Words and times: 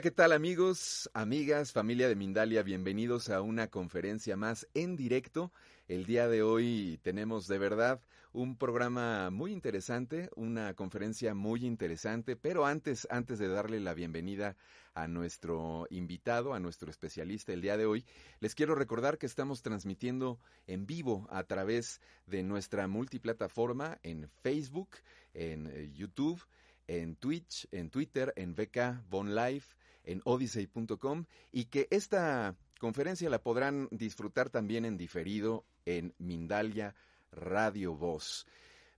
¿qué 0.00 0.10
tal 0.10 0.32
amigos, 0.32 1.10
amigas, 1.12 1.72
familia 1.72 2.08
de 2.08 2.16
Mindalia? 2.16 2.62
Bienvenidos 2.62 3.28
a 3.28 3.42
una 3.42 3.66
conferencia 3.66 4.34
más 4.34 4.66
en 4.72 4.96
directo. 4.96 5.52
El 5.88 6.06
día 6.06 6.26
de 6.26 6.42
hoy 6.42 6.98
tenemos 7.02 7.46
de 7.48 7.58
verdad 7.58 8.00
un 8.32 8.56
programa 8.56 9.28
muy 9.28 9.52
interesante, 9.52 10.30
una 10.36 10.72
conferencia 10.72 11.34
muy 11.34 11.66
interesante, 11.66 12.34
pero 12.34 12.64
antes, 12.64 13.06
antes 13.10 13.38
de 13.38 13.48
darle 13.48 13.78
la 13.78 13.92
bienvenida 13.92 14.56
a 14.94 15.06
nuestro 15.06 15.86
invitado, 15.90 16.54
a 16.54 16.60
nuestro 16.60 16.90
especialista 16.90 17.52
el 17.52 17.60
día 17.60 17.76
de 17.76 17.84
hoy, 17.84 18.06
les 18.38 18.54
quiero 18.54 18.74
recordar 18.74 19.18
que 19.18 19.26
estamos 19.26 19.60
transmitiendo 19.60 20.38
en 20.66 20.86
vivo 20.86 21.28
a 21.30 21.42
través 21.42 22.00
de 22.24 22.42
nuestra 22.42 22.88
multiplataforma 22.88 23.98
en 24.02 24.30
Facebook, 24.42 24.96
en 25.34 25.66
eh, 25.66 25.90
YouTube, 25.92 26.42
en 26.86 27.16
Twitch, 27.16 27.68
en 27.70 27.90
Twitter, 27.90 28.32
en 28.36 28.54
VK, 28.54 29.08
Bon 29.10 29.34
Live, 29.34 29.64
en 30.10 30.20
odyssey.com 30.24 31.24
y 31.52 31.66
que 31.66 31.86
esta 31.90 32.56
conferencia 32.78 33.28
la 33.30 33.42
podrán 33.42 33.88
disfrutar 33.90 34.50
también 34.50 34.84
en 34.84 34.96
diferido 34.96 35.64
en 35.84 36.14
Mindalia 36.18 36.94
Radio 37.32 37.94
Voz. 37.94 38.46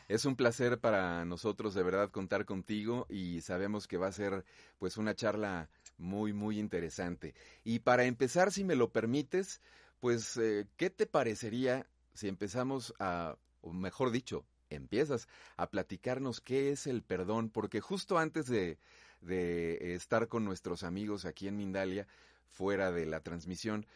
Es 0.08 0.24
un 0.24 0.36
placer 0.36 0.78
para 0.78 1.24
nosotros 1.24 1.74
de 1.74 1.82
verdad 1.82 2.12
contar 2.12 2.44
contigo 2.44 3.06
y 3.10 3.41
sabemos 3.41 3.88
que 3.88 3.97
va 3.97 4.06
a 4.06 4.12
ser 4.12 4.44
pues 4.78 4.98
una 4.98 5.16
charla 5.16 5.69
muy 5.98 6.33
muy 6.33 6.58
interesante. 6.58 7.34
Y 7.64 7.80
para 7.80 8.05
empezar, 8.05 8.52
si 8.52 8.64
me 8.64 8.77
lo 8.77 8.92
permites, 8.92 9.61
pues 10.00 10.36
eh, 10.36 10.66
¿qué 10.77 10.91
te 10.91 11.06
parecería 11.06 11.86
si 12.14 12.28
empezamos 12.28 12.94
a, 12.98 13.36
o 13.62 13.72
mejor 13.72 14.11
dicho, 14.11 14.44
empiezas 14.70 15.28
a 15.56 15.70
platicarnos 15.70 16.41
qué 16.41 16.70
es 16.70 16.86
el 16.86 17.03
perdón? 17.03 17.50
Porque 17.50 17.80
justo 17.80 18.19
antes 18.19 18.47
de, 18.47 18.78
de 19.20 19.94
estar 19.94 20.28
con 20.28 20.44
nuestros 20.44 20.83
amigos 20.83 21.25
aquí 21.25 21.48
en 21.48 21.56
Mindalia, 21.56 22.06
fuera 22.48 22.91
de 22.91 23.06
la 23.06 23.20
transmisión, 23.20 23.86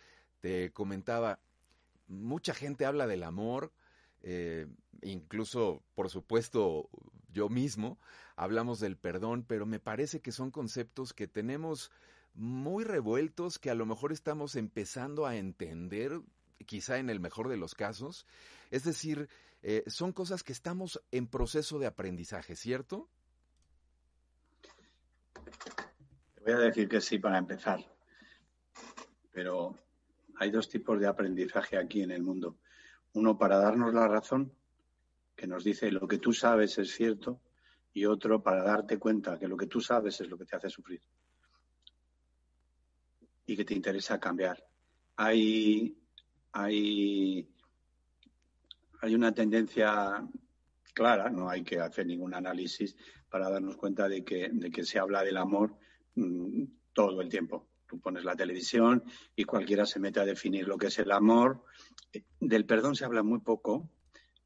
te 0.41 0.71
comentaba, 0.73 1.41
mucha 2.09 2.55
gente 2.55 2.85
habla 2.85 3.07
del 3.07 3.23
amor, 3.23 3.73
eh, 4.23 4.67
incluso, 5.03 5.83
por 5.95 6.11
supuesto, 6.11 6.89
yo 7.33 7.49
mismo, 7.49 7.99
hablamos 8.37 8.81
del 8.81 8.97
perdón, 8.97 9.45
pero 9.47 9.67
me 9.67 9.81
parece 9.81 10.21
que 10.21 10.33
son 10.33 10.51
conceptos 10.51 11.13
que 11.13 11.27
tenemos 11.27 11.91
muy 12.35 12.85
revueltos, 12.85 13.59
que 13.59 13.71
a 13.71 13.75
lo 13.75 13.87
mejor 13.87 14.13
estamos 14.13 14.57
empezando 14.57 15.27
a 15.27 15.37
entender, 15.37 16.21
quizá 16.67 16.99
en 16.99 17.11
el 17.11 17.21
mejor 17.21 17.49
de 17.49 17.57
los 17.57 17.75
casos. 17.75 18.27
Es 18.71 18.85
decir, 18.85 19.29
eh, 19.63 19.83
son 19.87 20.13
cosas 20.13 20.43
que 20.43 20.53
estamos 20.53 21.03
en 21.11 21.27
proceso 21.27 21.79
de 21.79 21.87
aprendizaje, 21.87 22.57
¿cierto? 22.57 23.09
Te 26.35 26.41
voy 26.45 26.53
a 26.53 26.59
decir 26.59 26.89
que 26.89 27.01
sí 27.01 27.19
para 27.19 27.39
empezar, 27.39 27.85
pero 29.33 29.77
hay 30.37 30.51
dos 30.51 30.69
tipos 30.69 30.99
de 30.99 31.07
aprendizaje 31.07 31.77
aquí 31.77 32.03
en 32.03 32.11
el 32.11 32.23
mundo 32.23 32.57
uno 33.13 33.39
para 33.39 33.59
darnos 33.59 33.93
la 33.93 34.09
razón, 34.09 34.53
que 35.41 35.47
nos 35.47 35.65
dice 35.65 35.91
lo 35.91 36.07
que 36.07 36.19
tú 36.19 36.35
sabes 36.35 36.77
es 36.77 36.91
cierto, 36.91 37.41
y 37.95 38.05
otro 38.05 38.43
para 38.43 38.63
darte 38.63 38.99
cuenta 38.99 39.39
que 39.39 39.49
lo 39.49 39.57
que 39.57 39.67
tú 39.67 39.81
sabes 39.81 40.21
es 40.21 40.29
lo 40.29 40.37
que 40.37 40.45
te 40.45 40.55
hace 40.55 40.69
sufrir 40.69 41.01
y 43.47 43.57
que 43.57 43.65
te 43.65 43.73
interesa 43.73 44.21
cambiar. 44.21 44.63
Hay, 45.17 45.97
hay, 46.53 47.49
hay 49.01 49.15
una 49.15 49.33
tendencia 49.33 50.29
clara, 50.93 51.31
no 51.31 51.49
hay 51.49 51.65
que 51.65 51.81
hacer 51.81 52.07
ningún 52.07 52.35
análisis 52.35 52.95
para 53.31 53.49
darnos 53.49 53.79
cuenta 53.79 54.11
de 54.11 54.23
que, 54.23 54.51
de 54.53 54.71
que 54.71 54.85
se 54.85 54.99
habla 54.99 55.25
del 55.25 55.39
amor 55.39 55.75
mm, 56.17 56.65
todo 56.93 57.23
el 57.23 57.31
tiempo. 57.31 57.67
Tú 57.87 57.99
pones 57.99 58.25
la 58.25 58.37
televisión 58.37 59.03
y 59.35 59.45
cualquiera 59.45 59.87
se 59.87 60.01
mete 60.01 60.21
a 60.21 60.27
definir 60.27 60.69
lo 60.69 60.77
que 60.77 60.89
es 60.89 60.99
el 60.99 61.11
amor. 61.11 61.65
Del 62.39 62.67
perdón 62.67 62.95
se 62.95 63.07
habla 63.07 63.23
muy 63.23 63.41
poco, 63.41 63.91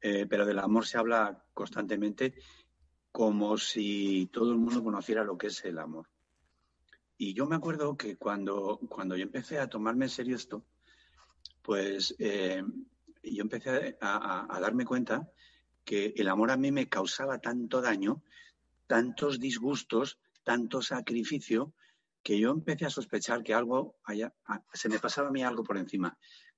eh, 0.07 0.27
pero 0.29 0.45
del 0.45 0.59
amor 0.59 0.85
se 0.85 0.99
habla 0.99 1.43
constantemente 1.51 2.35
como 3.11 3.57
si 3.57 4.29
todo 4.31 4.51
el 4.51 4.59
mundo 4.59 4.83
conociera 4.83 5.23
lo 5.23 5.35
que 5.35 5.47
es 5.47 5.65
el 5.65 5.79
amor. 5.79 6.07
Y 7.17 7.33
yo 7.33 7.47
me 7.47 7.55
acuerdo 7.55 7.97
que 7.97 8.15
cuando, 8.15 8.77
cuando 8.87 9.17
yo 9.17 9.23
empecé 9.23 9.57
a 9.57 9.67
tomarme 9.67 10.05
en 10.05 10.11
serio 10.11 10.35
esto, 10.35 10.63
pues 11.63 12.13
eh, 12.19 12.63
yo 13.23 13.41
empecé 13.41 13.97
a, 13.99 14.59
darme 14.61 14.85
cuenta 14.85 15.27
que 15.83 16.13
el 16.15 16.27
amor 16.27 16.51
a 16.51 16.57
mí 16.57 16.71
me 16.71 16.87
causaba 16.87 17.39
tanto 17.39 17.81
daño, 17.81 18.21
tantos 18.85 19.39
disgustos, 19.39 20.19
tanto 20.43 20.83
sacrificio, 20.83 21.73
que 22.21 22.37
yo 22.37 22.51
empecé 22.51 22.85
a 22.85 22.91
sospechar 22.91 23.41
que 23.41 23.55
algo 23.55 23.95
se 24.71 24.87
me 24.87 24.99
pasaba 24.99 25.29
a 25.29 25.31
mí 25.31 25.41
algo 25.41 25.63
por 25.63 25.77
encima, 25.79 26.15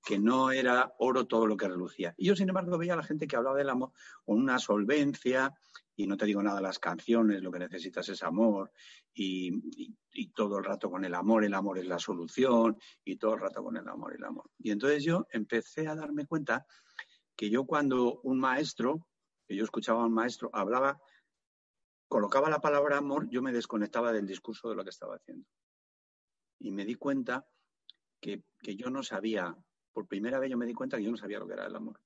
que 0.08 0.18
no 0.18 0.52
era 0.52 0.96
oro 1.00 1.28
todo 1.28 1.46
lo 1.46 1.58
que 1.58 1.68
relucía. 1.68 2.16
Y 2.16 2.28
yo, 2.28 2.36
sin 2.38 2.48
embargo, 2.48 2.78
veía 2.78 2.94
a 2.94 2.96
la 2.96 3.04
gente 3.04 3.28
que 3.28 3.36
hablaba 3.36 3.58
del 3.58 3.70
amor 3.70 3.92
con 4.24 4.38
una 4.38 4.58
solvencia, 4.58 5.54
y 5.98 6.08
no 6.08 6.16
te 6.16 6.26
digo 6.26 6.42
nada, 6.42 6.62
las 6.62 6.80
canciones, 6.80 7.44
lo 7.44 7.52
que 7.52 7.60
necesitas 7.60 8.08
es 8.08 8.24
amor, 8.24 8.72
y, 9.14 9.92
todo 10.34 10.60
el 10.60 10.64
rato 10.64 10.90
con 10.90 11.04
el 11.04 11.14
amor, 11.14 11.44
el 11.44 11.54
amor 11.54 11.78
es 11.78 11.88
la 11.88 12.00
solución, 12.00 12.78
y 13.04 13.18
todo 13.18 13.34
el 13.34 13.42
rato 13.42 13.62
con 13.62 13.76
el 13.76 13.86
amor, 13.86 14.16
el 14.16 14.24
amor. 14.24 14.50
Y 14.58 14.72
entonces 14.72 15.04
yo 15.04 15.28
empecé 15.30 15.90
a 15.90 15.96
darme 15.96 16.26
cuenta 16.26 16.66
que 17.36 17.50
yo 17.50 17.66
cuando 17.66 18.22
un 18.24 18.40
maestro, 18.40 19.06
que 19.46 19.58
yo 19.58 19.66
escuchaba 19.66 20.04
a 20.04 20.06
un 20.06 20.14
maestro, 20.14 20.50
hablaba 20.54 21.02
colocaba 22.08 22.50
la 22.50 22.62
palabra 22.62 22.98
amor, 22.98 23.28
yo 23.30 23.42
me 23.42 23.52
desconectaba 23.52 24.14
del 24.14 24.26
discurso 24.26 24.70
de 24.70 24.76
lo 24.76 24.86
que 24.86 24.92
estaba 24.92 25.16
haciendo. 25.16 25.46
Y 26.60 26.72
me 26.72 26.86
di 26.86 26.96
cuenta 26.96 27.46
que, 28.22 28.44
yo 28.76 28.90
no 28.90 29.04
sabía, 29.04 29.56
por 29.98 30.06
primera 30.06 30.38
vez 30.38 30.52
yo 30.52 30.58
me 30.60 30.68
di 30.68 30.76
cuenta 30.76 30.96
que 30.96 31.04
yo 31.04 31.10
no 31.10 31.18
sabía 31.18 31.40
lo 31.40 31.48
que 31.48 31.54
era 31.54 31.66
el 31.66 31.76
amor. 31.76 32.00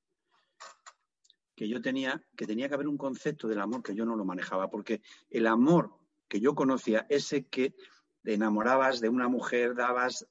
Que 1.53 1.67
yo 1.67 1.81
tenía, 1.81 2.25
que 2.37 2.47
tenía 2.47 2.69
que 2.69 2.75
haber 2.75 2.87
un 2.87 2.97
concepto 2.97 3.49
del 3.49 3.59
amor 3.59 3.83
que 3.83 3.93
yo 3.93 4.05
no 4.05 4.15
lo 4.15 4.23
manejaba, 4.23 4.69
porque 4.69 5.01
el 5.29 5.45
amor 5.45 5.93
que 6.29 6.39
yo 6.39 6.55
conocía, 6.55 7.05
ese 7.09 7.47
que 7.47 7.75
te 8.23 8.33
enamorabas 8.33 9.01
de 9.01 9.09
una 9.09 9.27
mujer, 9.27 9.75
dabas 9.75 10.25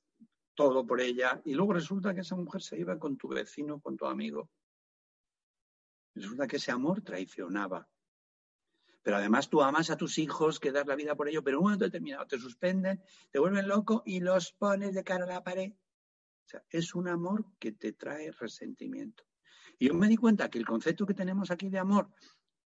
todo 0.54 0.86
por 0.86 1.02
ella, 1.02 1.42
y 1.44 1.52
luego 1.52 1.74
resulta 1.74 2.14
que 2.14 2.22
esa 2.22 2.34
mujer 2.34 2.62
se 2.62 2.78
iba 2.78 2.98
con 2.98 3.18
tu 3.18 3.28
vecino, 3.28 3.78
con 3.78 3.94
tu 3.94 4.06
amigo. 4.06 4.48
Resulta 6.14 6.46
que 6.46 6.56
ese 6.56 6.70
amor 6.70 7.02
traicionaba, 7.02 7.86
pero 9.02 9.18
además 9.18 9.50
tú 9.50 9.60
amas 9.60 9.90
a 9.90 9.98
tus 9.98 10.16
hijos, 10.16 10.58
que 10.58 10.72
das 10.72 10.86
la 10.86 10.96
vida 10.96 11.14
por 11.14 11.28
ello, 11.28 11.44
pero 11.44 11.58
en 11.58 11.58
un 11.58 11.64
momento 11.64 11.84
determinado 11.84 12.26
te 12.26 12.38
suspenden, 12.38 13.04
te 13.30 13.38
vuelven 13.38 13.68
loco 13.68 14.02
y 14.06 14.20
los 14.20 14.50
pones 14.52 14.94
de 14.94 15.04
cara 15.04 15.24
a 15.24 15.28
la 15.28 15.44
pared. 15.44 15.74
Sea, 16.50 16.64
es 16.68 16.94
un 16.94 17.06
amor 17.06 17.44
que 17.60 17.72
te 17.72 17.92
trae 17.92 18.32
resentimiento. 18.32 19.24
Y 19.78 19.88
yo 19.88 19.94
me 19.94 20.08
di 20.08 20.16
cuenta 20.16 20.50
que 20.50 20.58
el 20.58 20.66
concepto 20.66 21.06
que 21.06 21.14
tenemos 21.14 21.50
aquí 21.50 21.68
de 21.68 21.78
amor, 21.78 22.10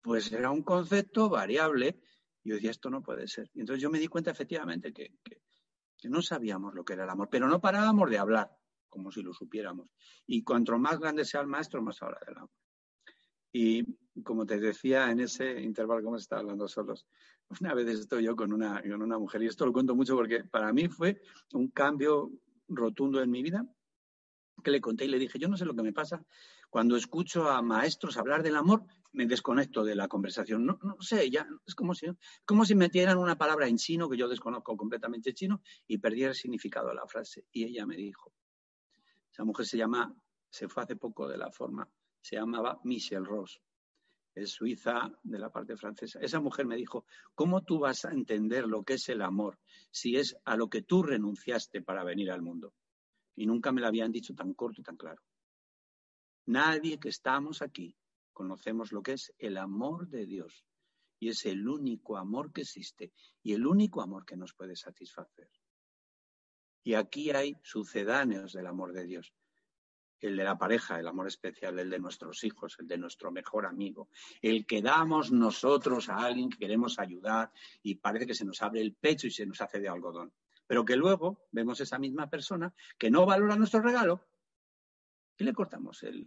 pues 0.01 0.33
era 0.33 0.51
un 0.51 0.63
concepto 0.63 1.29
variable. 1.29 2.01
Y 2.43 2.49
yo 2.49 2.55
decía, 2.55 2.71
esto 2.71 2.89
no 2.89 3.03
puede 3.03 3.29
ser. 3.29 3.51
Y 3.53 3.61
entonces 3.61 3.83
yo 3.83 3.91
me 3.91 3.99
di 3.99 4.09
cuenta 4.09 4.31
efectivamente 4.31 4.93
que, 4.93 5.19
que 5.23 6.09
no 6.09 6.23
sabíamos 6.23 6.75
lo 6.75 6.83
que 6.83 6.95
era 6.95 7.05
el 7.05 7.11
amor, 7.11 7.29
pero 7.31 7.47
no 7.47 7.61
parábamos 7.61 8.09
de 8.09 8.17
hablar, 8.17 8.51
como 8.89 9.13
si 9.13 9.23
lo 9.23 9.35
supiéramos. 9.35 9.91
Y 10.27 10.43
cuanto 10.43 10.79
más 10.79 10.99
grande 10.99 11.27
sea 11.27 11.43
el 11.43 11.47
maestro, 11.47 11.83
más 11.83 12.03
habla 12.03 12.19
del 12.27 12.39
amor. 12.39 12.51
Y 13.53 13.85
como 14.23 14.47
te 14.47 14.59
decía 14.59 15.11
en 15.11 15.21
ese 15.21 15.61
intervalo, 15.61 16.03
como 16.03 16.17
está 16.17 16.39
hablando 16.39 16.67
solos, 16.69 17.07
una 17.61 17.75
vez 17.75 17.87
estoy 17.89 18.25
yo 18.25 18.35
con 18.35 18.51
una, 18.51 18.81
con 18.81 19.03
una 19.03 19.19
mujer, 19.19 19.43
y 19.43 19.47
esto 19.47 19.67
lo 19.67 19.73
cuento 19.73 19.95
mucho 19.95 20.17
porque 20.17 20.45
para 20.45 20.73
mí 20.73 20.89
fue 20.89 21.21
un 21.53 21.69
cambio 21.69 22.33
rotundo 22.69 23.23
en 23.23 23.31
mi 23.31 23.43
vida, 23.43 23.67
que 24.63 24.71
le 24.71 24.81
conté 24.81 25.05
y 25.05 25.09
le 25.09 25.19
dije, 25.19 25.39
yo 25.39 25.49
no 25.49 25.57
sé 25.57 25.65
lo 25.65 25.75
que 25.75 25.83
me 25.83 25.93
pasa, 25.93 26.25
cuando 26.71 26.97
escucho 26.97 27.49
a 27.49 27.63
maestros 27.63 28.17
hablar 28.17 28.43
del 28.43 28.57
amor, 28.57 28.85
me 29.13 29.27
desconecto 29.27 29.85
de 29.85 29.95
la 29.95 30.09
conversación. 30.09 30.67
No, 30.67 30.79
no 30.83 30.97
sé, 31.01 31.31
ya 31.31 31.47
es 31.67 31.75
como 31.75 31.95
si, 31.95 32.07
como 32.45 32.65
si 32.65 32.75
metieran 32.75 33.19
una 33.19 33.37
palabra 33.37 33.69
en 33.69 33.77
chino 33.77 34.09
que 34.09 34.17
yo 34.17 34.29
desconozco 34.29 34.77
completamente 34.77 35.35
chino 35.35 35.63
y 35.87 35.99
perdiera 35.99 36.31
el 36.31 36.37
significado 36.37 36.89
de 36.89 36.95
la 36.95 37.07
frase. 37.07 37.47
Y 37.53 37.65
ella 37.65 37.87
me 37.87 37.97
dijo, 37.97 38.33
Esa 39.31 39.45
mujer 39.45 39.67
se 39.67 39.77
llama, 39.77 40.15
se 40.51 40.69
fue 40.69 40.83
hace 40.83 40.97
poco 40.97 41.29
de 41.29 41.39
la 41.39 41.51
forma, 41.51 41.89
se 42.21 42.37
llamaba 42.37 42.81
Michelle 42.85 43.25
Ross. 43.25 43.61
Es 44.35 44.51
suiza 44.51 45.13
de 45.23 45.39
la 45.39 45.51
parte 45.51 45.77
francesa. 45.77 46.19
Esa 46.21 46.41
mujer 46.41 46.67
me 46.67 46.77
dijo, 46.77 47.07
¿cómo 47.35 47.63
tú 47.63 47.79
vas 47.79 48.05
a 48.05 48.11
entender 48.11 48.67
lo 48.67 48.83
que 48.83 48.95
es 48.95 49.09
el 49.09 49.23
amor 49.23 49.59
si 49.91 50.17
es 50.17 50.37
a 50.45 50.57
lo 50.57 50.69
que 50.69 50.83
tú 50.83 51.03
renunciaste 51.03 51.83
para 51.83 52.03
venir 52.03 52.31
al 52.31 52.43
mundo? 52.43 52.75
Y 53.37 53.47
nunca 53.47 53.73
me 53.73 53.81
lo 53.81 53.87
habían 53.87 54.13
dicho 54.13 54.35
tan 54.35 54.55
corto 54.55 54.81
y 54.81 54.85
tan 54.85 54.97
claro. 54.97 55.23
Nadie 56.47 56.99
que 56.99 57.09
estamos 57.09 57.63
aquí 57.63 57.97
conocemos 58.33 58.93
lo 58.93 59.03
que 59.03 59.13
es 59.13 59.33
el 59.39 59.57
amor 59.57 60.09
de 60.09 60.27
Dios. 60.27 60.67
Y 61.21 61.29
es 61.29 61.47
el 61.47 61.67
único 61.67 62.19
amor 62.19 62.53
que 62.53 62.63
existe 62.63 63.13
y 63.43 63.55
el 63.55 63.67
único 63.67 64.03
amor 64.03 64.27
que 64.27 64.37
nos 64.37 64.53
puede 64.53 64.77
satisfacer. 64.77 65.49
Y 66.83 66.95
aquí 66.95 67.31
hay 67.31 67.57
sucedáneos 67.63 68.53
del 68.53 68.67
amor 68.67 68.93
de 68.93 69.07
Dios. 69.07 69.33
El 70.25 70.37
de 70.37 70.45
la 70.45 70.57
pareja, 70.57 70.99
el 70.99 71.07
amor 71.07 71.27
especial, 71.27 71.79
el 71.79 71.91
de 71.91 71.99
nuestros 71.99 72.45
hijos, 72.45 72.77
el 72.79 72.87
de 72.87 72.97
nuestro 72.97 73.31
mejor 73.31 73.67
amigo, 73.67 74.09
el 74.41 74.65
que 74.65 74.81
damos 74.81 75.31
nosotros 75.31 76.09
a 76.09 76.17
alguien 76.17 76.49
que 76.49 76.59
queremos 76.59 76.99
ayudar 76.99 77.53
y 77.83 77.97
parece 77.97 78.27
que 78.27 78.35
se 78.35 78.45
nos 78.45 78.63
abre 78.63 78.81
el 78.81 78.95
pecho 78.95 79.27
y 79.27 79.31
se 79.31 79.45
nos 79.45 79.61
hace 79.61 79.81
de 79.81 79.89
algodón. 79.89 80.33
Pero 80.67 80.85
que 80.85 80.97
luego 80.97 81.47
vemos 81.53 81.81
esa 81.81 81.99
misma 81.99 82.31
persona 82.31 82.73
que 82.97 83.11
no 83.11 83.27
valora 83.27 83.57
nuestro 83.57 83.83
regalo 83.83 84.25
y 85.37 85.45
le 85.45 85.53
cortamos 85.53 86.03
el, 86.05 86.25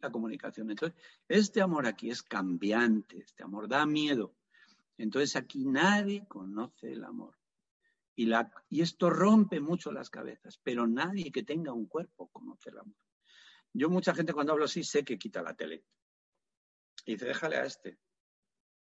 la 0.00 0.10
comunicación. 0.10 0.70
Entonces, 0.70 0.96
este 1.26 1.60
amor 1.60 1.86
aquí 1.86 2.10
es 2.10 2.22
cambiante, 2.22 3.18
este 3.18 3.42
amor 3.42 3.68
da 3.68 3.84
miedo. 3.84 4.34
Entonces, 4.96 5.34
aquí 5.36 5.64
nadie 5.64 6.24
conoce 6.28 6.92
el 6.92 7.04
amor. 7.04 7.36
Y, 8.18 8.32
esto 8.82 9.10
rompe 9.10 9.60
mucho 9.60 9.92
las 9.92 10.10
cabezas, 10.10 10.58
pero 10.62 10.88
nadie 10.88 11.30
que 11.30 11.44
tenga 11.44 11.72
un 11.72 11.86
cuerpo 11.86 12.28
conoce 12.28 12.70
el 12.70 12.78
amor. 12.78 12.96
Yo 13.72 13.90
mucha 13.90 14.14
gente 14.14 14.32
cuando 14.32 14.52
hablo 14.52 14.64
así 14.64 14.82
sé 14.82 15.04
que 15.04 15.18
quita 15.18 15.42
la 15.42 15.54
tele. 15.54 15.84
Y 17.04 17.12
dice, 17.12 17.26
déjale 17.26 17.56
a 17.56 17.64
este. 17.64 17.98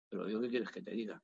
Pero 0.08 0.26
digo, 0.26 0.40
¿qué 0.40 0.48
quieres 0.48 0.70
que 0.70 0.82
te 0.82 0.90
diga? 0.90 1.22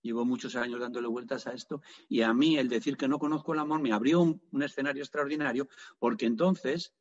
Llevo 0.00 0.24
muchos 0.24 0.56
años 0.56 0.80
dándole 0.80 1.06
vueltas 1.06 1.46
a 1.46 1.52
esto 1.52 1.80
y 2.08 2.22
a 2.22 2.34
mí 2.34 2.58
el 2.58 2.68
decir 2.68 2.96
que 2.96 3.06
no 3.06 3.18
conozco 3.18 3.52
el 3.52 3.60
amor 3.60 3.80
me 3.80 3.92
abrió 3.92 4.20
un 4.20 4.62
escenario 4.62 5.02
extraordinario 5.02 5.68
porque 5.98 6.26
entonces 6.26 6.92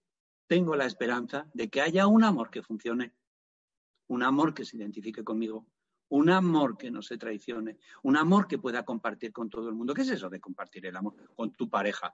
tengo 0.46 0.76
la 0.76 0.86
esperanza 0.86 1.50
de 1.54 1.70
que 1.70 1.82
haya 1.82 2.08
un 2.08 2.24
amor 2.24 2.52
que 2.52 2.62
funcione, 2.62 3.16
un 4.08 4.22
amor 4.22 4.54
que 4.54 4.66
se 4.66 4.78
identifique 4.78 5.24
conmigo, 5.24 5.66
un 6.10 6.30
amor 6.30 6.78
que 6.78 6.92
no 6.92 7.02
se 7.02 7.18
traicione, 7.18 7.78
un 8.04 8.18
amor 8.18 8.48
que 8.48 8.58
pueda 8.58 8.84
compartir 8.84 9.32
con 9.32 9.50
todo 9.50 9.70
el 9.70 9.76
mundo. 9.76 9.94
¿Qué 9.94 10.02
es 10.02 10.10
eso 10.10 10.30
de 10.30 10.42
compartir 10.42 10.86
el 10.86 10.98
amor 10.98 11.16
con 11.36 11.54
tu 11.54 11.70
pareja? 11.70 12.14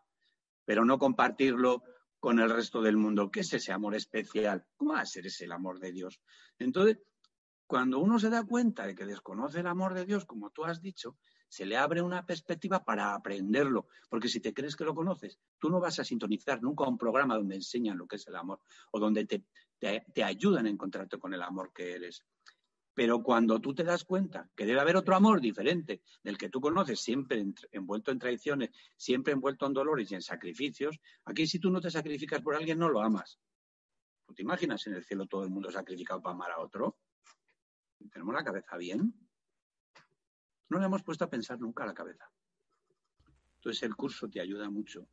Pero 0.66 0.86
no 0.86 1.00
compartirlo 1.00 1.84
con 2.20 2.40
el 2.40 2.50
resto 2.50 2.82
del 2.82 2.98
mundo. 2.98 3.30
¿Qué 3.32 3.42
es 3.42 3.54
ese 3.54 3.72
amor 3.72 3.96
especial? 3.96 4.66
¿Cómo 4.76 4.94
va 4.94 5.02
a 5.02 5.06
ser 5.06 5.28
ese 5.28 5.46
el 5.46 5.52
amor 5.52 5.80
de 5.80 5.92
Dios? 5.92 6.20
Entonces, 6.60 7.00
cuando 7.68 8.00
uno 8.00 8.18
se 8.18 8.30
da 8.30 8.46
cuenta 8.46 8.88
de 8.88 8.96
que 8.96 9.06
desconoce 9.06 9.60
el 9.60 9.68
amor 9.68 9.94
de 9.94 10.06
Dios, 10.06 10.26
como 10.26 10.50
tú 10.52 10.64
has 10.64 10.82
dicho, 10.82 11.18
se 11.50 11.66
le 11.66 11.78
abre 11.78 12.02
una 12.02 12.26
perspectiva 12.26 12.84
para 12.84 13.14
aprenderlo, 13.14 13.88
porque 14.10 14.30
si 14.30 14.40
te 14.40 14.54
crees 14.54 14.76
que 14.76 14.84
lo 14.84 14.96
conoces, 14.96 15.40
tú 15.60 15.70
no 15.70 15.80
vas 15.80 16.00
a 16.00 16.04
sintonizar 16.04 16.62
nunca 16.62 16.88
un 16.88 16.98
programa 16.98 17.36
donde 17.36 17.56
enseñan 17.56 17.98
lo 17.98 18.08
que 18.08 18.18
es 18.18 18.28
el 18.28 18.36
amor 18.36 18.62
o 18.92 19.00
donde 19.00 19.26
te, 19.26 19.44
te, 19.80 20.24
ayudan 20.24 20.66
a 20.66 20.70
encontrarte 20.70 21.18
con 21.18 21.34
el 21.34 21.42
amor 21.42 21.72
que 21.74 21.94
eres. 21.94 22.24
Pero 22.98 23.22
cuando 23.22 23.62
tú 23.62 23.76
te 23.76 23.84
das 23.84 24.04
cuenta 24.06 24.50
que 24.56 24.66
debe 24.66 24.80
haber 24.80 24.98
otro 24.98 25.16
amor 25.16 25.40
diferente 25.40 26.02
del 26.24 26.36
que 26.36 26.50
tú 26.50 26.60
conoces, 26.60 27.00
siempre 27.00 27.46
envuelto 27.72 28.10
en 28.10 28.18
traiciones, 28.18 28.72
siempre 28.96 29.34
envuelto 29.34 29.68
en 29.68 29.74
dolores 29.74 30.12
y 30.12 30.16
en 30.16 30.24
sacrificios, 30.24 31.00
aquí 31.24 31.46
si 31.46 31.60
tú 31.60 31.70
no 31.70 31.80
te 31.80 31.92
sacrificas 31.92 32.42
por 32.42 32.56
alguien, 32.56 32.80
no 32.80 32.90
lo 32.90 33.00
amas. 33.00 33.40
te 34.36 34.42
imaginas 34.42 34.88
en 34.88 34.96
el 34.96 35.06
cielo 35.06 35.28
todo 35.28 35.44
el 35.44 35.52
mundo 35.52 35.70
sacrificado 35.70 36.24
para 36.24 36.34
amar 36.34 36.50
a 36.50 36.60
otro? 36.60 36.98
¿Tenemos 38.12 38.34
la 38.34 38.44
cabeza 38.44 38.76
bien? 38.78 39.14
No 40.70 40.80
le 40.80 40.86
hemos 40.88 41.04
puesto 41.04 41.24
a 41.24 41.30
pensar 41.30 41.60
nunca 41.60 41.86
la 41.86 41.94
cabeza. 41.94 42.32
Entonces 43.58 43.84
el 43.84 43.96
curso 43.96 44.28
te 44.28 44.42
ayuda 44.42 44.72
mucho 44.72 45.08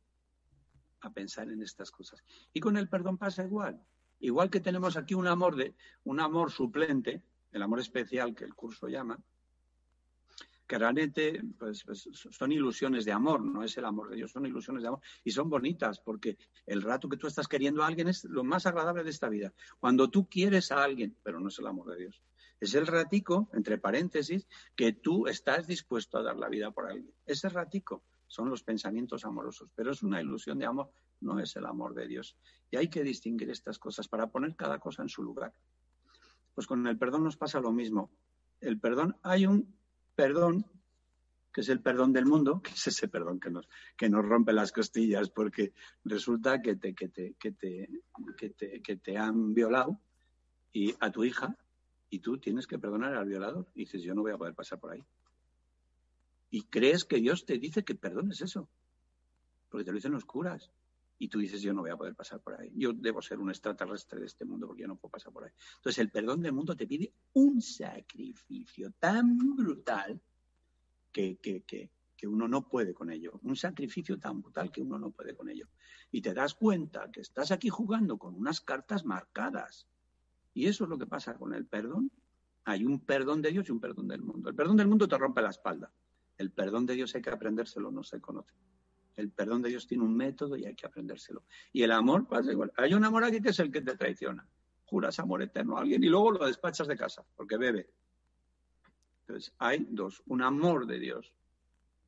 a 1.01 1.13
pensar 1.13 1.51
en 1.51 1.61
estas 1.61 1.91
cosas. 1.91 2.23
Y 2.51 2.59
con 2.59 2.77
el 2.77 2.89
perdón 2.89 3.19
pasa 3.19 3.43
igual. 3.43 3.79
Igual 4.21 4.49
que 4.49 4.59
tenemos 4.59 4.97
aquí 4.97 5.13
un 5.13 5.27
amor 5.27 5.55
de 5.55 5.75
un 6.03 6.19
amor 6.19 6.51
suplente, 6.51 7.21
el 7.55 7.63
amor 7.63 7.79
especial 7.79 8.35
que 8.35 8.43
el 8.43 8.53
curso 8.53 8.87
llama, 8.89 9.17
que 10.67 10.77
realmente 10.77 11.41
pues, 11.57 11.83
pues, 11.85 12.09
son 12.13 12.51
ilusiones 12.51 13.05
de 13.05 13.13
amor, 13.13 13.41
no 13.41 13.63
es 13.63 13.77
el 13.77 13.85
amor 13.85 14.09
de 14.09 14.17
Dios, 14.17 14.31
son 14.31 14.45
ilusiones 14.45 14.81
de 14.81 14.89
amor 14.89 14.99
y 15.23 15.31
son 15.31 15.49
bonitas 15.49 15.99
porque 16.01 16.37
el 16.65 16.81
rato 16.81 17.07
que 17.07 17.15
tú 17.15 17.27
estás 17.27 17.47
queriendo 17.47 17.81
a 17.81 17.87
alguien 17.87 18.09
es 18.09 18.25
lo 18.25 18.43
más 18.43 18.65
agradable 18.65 19.03
de 19.03 19.09
esta 19.09 19.29
vida. 19.29 19.53
Cuando 19.79 20.09
tú 20.09 20.27
quieres 20.27 20.71
a 20.71 20.83
alguien, 20.83 21.15
pero 21.23 21.39
no 21.39 21.47
es 21.47 21.57
el 21.59 21.67
amor 21.67 21.91
de 21.91 21.97
Dios. 21.97 22.21
Es 22.59 22.73
el 22.73 22.87
ratico, 22.87 23.49
entre 23.53 23.77
paréntesis, 23.77 24.47
que 24.75 24.91
tú 24.91 25.27
estás 25.27 25.65
dispuesto 25.65 26.17
a 26.17 26.23
dar 26.23 26.37
la 26.37 26.49
vida 26.49 26.71
por 26.71 26.89
alguien. 26.89 27.13
Ese 27.25 27.47
ratico 27.47 28.03
son 28.27 28.49
los 28.49 28.63
pensamientos 28.63 29.23
amorosos, 29.23 29.69
pero 29.75 29.91
es 29.91 30.03
una 30.03 30.21
ilusión 30.21 30.59
de 30.59 30.65
amor, 30.65 30.91
no 31.21 31.39
es 31.39 31.55
el 31.55 31.65
amor 31.65 31.93
de 31.93 32.07
Dios. 32.07 32.35
Y 32.69 32.75
hay 32.75 32.89
que 32.89 33.03
distinguir 33.03 33.49
estas 33.49 33.79
cosas 33.79 34.09
para 34.09 34.27
poner 34.27 34.55
cada 34.55 34.79
cosa 34.79 35.03
en 35.03 35.09
su 35.09 35.23
lugar. 35.23 35.53
Pues 36.55 36.65
con 36.65 36.87
el 36.87 36.97
perdón 36.97 37.25
nos 37.25 37.37
pasa 37.37 37.59
lo 37.59 37.71
mismo. 37.71 38.09
El 38.61 38.79
perdón, 38.79 39.17
hay 39.21 39.45
un 39.45 39.75
perdón 40.15 40.65
que 41.53 41.61
es 41.61 41.69
el 41.69 41.81
perdón 41.81 42.11
del 42.11 42.25
mundo, 42.25 42.61
que 42.63 42.71
es 42.71 42.87
ese 42.87 43.07
perdón 43.07 43.39
que 43.39 43.49
nos, 43.49 43.69
que 43.95 44.09
nos 44.09 44.25
rompe 44.25 44.53
las 44.53 44.71
costillas 44.71 45.29
porque 45.29 45.73
resulta 46.03 46.61
que 46.61 46.75
te, 46.75 46.95
que 46.95 47.09
te, 47.09 47.35
que 47.35 47.51
te, 47.51 47.89
que 48.37 48.49
te, 48.49 48.81
que 48.81 48.95
te 48.97 49.17
han 49.17 49.53
violado 49.53 49.99
y 50.73 50.95
a 50.99 51.11
tu 51.11 51.23
hija 51.23 51.55
y 52.09 52.19
tú 52.19 52.37
tienes 52.37 52.67
que 52.67 52.79
perdonar 52.79 53.13
al 53.15 53.27
violador. 53.27 53.67
Y 53.75 53.81
dices, 53.81 54.01
yo 54.01 54.13
no 54.13 54.21
voy 54.21 54.31
a 54.31 54.37
poder 54.37 54.53
pasar 54.53 54.79
por 54.79 54.91
ahí. 54.91 55.03
Y 56.49 56.63
crees 56.63 57.03
que 57.03 57.17
Dios 57.17 57.45
te 57.45 57.57
dice 57.57 57.83
que 57.83 57.95
perdones 57.95 58.41
eso, 58.41 58.69
porque 59.69 59.83
te 59.83 59.91
lo 59.91 59.95
dicen 59.95 60.13
los 60.13 60.25
curas. 60.25 60.71
Y 61.17 61.29
tú 61.29 61.39
dices, 61.39 61.61
yo 61.61 61.73
no 61.73 61.81
voy 61.81 61.91
a 61.91 61.97
poder 61.97 62.15
pasar 62.15 62.41
por 62.41 62.59
ahí. 62.59 62.71
Yo 62.75 62.91
debo 62.93 63.21
ser 63.21 63.39
un 63.39 63.49
extraterrestre 63.49 64.19
de 64.19 64.25
este 64.25 64.45
mundo 64.45 64.67
porque 64.67 64.81
yo 64.81 64.87
no 64.87 64.97
puedo 64.97 65.11
pasar 65.11 65.31
por 65.31 65.45
ahí. 65.45 65.51
Entonces, 65.77 65.99
el 65.99 66.11
perdón 66.11 66.41
del 66.41 66.53
mundo 66.53 66.75
te 66.75 66.87
pide 66.87 67.13
un 67.33 67.61
sacrificio 67.61 68.91
tan 68.99 69.37
brutal 69.55 70.19
que, 71.11 71.37
que, 71.37 71.63
que, 71.63 71.89
que 72.17 72.27
uno 72.27 72.47
no 72.47 72.67
puede 72.67 72.93
con 72.93 73.09
ello. 73.11 73.39
Un 73.43 73.55
sacrificio 73.55 74.19
tan 74.19 74.41
brutal 74.41 74.71
que 74.71 74.81
uno 74.81 74.99
no 74.99 75.11
puede 75.11 75.35
con 75.35 75.49
ello. 75.49 75.67
Y 76.11 76.21
te 76.21 76.33
das 76.33 76.53
cuenta 76.53 77.09
que 77.11 77.21
estás 77.21 77.51
aquí 77.51 77.69
jugando 77.69 78.17
con 78.17 78.35
unas 78.35 78.61
cartas 78.61 79.05
marcadas 79.05 79.87
y 80.55 80.67
eso 80.67 80.85
es 80.85 80.89
lo 80.89 80.97
que 80.97 81.05
pasa 81.05 81.35
con 81.35 81.53
el 81.53 81.67
perdón. 81.67 82.09
Hay 82.63 82.85
un 82.85 83.01
perdón 83.01 83.41
de 83.41 83.51
Dios 83.51 83.67
y 83.67 83.71
un 83.71 83.79
perdón 83.79 84.07
del 84.07 84.21
mundo. 84.21 84.49
El 84.49 84.55
perdón 84.55 84.77
del 84.77 84.87
mundo 84.87 85.07
te 85.07 85.17
rompe 85.17 85.41
la 85.41 85.49
espalda. 85.49 85.91
El 86.37 86.51
perdón 86.51 86.85
de 86.85 86.95
Dios 86.95 87.13
hay 87.13 87.21
que 87.21 87.29
aprendérselo, 87.29 87.91
no 87.91 88.03
se 88.03 88.19
conoce. 88.19 88.53
El 89.15 89.31
perdón 89.31 89.61
de 89.61 89.69
Dios 89.69 89.87
tiene 89.87 90.03
un 90.03 90.15
método 90.15 90.57
y 90.57 90.65
hay 90.65 90.75
que 90.75 90.85
aprendérselo. 90.85 91.43
Y 91.71 91.83
el 91.83 91.91
amor 91.91 92.27
pasa 92.27 92.51
igual. 92.51 92.71
Hay 92.77 92.93
un 92.93 93.03
amor 93.05 93.23
aquí 93.23 93.41
que 93.41 93.49
es 93.49 93.59
el 93.59 93.71
que 93.71 93.81
te 93.81 93.95
traiciona. 93.95 94.47
Juras 94.85 95.19
amor 95.19 95.41
eterno 95.41 95.77
a 95.77 95.81
alguien 95.81 96.03
y 96.03 96.07
luego 96.07 96.31
lo 96.31 96.45
despachas 96.45 96.87
de 96.87 96.97
casa 96.97 97.23
porque 97.35 97.57
bebe. 97.57 97.89
Entonces, 99.21 99.53
hay 99.57 99.87
dos. 99.89 100.21
Un 100.27 100.41
amor 100.41 100.85
de 100.85 100.99
Dios 100.99 101.33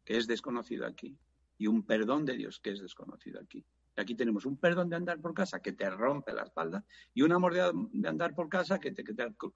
que 0.06 0.18
es 0.18 0.28
desconocido 0.28 0.86
aquí 0.86 1.18
y 1.58 1.68
un 1.68 1.84
perdón 1.84 2.26
de 2.26 2.38
Dios 2.38 2.60
que 2.60 2.72
es 2.72 2.82
desconocido 2.82 3.40
aquí. 3.42 3.66
Aquí 3.98 4.14
tenemos 4.14 4.46
un 4.46 4.58
perdón 4.58 4.90
de 4.90 4.96
andar 4.96 5.20
por 5.20 5.34
casa 5.34 5.60
que 5.60 5.74
te 5.74 5.90
rompe 5.90 6.32
la 6.32 6.44
espalda 6.44 6.86
y 7.16 7.24
un 7.24 7.32
amor 7.32 7.54
de, 7.56 8.08
andar 8.08 8.36
por 8.36 8.48
casa 8.48 8.80
que 8.80 8.92
te, 8.92 9.04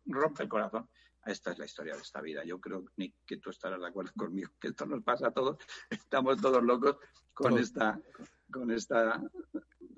rompe 0.07 0.43
el 0.43 0.49
corazón. 0.49 0.89
Esta 1.25 1.51
es 1.51 1.59
la 1.59 1.65
historia 1.65 1.95
de 1.95 2.01
esta 2.01 2.21
vida. 2.21 2.43
Yo 2.43 2.59
creo 2.59 2.85
que 3.25 3.37
tú 3.37 3.49
estarás 3.49 3.79
de 3.79 3.87
acuerdo 3.87 4.11
conmigo, 4.17 4.51
que 4.59 4.69
esto 4.69 4.85
nos 4.85 5.03
pasa 5.03 5.27
a 5.27 5.31
todos. 5.31 5.57
Estamos 5.89 6.41
todos 6.41 6.63
locos 6.63 6.97
con 7.33 7.57
esta, 7.57 7.99
con 8.51 8.71
esta 8.71 9.21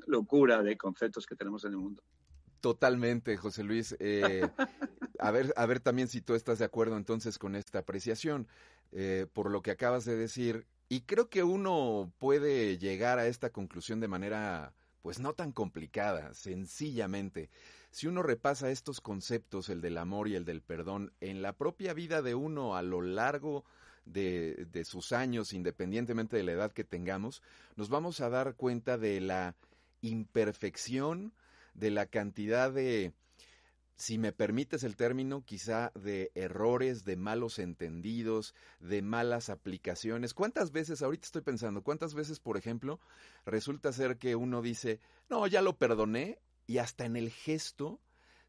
locura 0.08 0.62
de 0.62 0.78
conceptos 0.78 1.26
que 1.26 1.36
tenemos 1.36 1.64
en 1.66 1.72
el 1.72 1.78
mundo. 1.78 2.04
Totalmente, 2.60 3.38
José 3.38 3.64
Luis. 3.64 3.96
Eh, 4.00 4.50
a 5.20 5.32
ver, 5.32 5.54
a 5.56 5.66
ver 5.66 5.80
también 5.80 6.08
si 6.08 6.22
tú 6.22 6.34
estás 6.34 6.60
de 6.60 6.66
acuerdo 6.66 6.98
entonces 6.98 7.38
con 7.38 7.56
esta 7.56 7.80
apreciación. 7.80 8.48
Eh, 8.96 9.26
por 9.34 9.50
lo 9.50 9.64
que 9.64 9.72
acabas 9.72 10.06
de 10.06 10.16
decir, 10.16 10.68
y 10.88 11.02
creo 11.02 11.28
que 11.28 11.42
uno 11.42 12.14
puede 12.20 12.78
llegar 12.78 13.18
a 13.18 13.26
esta 13.26 13.50
conclusión 13.50 14.00
de 14.00 14.08
manera, 14.08 14.76
pues 15.02 15.20
no 15.20 15.34
tan 15.34 15.52
complicada, 15.52 16.32
sencillamente. 16.36 17.50
Si 17.94 18.08
uno 18.08 18.24
repasa 18.24 18.72
estos 18.72 19.02
conceptos, 19.02 19.70
el 19.70 19.80
del 19.80 20.00
amor 20.00 20.28
y 20.28 20.34
el 20.34 20.46
del 20.46 20.64
perdón, 20.64 21.14
en 21.22 21.44
la 21.44 21.54
propia 21.54 21.94
vida 21.94 22.24
de 22.24 22.34
uno 22.34 22.76
a 22.76 22.82
lo 22.82 23.04
largo 23.04 23.66
de, 24.04 24.66
de 24.72 24.84
sus 24.84 25.12
años, 25.12 25.54
independientemente 25.54 26.36
de 26.36 26.42
la 26.42 26.54
edad 26.54 26.72
que 26.72 26.84
tengamos, 26.84 27.44
nos 27.76 27.90
vamos 27.90 28.20
a 28.20 28.30
dar 28.30 28.56
cuenta 28.56 28.98
de 28.98 29.22
la 29.22 29.56
imperfección, 30.02 31.34
de 31.76 31.92
la 31.92 32.08
cantidad 32.08 32.72
de 32.74 33.14
si 33.96 34.18
me 34.18 34.32
permites 34.32 34.84
el 34.84 34.96
término, 34.96 35.46
quizá 35.46 35.92
de 35.94 36.32
errores, 36.34 37.06
de 37.06 37.16
malos 37.16 37.60
entendidos, 37.60 38.56
de 38.80 39.04
malas 39.04 39.52
aplicaciones. 39.52 40.34
¿Cuántas 40.34 40.72
veces, 40.72 41.04
ahorita 41.04 41.26
estoy 41.26 41.44
pensando, 41.44 41.84
cuántas 41.84 42.16
veces, 42.16 42.40
por 42.40 42.58
ejemplo, 42.58 43.00
resulta 43.46 43.94
ser 43.94 44.18
que 44.18 44.36
uno 44.36 44.64
dice, 44.64 45.00
no, 45.30 45.46
ya 45.46 45.62
lo 45.62 45.78
perdoné, 45.78 46.40
y 46.68 46.78
hasta 46.78 47.06
en 47.06 47.16
el 47.16 47.30
gesto 47.30 48.00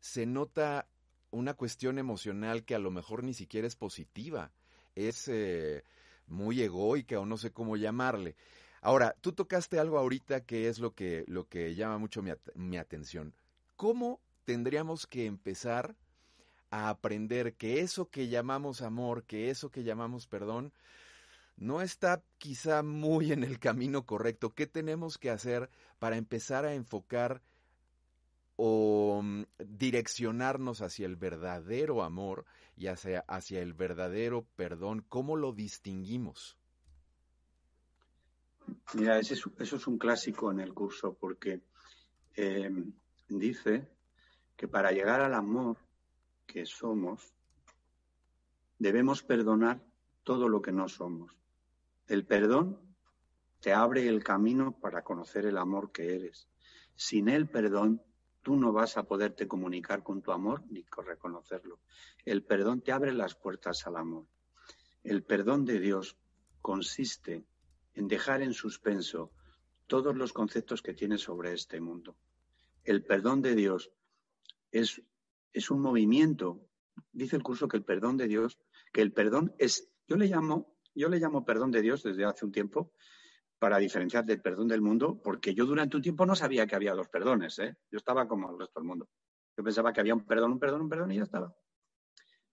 se 0.01 0.27
nota 0.27 0.87
una 1.31 1.55
cuestión 1.55 1.99
emocional 1.99 2.65
que 2.65 2.75
a 2.75 2.79
lo 2.79 2.91
mejor 2.91 3.25
ni 3.25 3.35
siquiera 3.35 3.67
es 3.67 3.77
positiva, 3.77 4.53
es 4.95 5.29
eh, 5.29 5.83
muy 6.27 6.63
egoica 6.63 7.19
o 7.19 7.27
no 7.27 7.37
sé 7.37 7.53
cómo 7.53 7.77
llamarle. 7.77 8.37
Ahora, 8.81 9.17
tú 9.21 9.33
tocaste 9.33 9.79
algo 9.79 9.99
ahorita 9.99 10.45
que 10.45 10.69
es 10.69 10.79
lo 10.79 10.95
que, 10.95 11.25
lo 11.27 11.49
que 11.49 11.75
llama 11.75 11.99
mucho 11.99 12.23
mi, 12.23 12.33
mi 12.55 12.77
atención. 12.77 13.35
¿Cómo 13.77 14.21
tendríamos 14.45 15.07
que 15.07 15.27
empezar 15.27 15.97
a 16.71 16.89
aprender 16.91 17.55
que 17.55 17.81
eso 17.81 18.11
que 18.11 18.29
llamamos 18.29 18.83
amor, 18.83 19.25
que 19.25 19.51
eso 19.51 19.71
que 19.71 19.85
llamamos 19.85 20.27
perdón, 20.27 20.73
no 21.57 21.83
está 21.83 22.23
quizá 22.39 22.83
muy 22.83 23.33
en 23.33 23.45
el 23.45 23.59
camino 23.59 24.05
correcto. 24.05 24.55
¿Qué 24.55 24.67
tenemos 24.67 25.19
que 25.19 25.31
hacer 25.31 25.71
para 25.99 26.17
empezar 26.17 26.65
a 26.65 26.75
enfocar 26.75 27.43
o 28.57 29.21
mm, 29.23 29.43
direccionarnos 29.59 30.81
hacia 30.81 31.07
el 31.07 31.17
verdadero 31.17 32.03
amor 32.03 32.45
y 32.77 32.87
hacia, 32.87 33.21
hacia 33.21 33.61
el 33.61 33.75
verdadero 33.75 34.47
perdón? 34.57 35.05
¿Cómo 35.09 35.37
lo 35.37 35.53
distinguimos? 35.53 36.59
Mira, 38.95 39.19
eso 39.19 39.53
es 39.59 39.87
un 39.87 39.99
clásico 39.99 40.51
en 40.51 40.61
el 40.61 40.73
curso 40.73 41.15
porque 41.15 41.61
eh, 42.37 42.71
dice 43.29 43.89
que 44.57 44.69
para 44.69 44.93
llegar 44.93 45.21
al 45.21 45.35
amor 45.35 45.77
que 46.47 46.65
somos, 46.65 47.35
debemos 48.79 49.23
perdonar 49.23 49.83
todo 50.23 50.49
lo 50.49 50.63
que 50.63 50.73
no 50.73 50.89
somos. 50.89 51.33
El 52.07 52.25
perdón 52.25 52.79
te 53.61 53.73
abre 53.73 54.07
el 54.09 54.23
camino 54.23 54.79
para 54.79 55.03
conocer 55.03 55.47
el 55.47 55.57
amor 55.57 55.91
que 55.91 56.15
eres. 56.15 56.49
Sin 56.97 57.29
el 57.29 57.49
perdón, 57.49 58.03
tú 58.45 58.57
no 58.57 58.73
vas 58.73 58.99
a 58.99 59.05
poderte 59.05 59.49
comunicar 59.49 60.03
con 60.03 60.21
tu 60.21 60.31
amor 60.31 60.63
ni 60.69 60.85
reconocerlo. 61.05 61.81
El 62.27 62.45
perdón 62.45 62.83
te 62.83 62.93
abre 62.93 63.13
las 63.13 63.35
puertas 63.35 63.87
al 63.87 63.97
amor. 63.97 64.27
El 65.03 65.25
perdón 65.25 65.65
de 65.65 65.81
Dios 65.81 66.19
consiste 66.61 67.47
en 67.95 68.07
dejar 68.07 68.43
en 68.43 68.53
suspenso 68.53 69.33
todos 69.87 70.15
los 70.15 70.35
conceptos 70.35 70.83
que 70.83 70.93
tienes 70.93 71.23
sobre 71.23 71.55
este 71.55 71.81
mundo. 71.81 72.17
El 72.85 73.03
perdón 73.03 73.41
de 73.41 73.55
Dios 73.55 73.91
es, 74.71 75.03
es 75.55 75.71
un 75.71 75.81
movimiento. 75.81 76.61
Dice 77.13 77.37
el 77.37 77.43
curso 77.43 77.67
que 77.67 77.79
el 77.79 77.85
perdón 77.85 78.19
de 78.19 78.29
Dios, 78.29 78.59
que 78.93 79.01
el 79.01 79.13
perdón 79.13 79.55
es, 79.59 79.89
yo 80.07 80.17
le 80.17 80.27
llamo, 80.27 80.77
yo 80.95 81.09
le 81.09 81.19
llamo 81.19 81.47
perdón 81.47 81.71
de 81.71 81.81
Dios 81.81 82.03
desde 82.03 82.27
hace 82.27 82.45
un 82.45 82.53
tiempo 82.53 82.93
para 83.59 83.79
diferenciar 83.79 84.25
del 84.25 84.41
perdón 84.41 84.69
del 84.69 84.81
mundo, 84.81 85.21
porque 85.23 85.55
yo 85.55 85.65
durante 85.65 85.97
un 85.97 86.03
tiempo 86.03 86.27
no 86.27 86.35
sabía 86.35 86.67
que 86.67 86.77
había 86.77 86.95
dos 86.95 87.09
perdones, 87.09 87.59
¿eh? 87.59 87.77
Yo 87.91 87.99
estaba 87.99 88.29
como 88.29 88.51
el 88.51 88.59
resto 88.59 88.81
del 88.81 88.89
mundo. 88.89 89.09
Yo 89.57 89.65
pensaba 89.65 89.93
que 89.93 90.01
había 90.01 90.15
un 90.15 90.27
perdón, 90.27 90.53
un 90.53 90.59
perdón, 90.59 90.83
un 90.83 90.89
perdón 90.89 91.13
y 91.13 91.17
ya 91.17 91.23
estaba. 91.23 91.55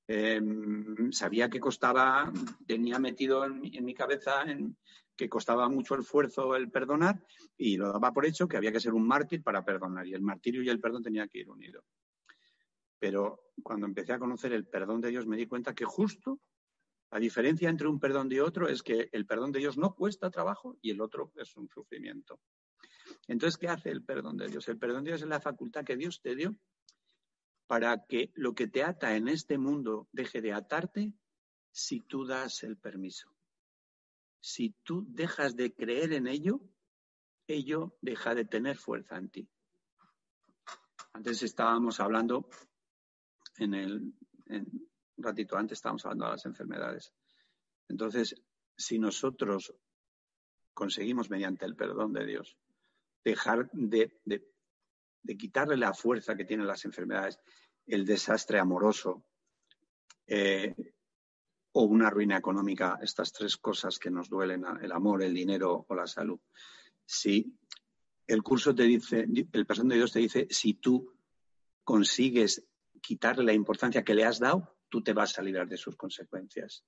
Em, 0.07 1.11
sabía 1.11 1.49
que 1.49 1.59
costaba, 1.59 2.31
tenía 2.67 2.99
metido 2.99 3.45
en, 3.45 3.61
mi 3.61 3.93
cabeza 3.93 4.43
que 5.15 5.29
costaba 5.29 5.69
mucho 5.69 5.95
esfuerzo 5.95 6.55
el 6.55 6.69
perdonar 6.69 7.23
y 7.57 7.77
lo 7.77 7.91
daba 7.93 8.11
por 8.11 8.25
hecho 8.25 8.47
que 8.47 8.57
había 8.57 8.71
que 8.71 8.79
ser 8.79 8.93
un 8.93 9.07
mártir 9.07 9.41
para 9.41 9.63
perdonar 9.63 10.05
y 10.07 10.13
el 10.13 10.21
martirio 10.21 10.63
y 10.63 10.69
el 10.69 10.79
perdón 10.79 11.03
tenían 11.03 11.29
que 11.29 11.39
ir 11.39 11.49
unidos. 11.49 11.85
Pero 12.99 13.51
cuando 13.63 13.87
empecé 13.87 14.13
a 14.13 14.19
conocer 14.19 14.53
el 14.53 14.67
perdón 14.67 15.01
de 15.01 15.09
Dios 15.09 15.25
me 15.25 15.37
di 15.37 15.47
cuenta 15.47 15.73
que 15.73 15.85
justo 15.85 16.39
la 17.11 17.19
diferencia 17.19 17.69
entre 17.69 17.87
un 17.87 17.99
perdón 17.99 18.31
y 18.31 18.39
otro 18.39 18.69
es 18.69 18.81
que 18.81 19.09
el 19.11 19.25
perdón 19.25 19.51
de 19.51 19.59
Dios 19.59 19.77
no 19.77 19.93
cuesta 19.93 20.31
trabajo 20.31 20.77
y 20.81 20.91
el 20.91 21.01
otro 21.01 21.33
es 21.35 21.55
un 21.57 21.67
sufrimiento. 21.67 22.39
Entonces, 23.27 23.57
¿qué 23.57 23.67
hace 23.67 23.89
el 23.89 24.03
perdón 24.03 24.37
de 24.37 24.47
Dios? 24.47 24.67
El 24.69 24.77
perdón 24.77 25.03
de 25.03 25.11
Dios 25.11 25.21
es 25.21 25.27
la 25.27 25.41
facultad 25.41 25.83
que 25.83 25.97
Dios 25.97 26.21
te 26.21 26.35
dio 26.35 26.55
para 27.67 28.05
que 28.05 28.31
lo 28.35 28.55
que 28.55 28.67
te 28.67 28.83
ata 28.83 29.15
en 29.15 29.27
este 29.27 29.57
mundo 29.57 30.07
deje 30.11 30.41
de 30.41 30.53
atarte 30.53 31.13
si 31.71 32.01
tú 32.01 32.25
das 32.25 32.63
el 32.63 32.77
permiso. 32.77 33.33
Si 34.39 34.75
tú 34.83 35.05
dejas 35.09 35.55
de 35.55 35.73
creer 35.73 36.13
en 36.13 36.27
ello, 36.27 36.61
ello 37.47 37.97
deja 38.01 38.35
de 38.35 38.45
tener 38.45 38.77
fuerza 38.77 39.17
en 39.17 39.29
ti. 39.29 39.49
Antes 41.13 41.43
estábamos 41.43 41.99
hablando 41.99 42.49
en 43.57 43.73
el, 43.73 44.13
un 45.21 45.27
ratito 45.27 45.55
antes 45.55 45.77
estábamos 45.77 46.03
hablando 46.05 46.25
de 46.25 46.31
las 46.31 46.45
enfermedades. 46.45 47.13
Entonces, 47.87 48.35
si 48.75 48.97
nosotros 48.97 49.73
conseguimos 50.73 51.29
mediante 51.29 51.65
el 51.65 51.75
perdón 51.75 52.13
de 52.13 52.25
Dios 52.25 52.57
dejar 53.23 53.69
de, 53.71 54.19
quitarle 55.37 55.77
la 55.77 55.93
fuerza 55.93 56.35
que 56.35 56.45
tienen 56.45 56.65
las 56.65 56.85
enfermedades, 56.85 57.39
el 57.85 58.03
desastre 58.03 58.57
amoroso 58.57 59.23
eh, 60.25 60.73
o 61.73 61.83
una 61.83 62.09
ruina 62.09 62.37
económica, 62.37 62.97
estas 63.01 63.31
tres 63.31 63.57
cosas 63.57 63.99
que 63.99 64.09
nos 64.09 64.27
duelen, 64.27 64.63
el 64.81 64.91
amor, 64.91 65.21
el 65.21 65.35
dinero 65.35 65.85
o 65.87 65.95
la 65.95 66.07
salud. 66.07 66.39
Si 67.05 67.55
el 68.25 68.41
curso 68.41 68.73
te 68.73 68.83
dice, 68.83 69.27
el 69.51 69.65
perdón 69.67 69.89
de 69.89 69.97
Dios 69.97 70.13
te 70.13 70.19
dice, 70.19 70.47
si 70.49 70.73
tú 70.73 71.13
consigues 71.83 72.65
quitarle 73.01 73.43
la 73.43 73.53
importancia 73.53 74.03
que 74.03 74.15
le 74.15 74.25
has 74.25 74.39
dado, 74.39 74.80
tú 74.91 75.01
te 75.01 75.13
vas 75.13 75.39
a 75.39 75.41
librar 75.41 75.67
de 75.67 75.77
sus 75.77 75.95
consecuencias. 75.95 76.83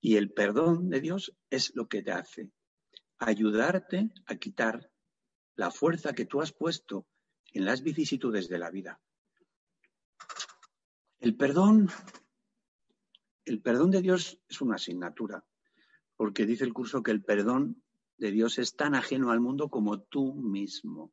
Y 0.00 0.16
el 0.16 0.32
perdón 0.32 0.88
de 0.88 1.00
Dios 1.00 1.32
es 1.50 1.72
lo 1.76 1.86
que 1.86 2.02
te 2.02 2.10
hace 2.10 2.50
ayudarte 3.18 4.10
a 4.26 4.36
quitar 4.36 4.90
la 5.54 5.70
fuerza 5.70 6.12
que 6.12 6.26
tú 6.26 6.42
has 6.42 6.52
puesto 6.52 7.06
en 7.52 7.64
las 7.64 7.82
vicisitudes 7.82 8.48
de 8.48 8.58
la 8.58 8.70
vida. 8.70 9.00
El 11.18 11.36
perdón, 11.36 11.88
el 13.44 13.62
perdón 13.62 13.90
de 13.90 14.02
Dios 14.02 14.38
es 14.48 14.60
una 14.60 14.74
asignatura, 14.74 15.44
porque 16.16 16.44
dice 16.44 16.64
el 16.64 16.74
curso 16.74 17.02
que 17.02 17.10
el 17.10 17.24
perdón 17.24 17.82
de 18.18 18.30
Dios 18.30 18.58
es 18.58 18.76
tan 18.76 18.94
ajeno 18.94 19.30
al 19.30 19.40
mundo 19.40 19.70
como 19.70 20.00
tú 20.00 20.34
mismo. 20.34 21.12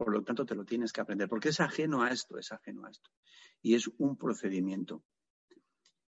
Por 0.00 0.14
lo 0.14 0.22
tanto, 0.22 0.46
te 0.46 0.54
lo 0.54 0.64
tienes 0.64 0.94
que 0.94 1.02
aprender, 1.02 1.28
porque 1.28 1.50
es 1.50 1.60
ajeno 1.60 2.02
a 2.02 2.08
esto, 2.08 2.38
es 2.38 2.50
ajeno 2.52 2.86
a 2.86 2.90
esto. 2.90 3.10
Y 3.60 3.74
es 3.74 3.86
un 3.98 4.16
procedimiento. 4.16 5.04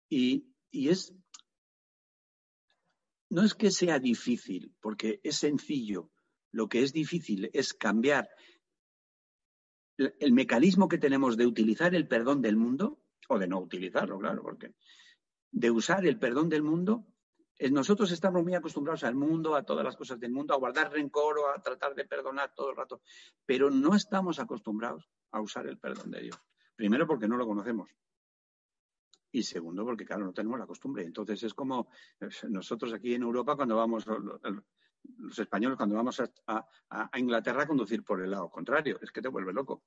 Y, 0.08 0.54
es, 0.72 1.14
no 3.30 3.44
es 3.44 3.54
que 3.54 3.72
sea 3.72 4.00
difícil, 4.00 4.74
porque 4.80 5.20
es 5.22 5.36
sencillo. 5.36 6.10
Lo 6.54 6.70
que 6.70 6.82
es 6.82 6.94
difícil 6.94 7.50
es 7.52 7.74
cambiar 7.74 8.30
el 9.98 10.32
mecanismo 10.32 10.88
que 10.88 10.98
tenemos 10.98 11.36
de 11.36 11.46
utilizar 11.46 11.94
el 11.94 12.08
perdón 12.08 12.42
del 12.42 12.56
mundo, 12.56 13.04
o 13.28 13.38
de 13.38 13.48
no 13.48 13.60
utilizarlo, 13.60 14.18
claro, 14.18 14.44
porque 14.44 14.74
de 15.52 15.72
usar 15.72 16.06
el 16.06 16.18
perdón 16.18 16.48
del 16.48 16.64
mundo 16.64 17.06
nosotros 17.72 18.12
estamos 18.12 18.44
muy 18.44 18.56
acostumbrados 18.56 19.04
al 19.04 19.16
mundo, 19.16 19.56
a 19.56 19.64
todas 19.64 19.86
las 19.86 19.96
cosas 19.96 20.20
del 20.20 20.32
mundo, 20.32 20.54
a 20.54 20.58
guardar 20.58 20.92
rencor 20.92 21.40
o 21.40 21.50
a 21.50 21.62
tratar 21.62 21.96
de 21.96 22.06
perdonar 22.06 22.54
todo 22.54 22.72
el 22.72 22.76
rato, 22.76 23.02
pero 23.46 23.70
no 23.70 23.96
estamos 23.96 24.40
acostumbrados 24.40 25.10
a 25.32 25.42
usar 25.42 25.68
el 25.68 25.78
perdón 25.78 26.12
de 26.12 26.22
Dios. 26.22 26.38
Primero 26.76 27.08
porque 27.08 27.28
no 27.28 27.38
lo 27.38 27.46
conocemos. 27.46 27.90
Y 29.32 29.44
segundo 29.44 29.84
porque, 29.84 30.06
claro, 30.06 30.26
no 30.26 30.34
tenemos 30.34 30.60
la 30.60 30.68
costumbre. 30.68 31.04
Entonces 31.04 31.42
es 31.44 31.54
como 31.54 31.88
nosotros 32.50 32.94
aquí 32.94 33.16
en 33.16 33.24
Europa 33.24 33.56
cuando 33.56 33.76
vamos, 33.76 34.06
los 35.18 35.40
españoles 35.40 35.78
cuando 35.78 35.96
vamos 35.96 36.22
a, 36.48 37.18
Inglaterra 37.18 37.64
a 37.64 37.68
conducir 37.68 38.04
por 38.04 38.22
el 38.22 38.32
lado 38.32 38.50
contrario, 38.50 39.00
es 39.02 39.12
que 39.12 39.22
te 39.22 39.30
vuelve 39.30 39.54
loco. 39.54 39.84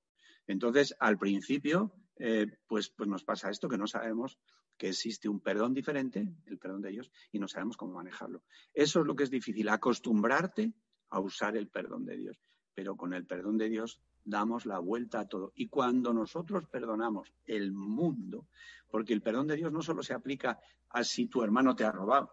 Entonces, 0.49 0.95
al 0.99 1.19
principio, 1.19 1.93
eh, 2.19 2.47
pues, 2.67 2.89
pues 2.91 3.09
nos 3.09 3.25
pasa 3.25 3.51
esto, 3.51 3.69
que 3.69 3.79
no 3.79 3.87
sabemos 3.87 4.39
que 4.77 4.89
existe 4.89 5.29
un 5.29 5.41
perdón 5.41 5.75
diferente, 5.75 6.27
el 6.47 6.59
perdón 6.59 6.83
de 6.83 6.91
ellos, 6.91 7.11
y 7.33 7.39
no 7.39 7.49
sabemos 7.49 7.77
cómo 7.77 7.95
manejarlo. 7.95 8.43
Eso 8.75 9.01
es 9.01 9.07
lo 9.07 9.17
que 9.17 9.25
es 9.25 9.31
difícil, 9.31 9.69
acostumbrarte 9.69 10.73
a 11.11 11.21
usar 11.21 11.57
el 11.57 11.69
perdón 11.69 12.05
de 12.05 12.17
Dios. 12.17 12.39
Pero 12.75 12.97
con 12.97 13.15
el 13.15 13.27
perdón 13.27 13.57
de 13.57 13.71
Dios 13.71 14.01
damos 14.25 14.67
la 14.67 14.79
vuelta 14.79 15.21
a 15.21 15.29
todo. 15.29 15.53
Y 15.55 15.69
cuando 15.69 16.13
nosotros 16.13 16.67
perdonamos 16.67 17.33
el 17.47 17.73
mundo, 17.73 18.49
porque 18.91 19.15
el 19.15 19.23
perdón 19.23 19.47
de 19.47 19.57
Dios 19.57 19.73
no 19.73 19.83
solo 19.83 20.03
se 20.03 20.13
aplica 20.13 20.59
a 20.91 21.05
si 21.05 21.27
tu 21.27 21.43
hermano 21.43 21.75
te 21.75 21.85
ha 21.85 21.93
robado, 21.93 22.33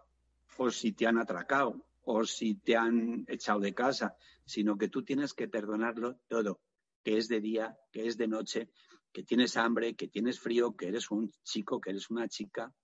o 0.58 0.70
si 0.70 0.92
te 0.92 1.06
han 1.06 1.18
atracado, 1.18 1.86
o 2.02 2.24
si 2.24 2.54
te 2.56 2.76
han 2.76 3.24
echado 3.28 3.60
de 3.60 3.74
casa, 3.74 4.16
sino 4.44 4.76
que 4.76 4.88
tú 4.88 5.02
tienes 5.02 5.32
que 5.32 5.48
perdonarlo 5.48 6.16
todo, 6.28 6.60
que 7.02 7.16
es 7.16 7.28
de 7.28 7.40
día, 7.40 7.78
que 7.92 8.06
es 8.06 8.16
de 8.16 8.28
noche, 8.28 8.68
que 9.14 9.22
tienes 9.22 9.56
hambre, 9.56 9.94
que 9.94 10.08
tienes 10.08 10.40
frío, 10.40 10.76
que 10.76 10.88
eres 10.88 11.08
un 11.12 11.30
chico, 11.44 11.80
que 11.80 11.90
eres 11.90 12.10
una 12.10 12.28
chica. 12.28 12.74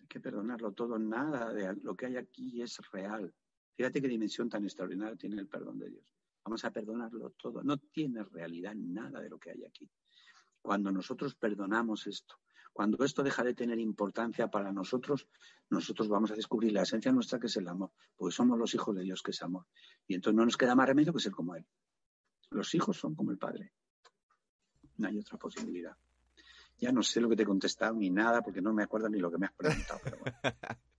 Hay 0.00 0.06
que 0.06 0.20
perdonarlo 0.20 0.72
todo, 0.72 0.98
nada 0.98 1.52
de 1.52 1.76
lo 1.82 1.94
que 1.94 2.06
hay 2.06 2.16
aquí 2.16 2.62
es 2.62 2.78
real. 2.90 3.30
Fíjate 3.76 4.00
qué 4.00 4.08
dimensión 4.08 4.48
tan 4.48 4.64
extraordinaria 4.64 5.16
tiene 5.16 5.38
el 5.38 5.48
perdón 5.48 5.78
de 5.78 5.90
Dios. 5.90 6.16
vamos 6.42 6.64
a 6.64 6.70
perdonarlo 6.70 7.28
todo. 7.32 7.62
No 7.62 7.76
tiene 7.76 8.24
realidad 8.24 8.74
nada 8.74 9.20
de 9.20 9.28
lo 9.28 9.38
que 9.38 9.50
hay 9.50 9.64
aquí. 9.66 9.86
Cuando 10.62 10.90
nosotros 10.90 11.34
perdonamos 11.34 12.06
esto, 12.06 12.36
cuando 12.72 13.04
esto 13.04 13.22
deja 13.22 13.44
de 13.44 13.52
tener 13.52 13.78
importancia 13.78 14.48
para 14.48 14.72
nosotros, 14.72 15.28
nosotros 15.68 16.08
vamos 16.08 16.30
a 16.30 16.36
descubrir 16.36 16.72
la 16.72 16.82
esencia 16.82 17.12
nuestra 17.12 17.38
que 17.38 17.48
es 17.48 17.56
el 17.58 17.68
amor, 17.68 17.92
porque 18.16 18.34
somos 18.34 18.58
los 18.58 18.74
hijos 18.74 18.96
de 18.96 19.02
Dios 19.02 19.22
que 19.22 19.32
es 19.32 19.42
amor. 19.42 19.66
Y 20.06 20.14
entonces 20.14 20.36
no 20.36 20.46
nos 20.46 20.56
queda 20.56 20.74
más 20.74 20.88
remedio 20.88 21.12
que 21.12 21.20
ser 21.20 21.32
como 21.32 21.54
Él. 21.54 21.66
Los 22.48 22.74
hijos 22.74 22.96
son 22.96 23.14
como 23.14 23.30
el 23.30 23.36
Padre. 23.36 23.74
No 25.00 25.08
hay 25.08 25.18
otra 25.18 25.38
posibilidad. 25.38 25.96
Ya 26.78 26.92
no 26.92 27.02
sé 27.02 27.20
lo 27.20 27.28
que 27.28 27.36
te 27.36 27.42
he 27.42 27.46
contestado 27.46 27.94
ni 27.94 28.10
nada, 28.10 28.42
porque 28.42 28.60
no 28.60 28.72
me 28.72 28.82
acuerdo 28.82 29.08
ni 29.08 29.18
lo 29.18 29.30
que 29.30 29.38
me 29.38 29.46
has 29.46 29.52
preguntado. 29.52 30.00
Pero 30.04 30.18
bueno. 30.18 30.36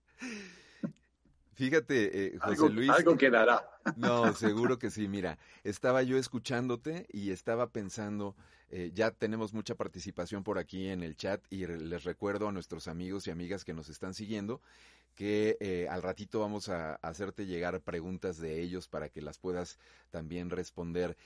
Fíjate, 1.54 2.26
eh, 2.26 2.38
José 2.40 2.68
Luis. 2.70 2.90
Algo 2.90 3.16
quedará. 3.16 3.62
No, 3.96 4.32
seguro 4.34 4.78
que 4.78 4.90
sí. 4.90 5.06
Mira, 5.06 5.38
estaba 5.62 6.02
yo 6.02 6.18
escuchándote 6.18 7.06
y 7.12 7.30
estaba 7.30 7.70
pensando, 7.70 8.34
eh, 8.70 8.90
ya 8.92 9.12
tenemos 9.12 9.54
mucha 9.54 9.76
participación 9.76 10.42
por 10.42 10.58
aquí 10.58 10.88
en 10.88 11.02
el 11.04 11.14
chat 11.14 11.40
y 11.50 11.66
les 11.66 12.04
recuerdo 12.04 12.48
a 12.48 12.52
nuestros 12.52 12.88
amigos 12.88 13.26
y 13.26 13.30
amigas 13.30 13.64
que 13.64 13.74
nos 13.74 13.88
están 13.88 14.14
siguiendo 14.14 14.60
que 15.14 15.56
eh, 15.60 15.86
al 15.90 16.02
ratito 16.02 16.40
vamos 16.40 16.68
a, 16.68 16.94
hacerte 16.96 17.46
llegar 17.46 17.80
preguntas 17.82 18.38
de 18.38 18.60
ellos 18.60 18.88
para 18.88 19.08
que 19.08 19.20
las 19.20 19.38
puedas 19.38 19.78
también 20.10 20.50
responder. 20.50 21.16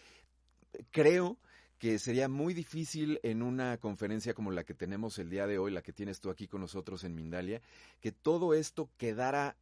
Creo 0.90 1.38
que 1.78 1.99
sería 1.99 2.28
muy 2.28 2.54
difícil 2.54 3.21
en 3.23 3.42
una 3.42 3.76
conferencia 3.78 4.35
como 4.35 4.50
la 4.50 4.64
que 4.64 4.75
tenemos 4.75 5.18
el 5.18 5.28
día 5.28 5.47
de 5.47 5.59
hoy, 5.59 5.71
la 5.71 5.83
que 5.83 5.92
tienes 5.92 6.21
tú 6.21 6.30
aquí 6.30 6.49
con 6.49 6.61
nosotros 6.61 7.04
en 7.04 7.14
Mindalia, 7.14 7.61
que 8.00 8.12
todo 8.12 8.54
esto 8.54 8.88
quedara 8.97 9.56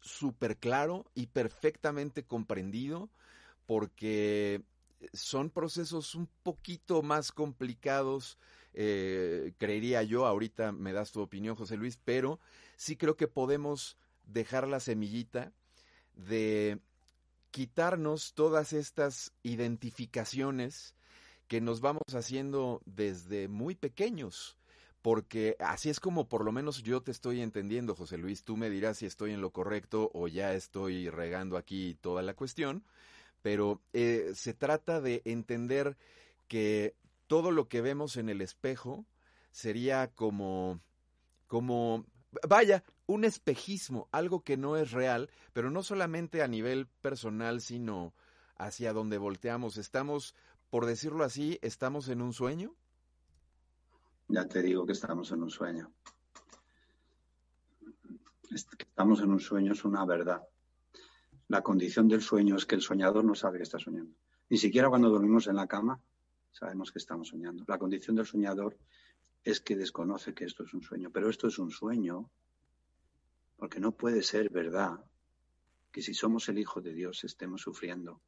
súper 0.00 0.56
claro 0.56 1.06
y 1.14 1.26
perfectamente 1.26 2.24
comprendido, 2.24 3.08
porque 3.66 4.62
son 5.12 5.50
procesos 5.50 6.14
un 6.14 6.28
poquito 6.42 7.02
más 7.02 7.30
complicados, 7.30 8.38
eh, 8.74 9.52
creería 9.58 10.02
yo, 10.02 10.26
ahorita 10.26 10.72
me 10.72 10.92
das 10.92 11.12
tu 11.12 11.20
opinión, 11.20 11.54
José 11.54 11.76
Luis, 11.76 11.98
pero 12.04 12.40
sí 12.76 12.96
creo 12.96 13.16
que 13.16 13.28
podemos 13.28 13.96
dejar 14.26 14.66
la 14.66 14.80
semillita 14.80 15.52
de 16.14 16.80
quitarnos 17.52 18.32
todas 18.34 18.72
estas 18.72 19.32
identificaciones 19.42 20.94
que 21.52 21.60
nos 21.60 21.82
vamos 21.82 22.14
haciendo 22.14 22.80
desde 22.86 23.46
muy 23.46 23.74
pequeños 23.74 24.56
porque 25.02 25.54
así 25.58 25.90
es 25.90 26.00
como 26.00 26.26
por 26.26 26.46
lo 26.46 26.50
menos 26.50 26.82
yo 26.82 27.02
te 27.02 27.10
estoy 27.10 27.42
entendiendo, 27.42 27.94
José 27.94 28.16
Luis. 28.16 28.42
Tú 28.42 28.56
me 28.56 28.70
dirás 28.70 28.96
si 28.96 29.04
estoy 29.04 29.32
en 29.32 29.42
lo 29.42 29.50
correcto 29.50 30.10
o 30.14 30.28
ya 30.28 30.54
estoy 30.54 31.10
regando 31.10 31.58
aquí 31.58 31.98
toda 32.00 32.22
la 32.22 32.32
cuestión, 32.32 32.84
pero 33.42 33.82
eh, 33.92 34.32
se 34.34 34.54
trata 34.54 35.02
de 35.02 35.20
entender 35.26 35.98
que 36.48 36.94
todo 37.26 37.50
lo 37.50 37.68
que 37.68 37.82
vemos 37.82 38.16
en 38.16 38.30
el 38.30 38.40
espejo 38.40 39.04
sería 39.50 40.06
como, 40.06 40.80
como, 41.48 42.06
vaya, 42.48 42.82
un 43.04 43.26
espejismo, 43.26 44.08
algo 44.10 44.40
que 44.40 44.56
no 44.56 44.78
es 44.78 44.92
real, 44.92 45.28
pero 45.52 45.70
no 45.70 45.82
solamente 45.82 46.40
a 46.40 46.48
nivel 46.48 46.86
personal, 47.02 47.60
sino 47.60 48.14
hacia 48.56 48.92
donde 48.92 49.18
volteamos. 49.18 49.76
Estamos, 49.76 50.34
por 50.72 50.86
decirlo 50.86 51.22
así, 51.22 51.58
estamos 51.60 52.08
en 52.08 52.22
un 52.22 52.32
sueño 52.32 52.74
ya 54.32 54.48
te 54.48 54.62
digo 54.62 54.86
que 54.86 54.92
estamos 54.92 55.30
en 55.32 55.42
un 55.42 55.50
sueño. 55.50 55.92
Estamos 58.50 59.20
en 59.20 59.30
un 59.30 59.40
sueño 59.40 59.72
es 59.72 59.84
una 59.84 60.06
verdad. 60.06 60.42
La 61.48 61.60
condición 61.62 62.08
del 62.08 62.22
sueño 62.22 62.56
es 62.56 62.64
que 62.64 62.74
el 62.74 62.80
soñador 62.80 63.26
no 63.26 63.34
sabe 63.34 63.58
que 63.58 63.64
está 63.64 63.78
soñando. 63.78 64.14
Ni 64.48 64.56
siquiera 64.56 64.88
cuando 64.88 65.10
dormimos 65.10 65.48
en 65.48 65.56
la 65.56 65.66
cama 65.66 66.00
sabemos 66.50 66.90
que 66.92 66.98
estamos 66.98 67.28
soñando. 67.28 67.62
La 67.68 67.76
condición 67.76 68.16
del 68.16 68.24
soñador 68.24 68.78
es 69.44 69.60
que 69.60 69.76
desconoce 69.76 70.32
que 70.32 70.46
esto 70.46 70.64
es 70.64 70.72
un 70.72 70.80
sueño. 70.80 71.10
Pero 71.12 71.28
esto 71.28 71.48
es 71.48 71.58
un 71.58 71.70
sueño 71.70 72.30
porque 73.58 73.80
no 73.80 73.92
puede 73.92 74.22
ser 74.22 74.48
verdad 74.48 74.98
que 75.90 76.00
si 76.00 76.14
somos 76.14 76.48
el 76.48 76.58
Hijo 76.58 76.80
de 76.80 76.94
Dios 76.94 77.22
estemos 77.24 77.60
sufriendo. 77.60 78.22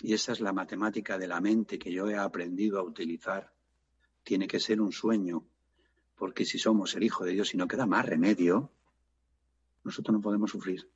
Y 0.00 0.14
esa 0.14 0.32
es 0.32 0.40
la 0.40 0.52
matemática 0.52 1.18
de 1.18 1.28
la 1.28 1.40
mente 1.40 1.78
que 1.78 1.92
yo 1.92 2.08
he 2.08 2.16
aprendido 2.16 2.78
a 2.78 2.82
utilizar 2.82 3.52
tiene 4.22 4.48
que 4.48 4.58
ser 4.58 4.80
un 4.80 4.90
sueño, 4.90 5.44
porque 6.16 6.44
si 6.44 6.58
somos 6.58 6.94
el 6.96 7.04
Hijo 7.04 7.24
de 7.24 7.32
Dios 7.32 7.54
y 7.54 7.56
no 7.56 7.68
queda 7.68 7.86
más 7.86 8.04
remedio, 8.04 8.72
nosotros 9.84 10.12
no 10.12 10.20
podemos 10.20 10.50
sufrir. 10.50 10.90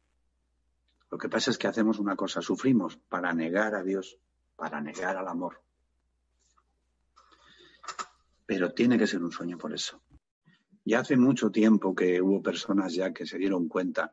Lo 1.10 1.16
que 1.16 1.28
pasa 1.28 1.52
es 1.52 1.58
que 1.58 1.68
hacemos 1.68 2.00
una 2.00 2.16
cosa, 2.16 2.42
sufrimos 2.42 2.96
para 2.96 3.32
negar 3.32 3.76
a 3.76 3.84
Dios, 3.84 4.18
para 4.56 4.80
negar 4.80 5.16
al 5.16 5.28
amor. 5.28 5.62
Pero 8.46 8.72
tiene 8.72 8.98
que 8.98 9.06
ser 9.06 9.22
un 9.22 9.30
sueño 9.30 9.56
por 9.58 9.72
eso. 9.72 10.00
Y 10.84 10.94
hace 10.94 11.16
mucho 11.16 11.50
tiempo 11.50 11.94
que 11.94 12.20
hubo 12.20 12.42
personas 12.42 12.94
ya 12.94 13.12
que 13.12 13.26
se 13.26 13.38
dieron 13.38 13.68
cuenta. 13.68 14.12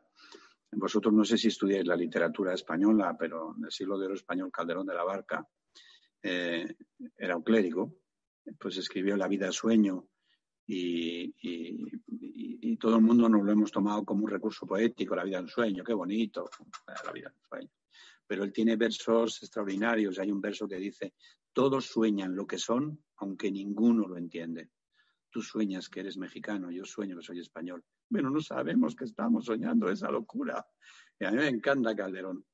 Vosotros 0.72 1.14
no 1.14 1.24
sé 1.24 1.38
si 1.38 1.48
estudiáis 1.48 1.86
la 1.86 1.96
literatura 1.96 2.54
española, 2.54 3.16
pero 3.18 3.54
en 3.56 3.64
el 3.64 3.70
siglo 3.70 3.98
de 3.98 4.06
oro 4.06 4.14
español 4.14 4.50
Calderón 4.52 4.86
de 4.86 4.94
la 4.94 5.04
Barca 5.04 5.46
eh, 6.22 6.76
era 7.16 7.36
un 7.36 7.42
clérigo 7.42 7.98
pues 8.58 8.76
escribió 8.76 9.16
La 9.16 9.28
vida 9.28 9.50
sueño 9.52 10.08
y, 10.66 11.34
todo 12.80 12.94
el 12.94 13.02
mundo 13.02 13.28
nos 13.28 13.44
lo 13.44 13.50
hemos 13.50 13.72
tomado 13.72 14.04
como 14.04 14.24
un 14.24 14.30
recurso 14.30 14.64
poético, 14.64 15.16
La 15.16 15.24
vida 15.24 15.38
en 15.38 15.48
sueño, 15.48 15.82
qué 15.82 15.92
bonito, 15.92 16.48
la 17.04 17.10
vida 17.10 17.32
en 17.34 17.48
sueño. 17.48 17.70
Pero 18.24 18.44
él 18.44 18.52
tiene 18.52 18.76
versos 18.76 19.42
extraordinarios. 19.42 20.18
Hay 20.20 20.30
un 20.30 20.40
verso 20.40 20.68
que 20.68 20.76
dice, 20.76 21.14
todos 21.52 21.86
sueñan 21.86 22.36
lo 22.36 22.46
que 22.46 22.58
son, 22.58 23.02
aunque 23.16 23.50
ninguno 23.50 24.06
lo 24.06 24.16
entiende. 24.16 24.70
Tú 25.30 25.42
sueñas 25.42 25.88
que 25.88 26.00
eres 26.00 26.16
mexicano, 26.16 26.70
yo 26.70 26.84
sueño 26.84 27.16
que 27.16 27.22
soy 27.22 27.40
español. 27.40 27.84
Bueno, 28.08 28.30
no 28.30 28.40
sabemos 28.40 28.96
que 28.96 29.04
estamos 29.04 29.44
soñando 29.44 29.90
esa 29.90 30.10
locura. 30.10 30.66
Y 31.18 31.24
a 31.24 31.30
mí 31.30 31.36
me 31.36 31.48
encanta 31.48 31.94
Calderón. 31.94 32.46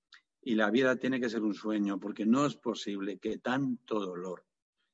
Y 0.42 0.54
la 0.56 0.70
vida 0.70 0.96
tiene 0.96 1.20
que 1.20 1.30
ser 1.30 1.42
un 1.42 1.54
sueño, 1.54 1.98
porque 1.98 2.26
no 2.26 2.44
es 2.44 2.56
posible 2.56 3.18
que 3.18 3.38
tanto 3.38 4.00
dolor, 4.00 4.44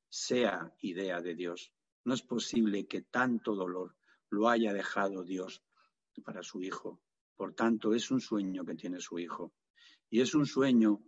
sea 0.08 0.74
idea 0.80 1.20
de 1.20 1.34
Dios. 1.34 1.72
No 2.04 2.14
es 2.14 2.22
posible 2.22 2.86
que 2.86 3.02
tanto 3.02 3.54
dolor 3.54 3.96
lo 4.28 4.48
haya 4.48 4.72
dejado 4.72 5.24
Dios 5.24 5.62
para 6.24 6.42
su 6.42 6.62
hijo. 6.62 7.00
Por 7.36 7.54
tanto, 7.54 7.94
es 7.94 8.10
un 8.10 8.20
sueño 8.20 8.64
que 8.64 8.74
tiene 8.74 9.00
su 9.00 9.18
hijo. 9.18 9.54
Y 10.10 10.20
es 10.20 10.34
un 10.34 10.46
sueño 10.46 11.02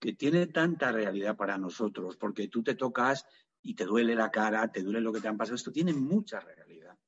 que 0.00 0.14
tiene 0.14 0.48
tanta 0.48 0.90
realidad 0.90 1.36
para 1.36 1.58
nosotros, 1.58 2.16
porque 2.16 2.48
tú 2.48 2.62
te 2.62 2.74
tocas 2.74 3.24
y 3.62 3.74
te 3.74 3.84
duele 3.84 4.14
la 4.14 4.30
cara, 4.30 4.70
te 4.70 4.82
duele 4.82 5.00
lo 5.00 5.12
que 5.12 5.20
te 5.20 5.28
han 5.28 5.36
pasado. 5.36 5.56
Esto 5.56 5.72
tiene 5.72 5.92
mucha 5.92 6.40
realidad. 6.40 6.98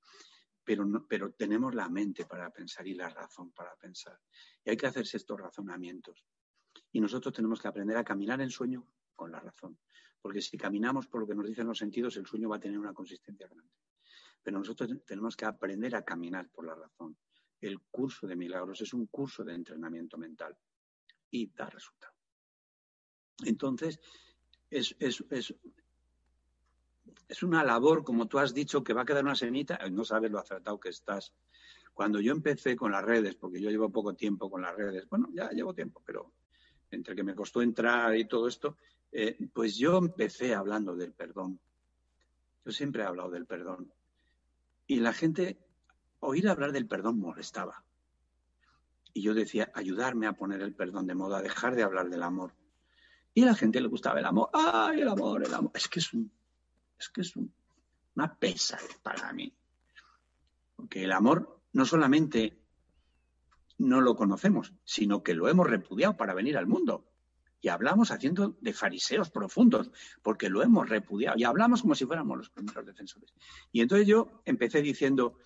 Pero, 0.64 1.06
pero 1.06 1.32
tenemos 1.32 1.74
la 1.74 1.88
mente 1.88 2.24
para 2.24 2.50
pensar 2.50 2.86
y 2.86 2.94
la 2.94 3.10
razón 3.10 3.52
para 3.52 3.76
pensar. 3.76 4.18
Y 4.64 4.70
hay 4.70 4.76
que 4.76 4.86
hacerse 4.86 5.18
estos 5.18 5.38
razonamientos. 5.38 6.24
Y 6.92 7.00
nosotros 7.00 7.34
tenemos 7.34 7.60
que 7.60 7.68
aprender 7.68 7.96
a 7.96 8.04
caminar 8.04 8.40
en 8.40 8.50
sueño 8.50 8.86
con 9.14 9.30
la 9.30 9.40
razón 9.40 9.78
porque 10.24 10.40
si 10.40 10.56
caminamos 10.56 11.06
por 11.06 11.20
lo 11.20 11.26
que 11.26 11.34
nos 11.34 11.46
dicen 11.46 11.66
los 11.66 11.76
sentidos, 11.76 12.16
el 12.16 12.24
sueño 12.24 12.48
va 12.48 12.56
a 12.56 12.58
tener 12.58 12.78
una 12.78 12.94
consistencia 12.94 13.46
grande. 13.46 13.74
Pero 14.42 14.56
nosotros 14.56 14.90
tenemos 15.04 15.36
que 15.36 15.44
aprender 15.44 15.94
a 15.94 16.02
caminar 16.02 16.48
por 16.48 16.64
la 16.64 16.74
razón. 16.74 17.18
El 17.60 17.78
curso 17.90 18.26
de 18.26 18.34
milagros 18.34 18.80
es 18.80 18.94
un 18.94 19.06
curso 19.08 19.44
de 19.44 19.52
entrenamiento 19.52 20.16
mental 20.16 20.56
y 21.30 21.52
da 21.52 21.68
resultado. 21.68 22.14
Entonces, 23.44 24.00
es, 24.70 24.96
es, 24.98 25.54
una 27.42 27.62
labor, 27.64 28.04
como 28.04 28.26
tú 28.26 28.38
has 28.38 28.54
dicho, 28.54 28.82
que 28.82 28.92
va 28.92 29.02
a 29.02 29.04
quedar 29.04 29.24
una 29.24 29.34
semita, 29.34 29.78
no 29.90 30.04
sabes 30.04 30.30
lo 30.30 30.38
acertado 30.38 30.80
que 30.80 30.88
estás. 30.88 31.32
Cuando 31.92 32.20
yo 32.20 32.32
empecé 32.32 32.74
con 32.74 32.92
las 32.92 33.04
redes, 33.04 33.34
porque 33.36 33.60
yo 33.60 33.70
llevo 33.70 33.90
poco 33.90 34.14
tiempo 34.14 34.50
con 34.50 34.62
las 34.62 34.74
redes, 34.74 35.08
bueno, 35.08 35.28
ya 35.32 35.50
llevo 35.50 35.74
tiempo, 35.74 36.02
pero 36.04 36.32
entre 36.90 37.14
que 37.14 37.22
me 37.22 37.34
costó 37.34 37.62
entrar 37.62 38.16
y 38.16 38.26
todo 38.26 38.48
esto, 38.48 38.76
eh, 39.12 39.36
pues 39.52 39.76
yo 39.76 39.98
empecé 39.98 40.54
hablando 40.54 40.96
del 40.96 41.12
perdón. 41.12 41.60
Yo 42.64 42.72
siempre 42.72 43.02
he 43.02 43.06
hablado 43.06 43.30
del 43.30 43.46
perdón. 43.46 43.92
Y 44.86 44.96
la 44.96 45.12
gente, 45.12 45.58
oír 46.20 46.48
hablar 46.48 46.72
del 46.72 46.86
perdón 46.86 47.18
molestaba. 47.18 47.84
Y 49.12 49.22
yo 49.22 49.34
decía, 49.34 49.70
ayudarme 49.74 50.26
a 50.26 50.32
poner 50.32 50.60
el 50.62 50.74
perdón 50.74 51.06
de 51.06 51.14
moda, 51.14 51.42
dejar 51.42 51.76
de 51.76 51.84
hablar 51.84 52.10
del 52.10 52.22
amor. 52.22 52.54
Y 53.34 53.42
a 53.42 53.46
la 53.46 53.54
gente 53.54 53.80
le 53.80 53.88
gustaba 53.88 54.18
el 54.18 54.24
amor. 54.24 54.50
¡Ay, 54.52 55.00
el 55.00 55.08
amor, 55.08 55.44
el 55.44 55.54
amor! 55.54 55.70
Es 55.74 55.88
que 55.88 56.00
es, 56.00 56.12
un, 56.12 56.32
es, 57.04 57.10
que 57.10 57.20
es 57.20 57.34
una 58.14 58.34
pesa 58.36 58.78
para 59.02 59.32
mí. 59.32 59.52
Porque 60.76 61.04
el 61.04 61.12
amor 61.12 61.60
no 61.72 61.84
solamente 61.84 62.58
no 63.78 64.00
lo 64.00 64.14
conocemos, 64.14 64.72
sino 64.84 65.22
que 65.22 65.34
lo 65.34 65.48
hemos 65.48 65.68
repudiado 65.68 66.16
para 66.16 66.34
venir 66.34 66.56
al 66.56 66.66
mundo 66.66 67.04
y 67.60 67.68
hablamos 67.68 68.10
haciendo 68.10 68.58
de 68.60 68.74
fariseos 68.74 69.30
profundos, 69.30 69.90
porque 70.22 70.50
lo 70.50 70.62
hemos 70.62 70.86
repudiado 70.88 71.38
y 71.38 71.44
hablamos 71.44 71.80
como 71.80 71.94
si 71.94 72.04
fuéramos 72.04 72.36
los 72.36 72.50
primeros 72.50 72.84
defensores. 72.84 73.32
Y 73.72 73.80
entonces 73.80 74.06
yo 74.06 74.42
empecé 74.44 74.82
diciendo, 74.82 75.38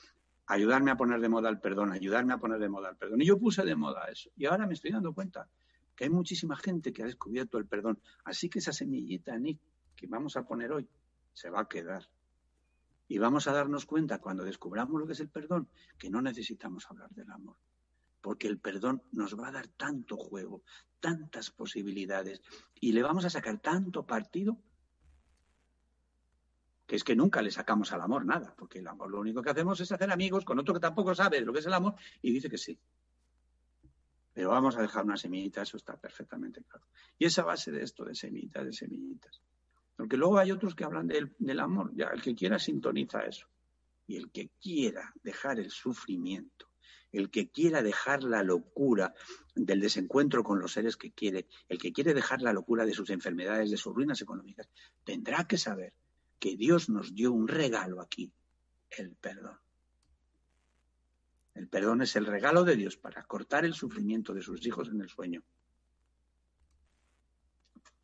ayudarme 0.49 0.91
a 0.91 0.97
poner 0.97 1.21
de 1.21 1.29
moda 1.29 1.49
el 1.49 1.61
perdón, 1.61 1.93
ayudarme 1.93 2.33
a 2.33 2.39
poner 2.39 2.59
de 2.59 2.69
moda 2.69 2.91
el 2.91 2.97
perdón. 2.97 3.23
Y 3.23 3.27
yo 3.27 3.39
puse 3.39 3.65
de 3.65 3.77
moda 3.77 4.07
eso. 4.11 4.31
Y 4.37 4.47
ahora 4.47 4.67
me 4.67 4.75
estoy 4.75 4.91
dando 4.91 5.15
cuenta 5.15 5.49
que 5.95 6.05
hay 6.05 6.11
muchísima 6.11 6.57
gente 6.57 6.93
que 6.93 7.05
ha 7.05 7.07
descubierto 7.07 7.57
el 7.57 7.67
perdón. 7.67 8.01
Así 8.25 8.49
que 8.49 8.59
esa 8.59 8.73
semillita, 8.73 9.39
Nick, 9.39 9.61
que 9.95 10.09
vamos 10.09 10.37
a 10.37 10.43
poner 10.43 10.73
hoy, 10.73 10.89
se 11.39 11.51
va 11.51 11.61
a 11.61 11.69
quedar. 11.69 12.11
Y 13.07 13.19
vamos 13.19 13.47
a 13.47 13.53
darnos 13.53 13.87
cuenta 13.87 14.19
cuando 14.19 14.43
descubramos 14.43 15.01
lo 15.01 15.07
que 15.07 15.13
es 15.13 15.21
el 15.21 15.29
perdón, 15.29 15.69
que 15.97 16.11
no 16.11 16.21
necesitamos 16.21 16.91
hablar 16.91 17.11
del 17.11 17.31
amor. 17.31 17.57
Porque 18.21 18.49
el 18.49 18.59
perdón 18.59 19.05
nos 19.13 19.39
va 19.39 19.49
a 19.49 19.53
dar 19.53 19.69
tanto 19.69 20.17
juego, 20.17 20.65
tantas 20.99 21.51
posibilidades, 21.51 22.43
y 22.81 22.91
le 22.91 23.05
vamos 23.05 23.25
a 23.25 23.31
sacar 23.31 23.61
tanto 23.61 24.05
partido, 24.05 24.59
que 26.89 26.97
es 26.97 27.05
que 27.05 27.15
nunca 27.15 27.41
le 27.41 27.53
sacamos 27.53 27.93
al 27.93 28.01
amor 28.01 28.25
nada, 28.25 28.55
porque 28.59 28.81
el 28.81 28.89
amor 28.89 29.09
lo 29.09 29.21
único 29.21 29.41
que 29.41 29.51
hacemos 29.51 29.79
es 29.81 29.93
hacer 29.93 30.11
amigos 30.11 30.45
con 30.45 30.59
otro 30.59 30.75
que 30.75 30.81
tampoco 30.81 31.15
sabe 31.15 31.41
lo 31.41 31.53
que 31.53 31.61
es 31.61 31.67
el 31.67 31.75
amor 31.75 31.95
y 32.21 32.33
dice 32.33 32.51
que 32.51 32.59
sí. 32.59 32.77
Pero 34.33 34.51
vamos 34.51 34.77
a 34.77 34.83
dejar 34.83 35.05
una 35.05 35.17
semillita, 35.17 35.63
eso 35.63 35.77
está 35.77 35.97
perfectamente 35.97 36.65
claro. 36.65 36.87
Y 37.17 37.27
esa 37.27 37.45
base 37.45 37.71
de 37.71 37.85
esto, 37.85 38.05
de 38.05 38.15
semillitas, 38.17 38.65
de 38.65 38.73
semillitas. 38.73 39.41
Porque 39.99 40.17
luego 40.17 40.39
hay 40.39 40.53
otros 40.53 40.77
que 40.77 40.85
hablan 40.85 41.09
del, 41.09 41.61
amor. 41.61 41.91
Ya, 41.93 42.07
el 42.07 42.23
que 42.23 42.37
quiera 42.37 42.61
sintoniza 42.61 43.23
eso. 43.23 43.49
Y 44.07 44.17
el 44.17 44.31
que 44.31 44.49
quiera 44.63 45.13
dejar 45.25 45.59
el 45.59 45.73
sufrimiento, 45.73 46.71
el 47.11 47.31
que 47.31 47.51
quiera 47.51 47.83
dejar 47.83 48.23
la 48.23 48.45
locura 48.45 49.13
del 49.57 49.81
desencuentro 49.81 50.45
con 50.45 50.61
los 50.61 50.73
seres 50.73 50.97
que 50.97 51.11
quiere, 51.11 51.49
el 51.69 51.79
que 51.79 51.93
quiere 51.93 52.15
dejar 52.15 52.43
la 52.43 52.53
locura 52.53 52.87
de 52.87 52.93
sus 52.93 53.11
enfermedades, 53.11 53.73
de 53.73 53.77
sus 53.77 53.93
ruinas 53.93 54.23
económicas, 54.23 54.71
tendrá 55.03 55.49
que 55.49 55.59
saber 55.59 55.93
que 56.39 56.57
Dios 56.57 56.89
nos 56.89 57.13
dio 57.13 57.33
un 57.33 57.49
regalo 57.49 58.01
aquí, 58.01 58.33
el 58.91 59.17
perdón. 59.17 59.59
El 61.55 61.67
perdón 61.67 62.03
es 62.03 62.15
el 62.15 62.27
regalo 62.27 62.63
de 62.63 62.77
Dios 62.77 62.97
para 62.97 63.25
cortar 63.25 63.65
el 63.65 63.75
sufrimiento 63.75 64.33
de 64.33 64.43
sus 64.43 64.65
hijos 64.65 64.91
en 64.91 65.01
el 65.01 65.09
sueño. 65.09 65.43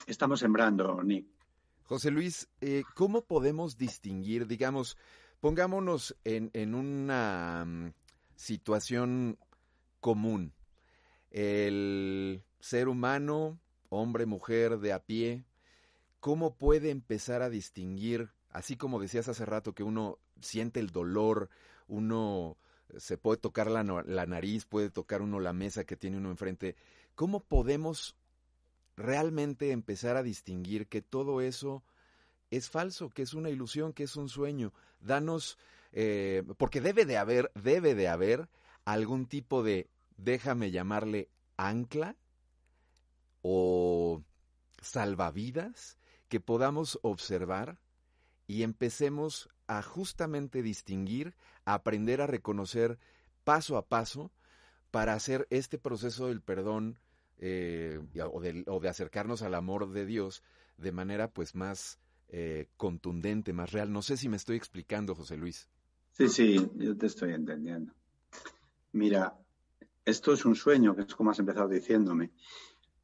Estamos 0.09 0.40
sembrando, 0.40 1.00
Nick. 1.04 1.35
José 1.85 2.11
Luis, 2.11 2.49
eh, 2.62 2.83
¿cómo 2.94 3.27
podemos 3.27 3.77
distinguir, 3.77 4.47
digamos, 4.47 4.97
pongámonos 5.40 6.16
en, 6.25 6.51
en 6.55 6.75
una 6.75 7.64
mm, 7.66 7.92
situación 8.37 9.38
común? 10.01 10.55
El 11.31 12.42
ser 12.59 12.88
humano, 12.88 13.61
hombre, 13.90 14.25
mujer, 14.25 14.79
de 14.79 14.94
a 14.94 15.01
pie, 15.01 15.44
¿cómo 16.20 16.57
puede 16.57 16.88
empezar 16.88 17.42
a 17.42 17.51
distinguir, 17.51 18.31
así 18.49 18.77
como 18.77 18.99
decías 18.99 19.29
hace 19.29 19.44
rato 19.44 19.75
que 19.75 19.83
uno 19.83 20.18
siente 20.40 20.81
el 20.81 20.88
dolor, 20.88 21.51
uno 21.87 22.57
se 22.97 23.18
puede 23.18 23.37
tocar 23.37 23.70
la, 23.70 23.83
la, 23.83 24.27
nariz, 24.27 24.64
puede 24.64 24.88
tocar 24.88 25.20
uno 25.20 25.38
la 25.38 25.53
mesa 25.53 25.85
que 25.85 25.97
tiene 25.97 26.16
uno 26.16 26.31
enfrente. 26.31 26.77
¿Cómo 27.14 27.40
podemos 27.40 28.16
realmente 28.96 29.70
empezar 29.70 30.16
a 30.16 30.22
distinguir 30.22 30.87
que 30.88 31.02
todo 31.02 31.40
eso 31.40 31.85
es 32.50 32.70
falso, 32.70 33.11
que 33.11 33.22
es 33.22 33.35
una 33.35 33.50
ilusión, 33.50 33.92
que 33.92 34.04
es 34.04 34.16
un 34.16 34.28
sueño? 34.28 34.72
Danos, 35.00 35.59
eh, 35.92 36.42
porque 36.57 36.80
debe 36.80 37.04
de 37.04 37.18
haber, 37.18 37.50
debe 37.54 37.94
de 37.94 38.09
haber 38.09 38.48
algún 38.85 39.26
tipo 39.26 39.62
de, 39.62 39.88
déjame 40.16 40.70
llamarle 40.70 41.28
ancla 41.57 42.16
o 43.42 44.22
salvavidas 44.80 45.98
que 46.28 46.40
podamos 46.40 46.98
observar 47.02 47.78
y 48.46 48.62
empecemos 48.62 49.48
a 49.66 49.83
justamente 49.83 50.62
distinguir, 50.62 51.35
a 51.64 51.74
aprender 51.74 52.20
a 52.20 52.26
reconocer 52.26 52.98
paso 53.44 53.76
a 53.76 53.87
paso 53.87 54.30
para 54.90 55.14
hacer 55.14 55.46
este 55.50 55.78
proceso 55.78 56.28
del 56.28 56.40
perdón 56.40 56.98
eh, 57.38 58.01
o, 58.66 58.81
de, 58.81 58.88
acercarnos 58.88 59.42
al 59.42 59.55
amor 59.55 59.90
de 59.90 60.07
Dios 60.07 60.42
de 60.79 60.92
manera 60.92 61.29
pues 61.29 61.55
más 61.55 61.99
eh, 62.29 62.68
contundente, 62.77 63.53
más 63.53 63.73
real. 63.73 63.92
No 63.92 64.03
sé 64.03 64.16
si 64.16 64.29
me 64.29 64.37
estoy 64.37 64.57
explicando, 64.57 65.14
José 65.14 65.37
Luis. 65.37 65.68
Sí, 66.12 66.29
sí, 66.29 66.70
yo 66.77 66.97
te 66.97 67.07
estoy 67.07 67.33
entendiendo. 67.33 67.92
Mira, 68.92 69.37
esto 70.05 70.33
es 70.33 70.44
un 70.44 70.55
sueño, 70.55 70.94
que 70.94 71.03
es 71.03 71.14
como 71.14 71.31
has 71.31 71.38
empezado 71.38 71.68
diciéndome, 71.68 72.31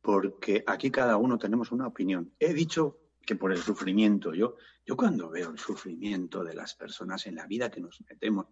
porque 0.00 0.62
aquí 0.66 0.90
cada 0.90 1.16
uno 1.16 1.38
tenemos 1.38 1.72
una 1.72 1.86
opinión. 1.86 2.32
He 2.38 2.54
dicho 2.54 2.98
que 3.24 3.36
por 3.36 3.52
el 3.52 3.58
sufrimiento. 3.58 4.34
Yo, 4.34 4.56
yo 4.84 4.96
cuando 4.96 5.28
veo 5.28 5.50
el 5.50 5.58
sufrimiento 5.58 6.42
de 6.42 6.54
las 6.54 6.74
personas 6.74 7.26
en 7.26 7.36
la 7.36 7.46
vida 7.46 7.70
que 7.70 7.80
nos 7.80 8.00
metemos, 8.08 8.46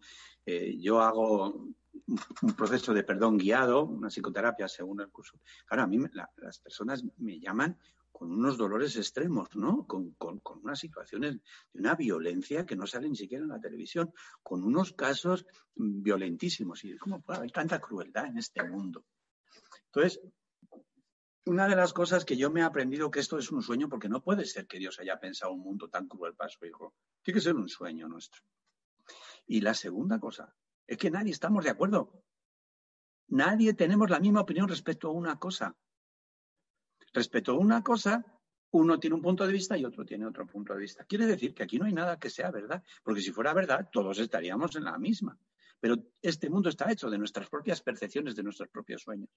eh, 0.44 0.76
yo 0.78 1.00
hago 1.00 1.68
un 2.42 2.54
proceso 2.56 2.94
de 2.94 3.02
perdón 3.02 3.38
guiado, 3.38 3.84
una 3.84 4.08
psicoterapia 4.08 4.68
según 4.68 5.00
el 5.00 5.10
curso. 5.10 5.40
Claro, 5.66 5.82
a 5.82 5.86
mí 5.86 5.98
la, 6.12 6.30
las 6.36 6.58
personas 6.58 7.04
me 7.18 7.40
llaman 7.40 7.78
con 8.18 8.32
unos 8.32 8.58
dolores 8.58 8.96
extremos, 8.96 9.48
¿no? 9.54 9.86
Con, 9.86 10.10
con, 10.12 10.40
con, 10.40 10.58
unas 10.64 10.80
situaciones 10.80 11.38
de 11.72 11.80
una 11.80 11.94
violencia 11.94 12.66
que 12.66 12.74
no 12.74 12.86
sale 12.86 13.08
ni 13.08 13.14
siquiera 13.14 13.44
en 13.44 13.50
la 13.50 13.60
televisión, 13.60 14.12
con 14.42 14.64
unos 14.64 14.92
casos 14.92 15.46
violentísimos. 15.76 16.84
Y 16.84 16.96
¿cómo 16.96 17.20
puede 17.20 17.38
haber 17.38 17.52
tanta 17.52 17.80
crueldad 17.80 18.26
en 18.26 18.38
este 18.38 18.62
mundo? 18.64 19.04
Entonces, 19.86 20.20
una 21.48 21.66
de 21.66 21.76
las 21.76 21.94
cosas 21.94 22.26
que 22.26 22.36
yo 22.36 22.50
me 22.50 22.60
he 22.60 22.62
aprendido 22.62 23.10
que 23.10 23.20
esto 23.20 23.38
es 23.38 23.50
un 23.50 23.62
sueño 23.62 23.88
porque 23.88 24.08
no 24.08 24.22
puede 24.22 24.44
ser 24.44 24.66
que 24.66 24.78
Dios 24.78 25.00
haya 25.00 25.18
pensado 25.18 25.52
un 25.52 25.60
mundo 25.60 25.88
tan 25.88 26.06
cruel 26.06 26.34
para 26.34 26.50
su 26.50 26.64
hijo. 26.66 26.94
Tiene 27.22 27.38
que 27.38 27.42
ser 27.42 27.56
un 27.56 27.68
sueño 27.68 28.06
nuestro. 28.06 28.42
Y 29.46 29.62
la 29.62 29.72
segunda 29.72 30.20
cosa 30.20 30.54
es 30.86 30.98
que 30.98 31.10
nadie 31.10 31.32
estamos 31.32 31.64
de 31.64 31.70
acuerdo. 31.70 32.22
Nadie 33.28 33.72
tenemos 33.72 34.10
la 34.10 34.20
misma 34.20 34.42
opinión 34.42 34.68
respecto 34.68 35.08
a 35.08 35.12
una 35.12 35.38
cosa. 35.38 35.74
Respecto 37.14 37.52
a 37.52 37.58
una 37.58 37.82
cosa, 37.82 38.24
uno 38.72 39.00
tiene 39.00 39.16
un 39.16 39.22
punto 39.22 39.46
de 39.46 39.52
vista 39.52 39.78
y 39.78 39.86
otro 39.86 40.04
tiene 40.04 40.26
otro 40.26 40.46
punto 40.46 40.74
de 40.74 40.80
vista. 40.80 41.04
Quiere 41.04 41.26
decir 41.26 41.54
que 41.54 41.62
aquí 41.62 41.78
no 41.78 41.86
hay 41.86 41.94
nada 41.94 42.18
que 42.18 42.28
sea 42.28 42.50
verdad, 42.50 42.82
porque 43.02 43.22
si 43.22 43.32
fuera 43.32 43.54
verdad, 43.54 43.88
todos 43.90 44.18
estaríamos 44.18 44.76
en 44.76 44.84
la 44.84 44.98
misma. 44.98 45.38
Pero 45.80 45.96
este 46.20 46.50
mundo 46.50 46.68
está 46.68 46.92
hecho 46.92 47.08
de 47.08 47.16
nuestras 47.16 47.48
propias 47.48 47.80
percepciones, 47.80 48.36
de 48.36 48.42
nuestros 48.42 48.68
propios 48.68 49.00
sueños. 49.00 49.30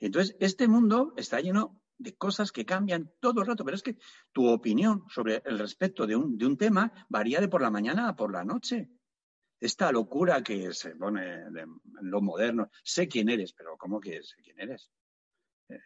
Entonces, 0.00 0.36
este 0.40 0.68
mundo 0.68 1.12
está 1.16 1.40
lleno 1.40 1.80
de 1.98 2.14
cosas 2.14 2.52
que 2.52 2.64
cambian 2.64 3.12
todo 3.20 3.40
el 3.40 3.46
rato, 3.46 3.64
pero 3.64 3.76
es 3.76 3.82
que 3.82 3.96
tu 4.32 4.48
opinión 4.48 5.04
sobre 5.08 5.42
el 5.44 5.58
respecto 5.58 6.06
de 6.06 6.16
un, 6.16 6.36
de 6.36 6.46
un 6.46 6.56
tema 6.56 6.92
varía 7.08 7.40
de 7.40 7.48
por 7.48 7.62
la 7.62 7.70
mañana 7.70 8.08
a 8.08 8.16
por 8.16 8.32
la 8.32 8.44
noche. 8.44 8.90
Esta 9.60 9.92
locura 9.92 10.42
que 10.42 10.72
se 10.74 10.96
pone 10.96 11.42
en 11.46 11.80
lo 12.02 12.20
moderno, 12.20 12.68
sé 12.82 13.08
quién 13.08 13.28
eres, 13.28 13.52
pero 13.52 13.76
¿cómo 13.78 14.00
que 14.00 14.22
sé 14.22 14.36
quién 14.42 14.60
eres? 14.60 14.90
Eh, 15.68 15.78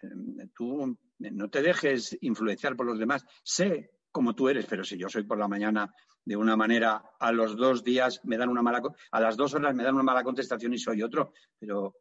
tú 0.54 0.98
no 1.18 1.50
te 1.50 1.62
dejes 1.62 2.16
influenciar 2.20 2.74
por 2.74 2.86
los 2.86 2.98
demás, 2.98 3.24
sé 3.44 3.90
cómo 4.10 4.34
tú 4.34 4.48
eres, 4.48 4.66
pero 4.66 4.82
si 4.82 4.96
yo 4.96 5.08
soy 5.08 5.24
por 5.24 5.38
la 5.38 5.46
mañana 5.46 5.92
de 6.24 6.36
una 6.36 6.56
manera, 6.56 7.02
a 7.20 7.32
los 7.32 7.56
dos 7.56 7.84
días 7.84 8.20
me 8.24 8.36
dan 8.36 8.48
una 8.48 8.62
mala, 8.62 8.82
a 9.12 9.20
las 9.20 9.36
dos 9.36 9.54
horas 9.54 9.74
me 9.74 9.84
dan 9.84 9.94
una 9.94 10.02
mala 10.02 10.24
contestación 10.24 10.74
y 10.74 10.78
soy 10.78 11.02
otro, 11.02 11.32
pero 11.58 11.94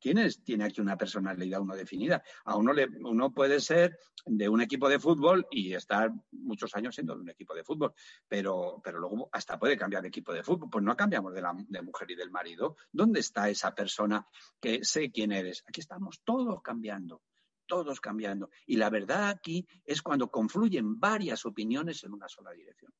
¿Quién 0.00 0.18
tiene 0.44 0.64
aquí 0.64 0.80
una 0.80 0.96
personalidad 0.96 1.60
uno 1.60 1.74
definida? 1.74 2.22
A 2.44 2.56
uno, 2.56 2.72
le, 2.72 2.86
uno 3.04 3.32
puede 3.32 3.60
ser 3.60 3.98
de 4.24 4.48
un 4.48 4.60
equipo 4.60 4.88
de 4.88 4.98
fútbol 4.98 5.46
y 5.50 5.74
estar 5.74 6.12
muchos 6.32 6.74
años 6.74 6.94
siendo 6.94 7.14
de 7.14 7.22
un 7.22 7.30
equipo 7.30 7.54
de 7.54 7.64
fútbol, 7.64 7.94
pero, 8.28 8.80
pero 8.82 8.98
luego 8.98 9.28
hasta 9.32 9.58
puede 9.58 9.76
cambiar 9.76 10.02
de 10.02 10.08
equipo 10.08 10.32
de 10.32 10.42
fútbol. 10.42 10.70
Pues 10.70 10.84
no 10.84 10.96
cambiamos 10.96 11.34
de 11.34 11.42
la 11.42 11.54
de 11.56 11.82
mujer 11.82 12.10
y 12.10 12.14
del 12.14 12.30
marido. 12.30 12.76
¿Dónde 12.90 13.20
está 13.20 13.48
esa 13.48 13.74
persona 13.74 14.26
que 14.60 14.84
sé 14.84 15.10
quién 15.10 15.32
eres? 15.32 15.64
Aquí 15.66 15.80
estamos 15.80 16.22
todos 16.24 16.62
cambiando, 16.62 17.22
todos 17.66 18.00
cambiando. 18.00 18.50
Y 18.66 18.76
la 18.76 18.90
verdad 18.90 19.28
aquí 19.28 19.66
es 19.84 20.02
cuando 20.02 20.30
confluyen 20.30 20.98
varias 20.98 21.44
opiniones 21.46 22.04
en 22.04 22.12
una 22.12 22.28
sola 22.28 22.52
dirección. 22.52 22.92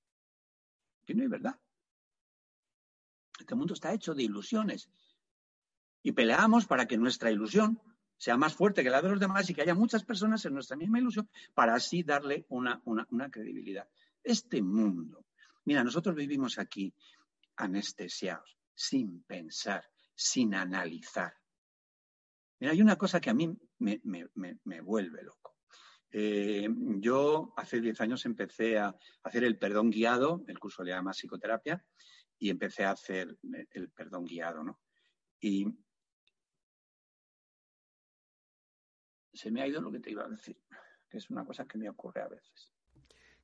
Aquí 1.03 1.15
no 1.15 1.23
hay 1.23 1.29
verdad. 1.29 1.59
Este 3.39 3.55
mundo 3.55 3.75
está 3.75 3.93
hecho 3.93 4.15
de 4.15 4.23
ilusiones 4.23 4.89
y 6.03 6.13
peleamos 6.13 6.67
para 6.67 6.87
que 6.87 6.97
nuestra 6.97 7.31
ilusión 7.31 7.81
sea 8.17 8.37
más 8.37 8.55
fuerte 8.55 8.83
que 8.83 8.91
la 8.91 9.03
de 9.03 9.09
los 9.09 9.21
demás 9.21 9.49
y 9.51 9.55
que 9.55 9.63
haya 9.63 9.75
muchas 9.75 10.05
personas 10.05 10.45
en 10.45 10.55
nuestra 10.55 10.77
misma 10.77 10.99
ilusión 10.99 11.29
para 11.55 11.75
así 11.75 12.03
darle 12.03 12.47
una, 12.49 12.81
una, 12.85 13.07
una 13.11 13.31
credibilidad. 13.31 13.89
Este 14.23 14.63
mundo, 14.63 15.27
mira, 15.65 15.83
nosotros 15.83 16.15
vivimos 16.15 16.59
aquí 16.59 16.95
anestesiados, 17.57 18.57
sin 18.75 19.23
pensar, 19.25 19.85
sin 20.15 20.55
analizar. 20.55 21.35
Mira, 22.61 22.73
hay 22.73 22.81
una 22.81 22.97
cosa 22.97 23.21
que 23.21 23.31
a 23.31 23.35
mí 23.35 23.53
me, 23.79 24.01
me, 24.05 24.29
me, 24.63 24.81
vuelve 24.81 25.23
loco. 25.25 25.57
Eh, 26.13 26.69
yo 27.01 27.53
hace 27.57 27.81
10 27.81 28.01
años 28.03 28.25
empecé 28.25 28.79
a 28.79 28.95
hacer 29.25 29.43
el 29.43 29.59
perdón 29.59 29.91
guiado, 29.91 30.45
el 30.47 30.61
curso 30.61 30.85
le 30.85 30.93
llama 30.93 31.13
psicoterapia, 31.13 31.85
y 32.39 32.51
empecé 32.51 32.85
a 32.85 32.93
hacer 32.93 33.37
el 33.73 33.91
perdón 33.91 34.27
guiado, 34.27 34.63
¿no? 34.63 34.81
Y 35.41 35.67
se 39.43 39.51
me 39.51 39.61
ha 39.61 39.67
ido 39.67 39.81
lo 39.81 39.91
que 39.91 39.99
te 39.99 40.13
iba 40.13 40.25
a 40.25 40.29
decir, 40.29 40.57
que 41.11 41.19
es 41.19 41.29
una 41.29 41.45
cosa 41.45 41.65
que 41.65 41.77
me 41.77 41.89
ocurre 41.89 42.23
a 42.23 42.29
veces. 42.29 42.71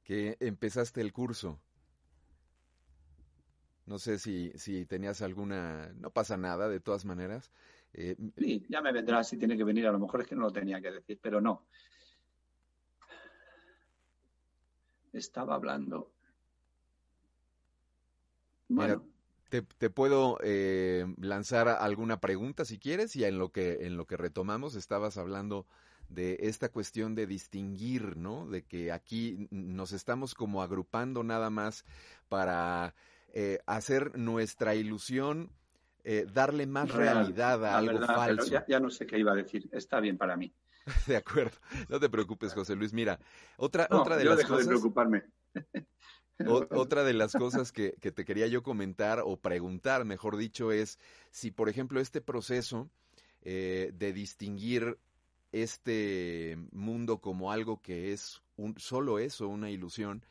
Que 0.05 0.37
empezaste 0.39 1.01
el 1.01 1.13
curso. 1.13 1.61
No 3.85 3.99
sé 3.99 4.21
si, 4.21 4.53
si 4.55 4.87
tenías 4.87 5.23
alguna, 5.23 5.93
no 5.97 6.11
pasa 6.11 6.37
nada 6.37 6.69
de 6.69 6.79
todas 6.79 7.05
maneras. 7.05 7.51
Eh, 7.95 8.15
sí, 8.37 8.65
ya 8.69 8.81
me 8.81 8.93
vendrá 8.93 9.25
si 9.25 9.39
tiene 9.39 9.57
que 9.57 9.65
venir, 9.65 9.89
a 9.89 9.93
lo 9.93 9.99
mejor 9.99 10.21
es 10.21 10.29
que 10.29 10.37
no 10.37 10.43
lo 10.43 10.53
tenía 10.53 10.81
que 10.81 10.93
decir, 10.93 11.19
pero 11.21 11.41
no. 11.41 11.67
Estaba 15.13 15.57
hablando. 15.57 16.13
Bueno. 18.69 19.05
te, 19.49 19.91
puedo 19.91 20.39
eh, 20.45 21.07
lanzar 21.17 21.69
alguna 21.69 22.21
pregunta 22.21 22.65
si 22.65 22.79
quieres 22.79 23.17
y 23.17 23.25
en 23.25 23.39
lo 23.39 23.51
que 23.51 23.87
en 23.87 23.97
lo 23.97 24.07
que 24.07 24.19
retomamos 24.19 24.75
estabas 24.75 25.17
hablando 25.17 25.67
de 26.09 26.39
esta 26.41 26.71
cuestión 26.71 27.15
de 27.15 27.27
distinguir, 27.27 28.17
¿no? 28.17 28.47
De 28.47 28.63
que 28.63 28.93
aquí 28.93 29.49
nos 29.51 29.93
estamos 29.93 30.35
como 30.35 30.63
agrupando 30.63 31.23
nada 31.23 31.51
más 31.51 31.85
para 32.29 32.95
eh, 33.33 33.59
hacer 33.67 34.17
nuestra 34.19 34.75
ilusión, 34.75 35.51
eh, 36.05 36.27
darle 36.33 36.67
más 36.67 36.91
realidad 36.91 37.65
a 37.65 37.79
algo 37.79 38.07
falso. 38.07 38.65
Ya, 38.67 38.81
no 38.81 38.91
sé 38.91 39.07
qué 39.07 39.19
iba 39.19 39.33
a 39.33 39.37
decir. 39.37 39.69
Está 39.73 40.01
bien 40.01 40.17
para 40.17 40.37
mí. 40.37 40.53
De 41.07 41.17
acuerdo. 41.17 41.57
No 41.89 42.01
te 42.01 42.09
preocupes, 42.09 42.55
José 42.55 42.75
Luis. 42.75 42.93
Mira, 42.93 43.19
otra, 43.57 43.87
otra 43.91 44.17
de 44.17 44.25
las 44.25 44.45
cosas. 44.45 44.67
De 44.67 44.69
preocuparme. 44.69 45.25
otra 46.71 47.05
de 47.05 47.13
las 47.13 47.33
cosas 47.33 47.73
que, 47.73 47.95
que, 48.01 48.13
te 48.13 48.25
quería 48.25 48.47
yo 48.47 48.63
comentar 48.63 49.21
o 49.25 49.37
preguntar, 49.37 50.05
mejor 50.05 50.37
dicho, 50.37 50.73
es 50.73 50.99
si, 51.31 51.51
por 51.51 51.69
ejemplo, 51.69 52.01
este 52.01 52.21
proceso 52.21 52.89
eh, 53.43 53.93
de 53.95 54.13
distinguir 54.13 54.99
este 55.53 56.59
mundo 56.73 57.21
como 57.21 57.53
algo 57.53 57.81
que 57.81 58.13
es 58.13 58.43
un, 58.57 58.79
solo 58.79 59.19
eso, 59.19 59.49
una 59.49 59.71
ilusión, 59.71 60.25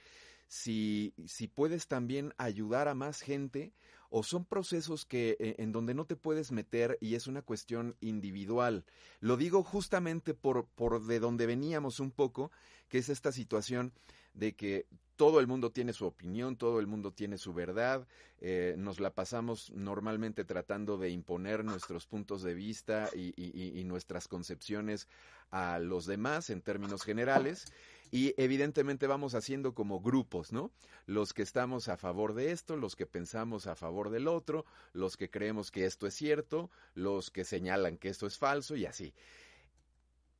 si, 0.47 1.13
si 1.25 1.47
puedes 1.47 1.87
también 1.87 2.33
ayudar 2.37 2.87
a 2.87 2.95
más 2.95 3.21
gente 3.21 3.73
o 4.09 4.23
son 4.23 4.45
procesos 4.45 5.05
que 5.05 5.35
eh, 5.39 5.55
en 5.59 5.71
donde 5.71 5.93
no 5.93 6.05
te 6.05 6.15
puedes 6.15 6.51
meter 6.51 6.97
y 7.01 7.15
es 7.15 7.27
una 7.27 7.41
cuestión 7.41 7.95
individual. 7.99 8.85
Lo 9.19 9.35
digo 9.35 9.63
justamente 9.63 10.33
por, 10.33 10.67
por 10.67 11.05
de 11.05 11.19
donde 11.19 11.45
veníamos 11.45 11.99
un 11.99 12.11
poco, 12.11 12.51
que 12.87 12.99
es 12.99 13.09
esta 13.09 13.31
situación 13.31 13.93
de 14.37 14.55
que 14.55 14.85
todo 15.17 15.39
el 15.39 15.47
mundo 15.47 15.71
tiene 15.71 15.93
su 15.93 16.05
opinión, 16.05 16.55
todo 16.55 16.79
el 16.79 16.85
mundo 16.85 17.11
tiene 17.11 17.39
su 17.39 17.51
verdad, 17.53 18.07
eh, 18.39 18.75
nos 18.77 18.99
la 18.99 19.09
pasamos 19.15 19.71
normalmente 19.71 20.45
tratando 20.45 20.97
de 20.97 21.09
imponer 21.09 21.65
nuestros 21.65 22.05
puntos 22.05 22.43
de 22.43 22.53
vista 22.53 23.09
y, 23.15 23.33
y, 23.35 23.83
nuestras 23.83 24.27
concepciones 24.27 25.07
a 25.49 25.79
los 25.79 26.05
demás 26.05 26.51
en 26.51 26.61
términos 26.61 27.01
generales 27.01 27.65
y 28.11 28.35
evidentemente 28.37 29.07
vamos 29.07 29.33
haciendo 29.33 29.73
como 29.73 29.99
grupos, 29.99 30.53
¿no? 30.53 30.71
Los 31.07 31.33
que 31.33 31.41
estamos 31.41 31.87
a 31.87 31.97
favor 31.97 32.35
de 32.35 32.51
esto, 32.51 32.77
los 32.77 32.95
que 32.95 33.07
pensamos 33.07 33.65
a 33.65 33.75
favor 33.75 34.11
del 34.11 34.27
otro, 34.27 34.65
los 34.93 35.17
que 35.17 35.31
creemos 35.31 35.71
que 35.71 35.85
esto 35.85 36.05
es 36.05 36.13
cierto, 36.13 36.69
los 36.93 37.31
que 37.31 37.43
señalan 37.43 37.97
que 37.97 38.09
esto 38.09 38.27
es 38.27 38.37
falso 38.37 38.75
y 38.75 38.85
así. 38.85 39.15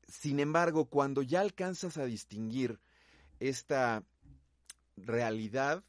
Sin 0.07 0.39
embargo, 0.39 0.85
cuando 0.85 1.23
ya 1.23 1.41
alcanzas 1.41 1.97
a 1.97 2.05
distinguir 2.05 2.79
esta 3.39 4.03
realidad, 4.95 5.83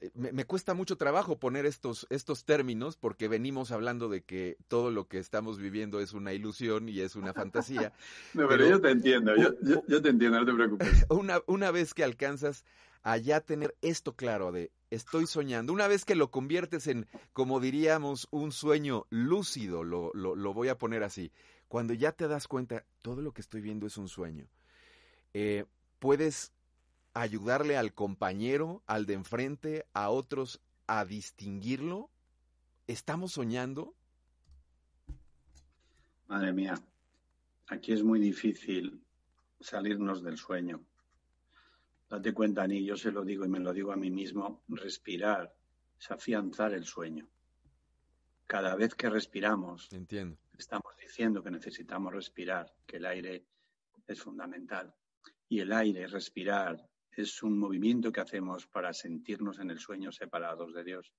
eh, 0.00 0.10
me, 0.14 0.44
cuesta 0.44 0.74
mucho 0.74 0.96
trabajo 0.96 1.38
poner 1.38 1.66
estos, 1.66 2.06
estos 2.10 2.44
términos 2.44 2.96
porque 2.96 3.28
venimos 3.28 3.72
hablando 3.72 4.08
de 4.08 4.22
que 4.22 4.56
todo 4.68 4.90
lo 4.90 5.08
que 5.08 5.18
estamos 5.18 5.58
viviendo 5.58 6.00
es 6.00 6.12
una 6.12 6.32
ilusión 6.32 6.88
y 6.88 7.00
es 7.00 7.16
una 7.16 7.32
fantasía. 7.32 7.92
no, 8.34 8.48
pero, 8.48 8.68
yo 8.68 8.80
te 8.80 8.90
entiendo, 8.90 9.32
yo, 9.36 10.02
te 10.02 10.08
entiendo, 10.08 10.40
no 10.40 10.46
te 10.46 10.52
preocupes. 10.52 11.06
Una, 11.10 11.40
una 11.46 11.70
vez 11.70 11.94
que 11.94 12.04
alcanzas 12.04 12.64
a 13.02 13.18
ya 13.18 13.40
tener 13.40 13.76
esto 13.82 14.14
claro 14.14 14.50
de 14.50 14.72
estoy 14.90 15.26
soñando, 15.26 15.72
una 15.72 15.88
vez 15.88 16.04
que 16.04 16.14
lo 16.14 16.30
conviertes 16.30 16.86
en, 16.86 17.06
como 17.32 17.60
diríamos, 17.60 18.28
un 18.30 18.50
sueño 18.50 19.06
lúcido, 19.10 19.84
lo, 19.84 20.10
lo, 20.14 20.34
lo 20.34 20.54
voy 20.54 20.68
a 20.68 20.78
poner 20.78 21.02
así, 21.02 21.30
cuando 21.68 21.92
ya 21.92 22.12
te 22.12 22.28
das 22.28 22.48
cuenta, 22.48 22.86
todo 23.02 23.20
lo 23.20 23.32
que 23.32 23.42
estoy 23.42 23.60
viendo 23.60 23.86
es 23.86 23.98
un 23.98 24.08
sueño, 24.08 24.46
eh, 25.34 25.66
puedes 25.98 26.53
ayudarle 27.14 27.76
al 27.76 27.94
compañero, 27.94 28.82
al 28.86 29.06
de 29.06 29.14
enfrente, 29.14 29.86
a 29.92 30.10
otros 30.10 30.60
a 30.86 31.04
distinguirlo? 31.04 32.10
¿Estamos 32.86 33.32
soñando? 33.32 33.94
Madre 36.26 36.52
mía, 36.52 36.74
aquí 37.68 37.92
es 37.92 38.02
muy 38.02 38.18
difícil 38.18 39.02
salirnos 39.60 40.22
del 40.22 40.36
sueño. 40.36 40.84
Date 42.08 42.34
cuenta, 42.34 42.66
ni 42.66 42.84
yo 42.84 42.96
se 42.96 43.10
lo 43.10 43.24
digo 43.24 43.44
y 43.44 43.48
me 43.48 43.60
lo 43.60 43.72
digo 43.72 43.92
a 43.92 43.96
mí 43.96 44.10
mismo, 44.10 44.62
respirar 44.68 45.54
es 45.98 46.10
afianzar 46.10 46.72
el 46.74 46.84
sueño. 46.84 47.28
Cada 48.46 48.74
vez 48.74 48.94
que 48.94 49.08
respiramos, 49.08 49.90
Entiendo. 49.92 50.36
estamos 50.58 50.92
diciendo 51.00 51.42
que 51.42 51.50
necesitamos 51.50 52.12
respirar, 52.12 52.74
que 52.86 52.98
el 52.98 53.06
aire 53.06 53.44
es 54.06 54.20
fundamental. 54.20 54.94
Y 55.48 55.60
el 55.60 55.72
aire, 55.72 56.06
respirar, 56.06 56.86
es 57.16 57.42
un 57.42 57.58
movimiento 57.58 58.12
que 58.12 58.20
hacemos 58.20 58.66
para 58.66 58.92
sentirnos 58.92 59.58
en 59.58 59.70
el 59.70 59.78
sueño 59.78 60.12
separados 60.12 60.74
de 60.74 60.84
Dios. 60.84 61.12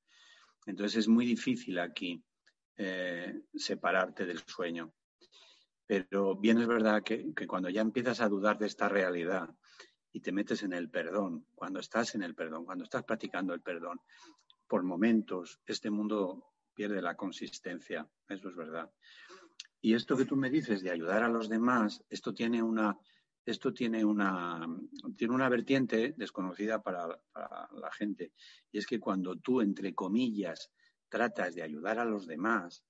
Entonces 0.66 0.98
es 0.98 1.08
muy 1.08 1.26
difícil 1.26 1.80
aquí 1.80 2.24
eh, 2.78 3.42
separarte 3.54 4.26
del 4.26 4.40
sueño. 4.46 4.94
Pero 5.86 6.36
bien 6.36 6.60
es 6.60 6.68
verdad 6.68 7.04
que, 7.04 7.34
cuando 7.48 7.70
ya 7.70 7.82
empiezas 7.82 8.20
a 8.22 8.28
dudar 8.28 8.58
de 8.58 8.66
esta 8.66 8.90
realidad 8.90 9.50
y 10.12 10.22
te 10.22 10.32
metes 10.32 10.64
en 10.64 10.74
el 10.74 10.90
perdón, 10.90 11.46
cuando 11.54 11.80
estás 11.80 12.16
en 12.16 12.24
el 12.24 12.34
perdón, 12.34 12.66
cuando 12.66 12.84
estás 12.84 13.04
practicando 13.04 13.54
el 13.54 13.62
perdón, 13.62 14.02
por 14.68 14.84
momentos 14.84 15.60
este 15.68 15.92
mundo 15.92 16.54
pierde 16.74 17.02
la 17.02 17.16
consistencia, 17.16 18.10
eso 18.28 18.50
es 18.50 18.56
verdad. 18.56 18.92
Y 19.80 19.94
esto 19.94 20.18
que 20.18 20.26
tú 20.26 20.36
me 20.36 20.50
dices 20.50 20.82
de 20.82 20.90
ayudar 20.90 21.24
a 21.24 21.30
los 21.30 21.48
demás, 21.48 22.04
esto 22.10 22.34
tiene 22.34 22.64
una, 22.64 22.98
esto 23.46 23.72
tiene 23.72 24.04
una, 24.04 24.68
tiene 25.16 25.34
una 25.34 25.50
vertiente 25.50 26.16
desconocida 26.18 26.82
para, 26.82 27.08
la 27.08 27.92
gente. 27.92 28.34
Y 28.72 28.80
es 28.80 28.88
que 28.88 29.00
cuando 29.00 29.36
tú, 29.36 29.62
entre 29.62 29.94
comillas, 29.94 30.72
tratas 31.10 31.54
de 31.54 31.62
ayudar 31.62 32.00
a 32.00 32.06
los 32.06 32.26
demás, 32.26 32.84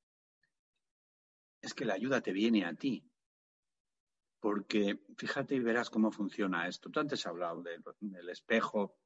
es 1.61 1.73
que 1.73 1.83
la 1.83 1.95
ayuda 1.95 2.21
te 2.21 2.31
viene 2.31 2.65
a 2.65 2.73
ti. 2.73 3.03
Porque 4.39 5.01
fíjate 5.17 5.55
y 5.55 5.59
verás 5.59 5.89
cómo 5.89 6.11
funciona 6.11 6.67
esto. 6.67 6.89
Tú 6.89 6.99
antes 6.99 7.19
has 7.19 7.27
hablado 7.27 7.61
del 7.61 8.29
espejo, 8.29 8.97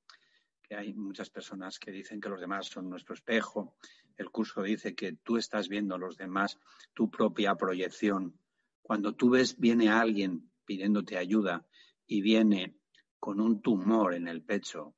que 0.62 0.76
hay 0.76 0.94
muchas 0.94 1.32
personas 1.32 1.80
que 1.80 1.92
dicen 1.92 2.22
que 2.22 2.30
los 2.30 2.40
demás 2.40 2.68
son 2.68 2.90
nuestro 2.90 3.16
espejo. 3.16 3.76
El 4.18 4.30
curso 4.30 4.62
dice 4.62 4.94
que 4.94 5.14
tú 5.14 5.38
estás 5.38 5.68
viendo 5.68 5.96
a 5.96 5.98
los 5.98 6.16
demás 6.16 6.60
tu 6.94 7.10
propia 7.10 7.56
proyección. 7.56 8.38
Cuando 8.84 9.16
tú 9.16 9.32
ves, 9.32 9.58
viene 9.58 9.90
alguien 9.90 10.52
pidiéndote 10.70 11.18
ayuda 11.18 11.66
y 12.06 12.22
viene 12.22 12.76
con 13.20 13.42
un 13.42 13.60
tumor 13.60 14.14
en 14.14 14.28
el 14.28 14.44
pecho 14.44 14.94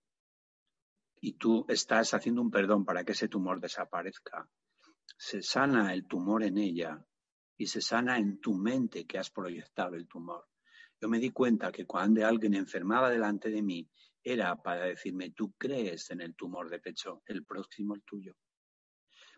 y 1.22 1.38
tú 1.38 1.66
estás 1.70 2.14
haciendo 2.14 2.42
un 2.42 2.52
perdón 2.52 2.84
para 2.84 3.06
que 3.06 3.14
ese 3.14 3.30
tumor 3.30 3.62
desaparezca, 3.62 4.50
se 5.18 5.42
sana 5.42 5.94
el 5.94 6.08
tumor 6.08 6.44
en 6.44 6.58
ella 6.58 7.02
y 7.56 7.68
se 7.68 7.80
sana 7.80 8.18
en 8.18 8.42
tu 8.42 8.54
mente 8.54 9.06
que 9.06 9.18
has 9.18 9.30
proyectado 9.32 9.96
el 9.96 10.10
tumor. 10.10 10.46
Yo 11.00 11.08
me 11.08 11.20
di 11.20 11.30
cuenta 11.30 11.72
que 11.72 11.86
cuando 11.86 12.28
alguien 12.28 12.54
enfermaba 12.54 13.10
delante 13.10 13.50
de 13.50 13.62
mí 13.62 13.90
era 14.22 14.62
para 14.62 14.84
decirme, 14.88 15.32
tú 15.32 15.54
crees 15.58 16.12
en 16.12 16.20
el 16.20 16.36
tumor 16.36 16.70
de 16.70 16.80
pecho, 16.80 17.24
el 17.28 17.46
próximo 17.46 17.96
el 17.96 18.04
tuyo. 18.04 18.36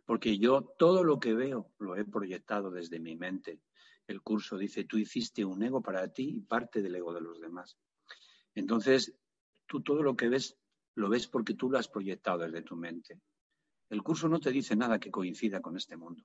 Porque 0.03 0.39
yo 0.39 0.73
todo 0.79 1.03
lo 1.03 1.19
que 1.19 1.35
veo 1.35 1.73
lo 1.77 1.95
he 1.95 2.05
proyectado 2.05 2.71
desde 2.71 2.99
mi 2.99 3.15
mente 3.15 3.61
el 4.07 4.21
curso 4.21 4.57
dice, 4.57 4.83
tú 4.83 4.97
hiciste 4.97 5.45
un 5.45 5.63
ego 5.63 5.81
para 5.81 6.07
ti 6.11 6.29
y 6.37 6.41
parte 6.41 6.81
del 6.81 6.95
ego 6.95 7.13
de 7.13 7.21
los 7.21 7.39
demás. 7.39 7.77
Entonces, 8.55 9.13
tú 9.65 9.81
todo 9.81 10.03
lo 10.03 10.15
que 10.15 10.29
ves, 10.29 10.57
lo 10.95 11.09
ves 11.09 11.27
porque 11.27 11.53
tú 11.53 11.69
lo 11.69 11.77
has 11.77 11.87
proyectado 11.87 12.39
desde 12.39 12.61
tu 12.61 12.75
mente. 12.75 13.21
El 13.89 14.03
curso 14.03 14.27
no 14.27 14.39
te 14.39 14.51
dice 14.51 14.75
nada 14.75 14.99
que 14.99 15.11
coincida 15.11 15.61
con 15.61 15.77
este 15.77 15.97
mundo. 15.97 16.23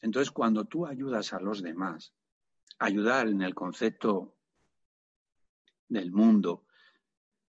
Entonces, 0.00 0.30
cuando 0.30 0.64
tú 0.64 0.86
ayudas 0.86 1.32
a 1.32 1.40
los 1.40 1.62
demás, 1.62 2.14
ayudar 2.78 3.28
en 3.28 3.42
el 3.42 3.54
concepto 3.54 4.36
del 5.88 6.12
mundo, 6.12 6.66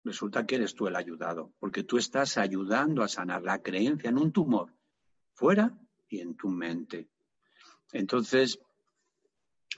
resulta 0.02 0.46
que 0.46 0.56
eres 0.56 0.74
tú 0.74 0.86
el 0.86 0.96
ayudado, 0.96 1.52
porque 1.58 1.84
tú 1.84 1.98
estás 1.98 2.36
ayudando 2.38 3.02
a 3.02 3.08
sanar 3.08 3.42
la 3.42 3.62
creencia 3.62 4.10
en 4.10 4.18
un 4.18 4.32
tumor, 4.32 4.74
fuera 5.32 5.78
y 6.08 6.20
en 6.20 6.36
tu 6.36 6.48
mente. 6.48 7.10
Entonces, 7.92 8.58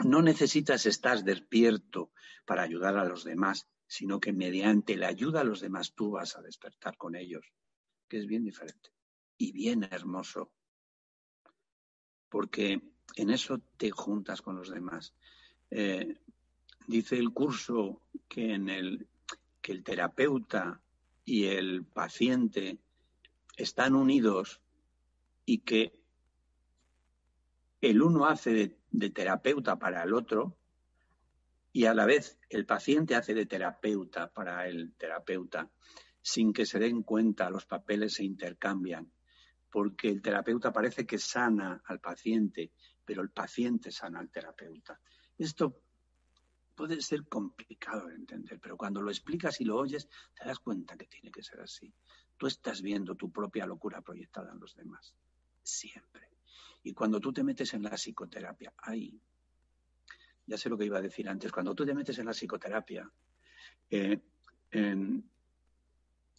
no 0.05 0.23
necesitas 0.23 0.87
estar 0.87 1.23
despierto 1.23 2.11
para 2.45 2.63
ayudar 2.63 2.97
a 2.97 3.05
los 3.05 3.25
demás, 3.25 3.67
sino 3.87 4.21
que 4.21 4.33
mediante 4.33 4.97
la 4.97 5.09
ayuda 5.09 5.41
a 5.41 5.45
los 5.45 5.61
demás 5.61 5.95
tú 5.95 6.13
vas 6.13 6.37
a 6.37 6.43
despertar 6.43 6.97
con 6.97 7.15
ellos, 7.15 7.53
que 8.09 8.19
es 8.19 8.27
bien 8.27 8.45
diferente 8.45 8.91
y 9.39 9.53
bien 9.53 9.85
hermoso, 9.85 10.53
porque 12.29 12.83
en 13.15 13.31
eso 13.31 13.61
te 13.77 13.91
juntas 13.91 14.43
con 14.43 14.57
los 14.57 14.71
demás. 14.71 15.15
Eh, 15.71 16.21
dice 16.87 17.17
el 17.17 17.33
curso 17.33 18.03
que, 18.29 18.55
en 18.55 18.69
el, 18.69 19.09
que 19.61 19.73
el 19.73 19.83
terapeuta 19.83 20.83
y 21.25 21.47
el 21.47 21.85
paciente 21.85 22.79
están 23.57 23.95
unidos 23.95 24.61
y 25.45 25.59
que 25.59 25.99
el 27.81 28.03
uno 28.03 28.27
hace 28.27 28.53
de, 28.53 28.77
terapeuta 29.15 29.79
para 29.79 30.03
el 30.03 30.15
otro 30.15 30.57
y 31.73 31.85
a 31.85 31.95
la 31.95 32.07
vez 32.07 32.39
el 32.49 32.65
paciente 32.65 33.15
hace 33.15 33.35
de 33.35 33.47
terapeuta 33.47 34.33
para 34.33 34.67
el 34.67 34.95
terapeuta 34.95 35.71
sin 36.27 36.53
que 36.53 36.67
se 36.67 36.81
den 36.81 37.05
cuenta, 37.05 37.51
los 37.51 37.67
papeles 37.67 38.15
se 38.15 38.25
intercambian, 38.25 39.13
porque 39.71 40.09
el 40.09 40.21
terapeuta 40.21 40.73
parece 40.73 41.07
que 41.07 41.19
sana 41.19 41.83
al 41.85 42.01
paciente, 42.01 42.73
pero 43.05 43.23
el 43.23 43.31
paciente 43.31 43.93
sana 43.93 44.19
al 44.19 44.29
terapeuta. 44.29 44.99
Esto 45.39 45.81
puede 46.75 47.01
ser 47.01 47.29
complicado 47.29 48.09
de 48.09 48.17
entender, 48.17 48.59
pero 48.59 48.77
cuando 48.77 49.01
lo 49.03 49.11
explicas 49.11 49.61
y 49.61 49.65
lo 49.65 49.77
oyes, 49.77 50.09
te 50.35 50.45
das 50.45 50.59
cuenta 50.59 50.97
que 50.97 51.07
tiene 51.07 51.31
que 51.31 51.45
ser 51.45 51.61
así. 51.61 51.95
Tú 52.37 52.49
estás 52.49 52.83
viendo 52.83 53.15
tu 53.15 53.31
propia 53.31 53.65
locura 53.65 54.01
proyectada 54.01 54.51
en 54.51 54.59
los 54.59 54.75
demás, 54.75 55.15
siempre. 55.63 56.26
Y 56.87 56.95
cuando 56.95 57.19
tú 57.19 57.33
te 57.33 57.43
metes 57.43 57.75
en 57.75 57.83
la 57.83 57.97
psicoterapia, 57.97 58.73
ahí, 58.79 59.21
ya 60.47 60.57
sé 60.57 60.69
lo 60.69 60.79
que 60.79 60.85
iba 60.85 60.99
a 60.99 61.03
decir 61.03 61.29
antes, 61.29 61.51
cuando 61.51 61.75
tú 61.75 61.85
te 61.85 61.93
metes 61.93 62.17
en 62.21 62.27
la 62.27 62.33
psicoterapia, 62.33 63.11
eh, 63.91 64.21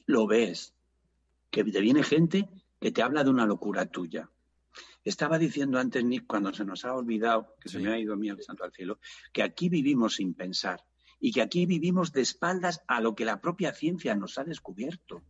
lo 0.05 0.25
ves, 0.25 0.73
que 1.51 1.65
te 1.65 1.81
viene 1.81 2.01
gente 2.01 2.47
que 2.79 2.93
te 2.93 3.01
habla 3.03 3.25
de 3.25 3.29
una 3.29 3.45
locura 3.45 3.88
tuya. 3.88 4.31
Estaba 5.03 5.38
diciendo 5.38 5.79
antes 5.79 6.05
Nick, 6.05 6.25
cuando 6.27 6.53
se 6.53 6.63
nos 6.63 6.86
ha 6.86 6.93
olvidado, 6.93 7.57
que 7.60 7.67
se 7.67 7.79
me 7.79 7.91
ha 7.91 7.99
ido 7.99 8.15
mío 8.15 8.33
el 8.33 8.41
santo 8.41 8.63
al 8.63 8.71
cielo, 8.71 8.99
que 9.33 9.43
aquí 9.43 9.67
vivimos 9.67 10.15
sin 10.15 10.33
pensar 10.33 10.86
y 11.19 11.33
que 11.33 11.41
aquí 11.41 11.65
vivimos 11.65 12.13
de 12.13 12.21
espaldas 12.21 12.86
a 12.88 13.01
lo 13.01 13.15
que 13.15 13.25
la 13.25 13.41
propia 13.41 13.73
ciencia 13.73 14.15
nos 14.15 14.38
ha 14.38 14.45
descubierto. 14.45 15.23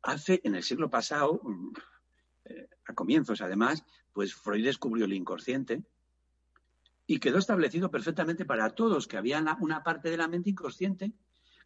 Hace, 0.00 0.40
en 0.44 0.54
el 0.54 0.62
siglo 0.62 0.90
pasado, 0.90 1.40
a 2.90 2.94
comienzos 2.94 3.40
además, 3.40 3.84
pues 4.12 4.34
Freud 4.34 4.64
descubrió 4.64 5.04
el 5.06 5.12
inconsciente 5.12 5.82
y 7.06 7.18
quedó 7.18 7.38
establecido 7.38 7.90
perfectamente 7.90 8.44
para 8.44 8.70
todos 8.70 9.08
que 9.08 9.16
había 9.16 9.42
una 9.60 9.82
parte 9.82 10.10
de 10.10 10.16
la 10.16 10.28
mente 10.28 10.50
inconsciente, 10.50 11.12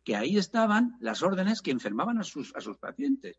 que 0.02 0.16
ahí 0.16 0.36
estaban 0.36 0.96
las 1.00 1.22
órdenes 1.22 1.60
que 1.60 1.70
enfermaban 1.70 2.18
a 2.18 2.24
sus, 2.24 2.54
a 2.54 2.60
sus 2.60 2.78
pacientes. 2.78 3.38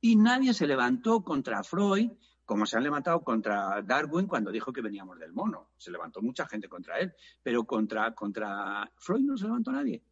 Y 0.00 0.16
nadie 0.16 0.54
se 0.54 0.66
levantó 0.66 1.22
contra 1.22 1.62
Freud 1.62 2.10
como 2.44 2.66
se 2.66 2.76
han 2.76 2.82
levantado 2.82 3.22
contra 3.22 3.80
Darwin 3.82 4.26
cuando 4.26 4.50
dijo 4.50 4.72
que 4.72 4.82
veníamos 4.82 5.18
del 5.18 5.32
mono. 5.32 5.70
Se 5.76 5.90
levantó 5.90 6.20
mucha 6.20 6.46
gente 6.46 6.68
contra 6.68 6.98
él, 6.98 7.14
pero 7.42 7.64
contra, 7.64 8.14
contra 8.14 8.90
Freud 8.96 9.22
no 9.22 9.36
se 9.36 9.44
levantó 9.44 9.72
nadie. 9.72 10.02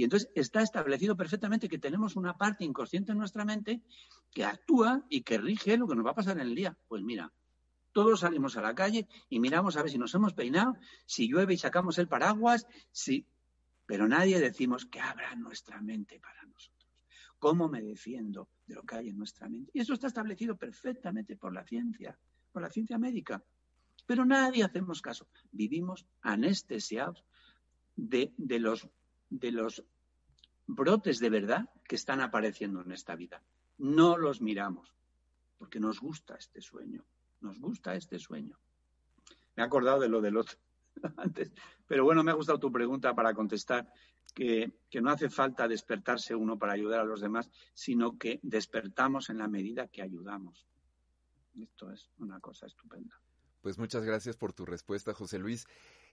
Y 0.00 0.04
entonces 0.04 0.30
está 0.34 0.62
establecido 0.62 1.14
perfectamente 1.14 1.68
que 1.68 1.78
tenemos 1.78 2.16
una 2.16 2.38
parte 2.38 2.64
inconsciente 2.64 3.12
en 3.12 3.18
nuestra 3.18 3.44
mente 3.44 3.82
que 4.30 4.46
actúa 4.46 5.04
y 5.10 5.20
que 5.20 5.36
rige 5.36 5.76
lo 5.76 5.86
que 5.86 5.94
nos 5.94 6.06
va 6.06 6.12
a 6.12 6.14
pasar 6.14 6.38
en 6.38 6.46
el 6.46 6.54
día. 6.54 6.74
Pues 6.88 7.02
mira, 7.02 7.30
todos 7.92 8.20
salimos 8.20 8.56
a 8.56 8.62
la 8.62 8.74
calle 8.74 9.06
y 9.28 9.40
miramos 9.40 9.76
a 9.76 9.82
ver 9.82 9.90
si 9.90 9.98
nos 9.98 10.14
hemos 10.14 10.32
peinado, 10.32 10.74
si 11.04 11.28
llueve 11.28 11.52
y 11.52 11.58
sacamos 11.58 11.98
el 11.98 12.08
paraguas, 12.08 12.66
si... 12.90 13.26
pero 13.84 14.08
nadie 14.08 14.40
decimos 14.40 14.86
que 14.86 15.00
habrá 15.02 15.36
nuestra 15.36 15.82
mente 15.82 16.18
para 16.18 16.44
nosotros. 16.44 16.88
¿Cómo 17.38 17.68
me 17.68 17.82
defiendo 17.82 18.48
de 18.66 18.76
lo 18.76 18.84
que 18.84 18.94
hay 18.94 19.10
en 19.10 19.18
nuestra 19.18 19.50
mente? 19.50 19.70
Y 19.74 19.80
eso 19.80 19.92
está 19.92 20.06
establecido 20.06 20.56
perfectamente 20.56 21.36
por 21.36 21.52
la 21.52 21.62
ciencia, 21.62 22.18
por 22.52 22.62
la 22.62 22.70
ciencia 22.70 22.96
médica. 22.96 23.44
Pero 24.06 24.24
nadie 24.24 24.64
hacemos 24.64 25.02
caso. 25.02 25.28
Vivimos 25.52 26.06
anestesiados 26.22 27.22
de, 27.96 28.32
de 28.38 28.60
los 28.60 28.88
de 29.30 29.52
los 29.52 29.84
brotes 30.66 31.18
de 31.18 31.30
verdad 31.30 31.70
que 31.84 31.96
están 31.96 32.20
apareciendo 32.20 32.82
en 32.82 32.92
esta 32.92 33.16
vida. 33.16 33.42
No 33.78 34.18
los 34.18 34.40
miramos, 34.40 34.94
porque 35.58 35.80
nos 35.80 36.00
gusta 36.00 36.34
este 36.36 36.60
sueño, 36.60 37.04
nos 37.40 37.58
gusta 37.58 37.94
este 37.94 38.18
sueño. 38.18 38.58
Me 39.56 39.62
he 39.62 39.66
acordado 39.66 40.00
de 40.00 40.08
lo 40.08 40.20
del 40.20 40.36
otro 40.36 40.58
antes, 41.16 41.52
pero 41.86 42.04
bueno, 42.04 42.22
me 42.22 42.30
ha 42.30 42.34
gustado 42.34 42.60
tu 42.60 42.70
pregunta 42.70 43.14
para 43.14 43.32
contestar 43.34 43.90
que, 44.34 44.72
que 44.88 45.00
no 45.00 45.10
hace 45.10 45.30
falta 45.30 45.66
despertarse 45.66 46.34
uno 46.34 46.58
para 46.58 46.74
ayudar 46.74 47.00
a 47.00 47.04
los 47.04 47.20
demás, 47.20 47.50
sino 47.74 48.18
que 48.18 48.38
despertamos 48.42 49.30
en 49.30 49.38
la 49.38 49.48
medida 49.48 49.88
que 49.88 50.02
ayudamos. 50.02 50.66
Esto 51.60 51.90
es 51.90 52.10
una 52.18 52.38
cosa 52.40 52.66
estupenda. 52.66 53.20
Pues 53.60 53.76
muchas 53.76 54.04
gracias 54.04 54.36
por 54.36 54.52
tu 54.52 54.64
respuesta, 54.64 55.12
José 55.14 55.38
Luis. 55.38 55.66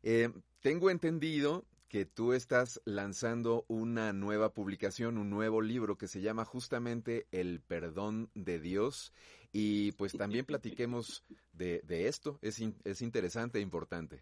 Eh, 0.03 0.31
tengo 0.61 0.89
entendido 0.89 1.65
que 1.87 2.05
tú 2.05 2.33
estás 2.33 2.81
lanzando 2.85 3.65
una 3.67 4.11
nueva 4.11 4.53
publicación, 4.53 5.17
un 5.17 5.29
nuevo 5.29 5.61
libro 5.61 5.97
que 5.97 6.07
se 6.07 6.21
llama 6.21 6.43
justamente 6.43 7.27
El 7.31 7.61
perdón 7.61 8.29
de 8.33 8.59
Dios. 8.59 9.13
Y 9.53 9.93
pues 9.93 10.11
también 10.13 10.45
platiquemos 10.45 11.23
de, 11.53 11.81
esto. 11.87 12.39
Es, 12.41 12.61
es 12.83 13.01
interesante 13.01 13.59
e 13.59 13.61
importante. 13.61 14.21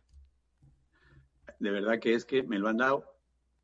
De 1.59 1.71
verdad 1.71 1.99
que 1.99 2.13
es 2.13 2.25
que 2.25 2.43
me 2.43 2.59
lo 2.59 2.67
han 2.67 2.77
dado 2.77 3.17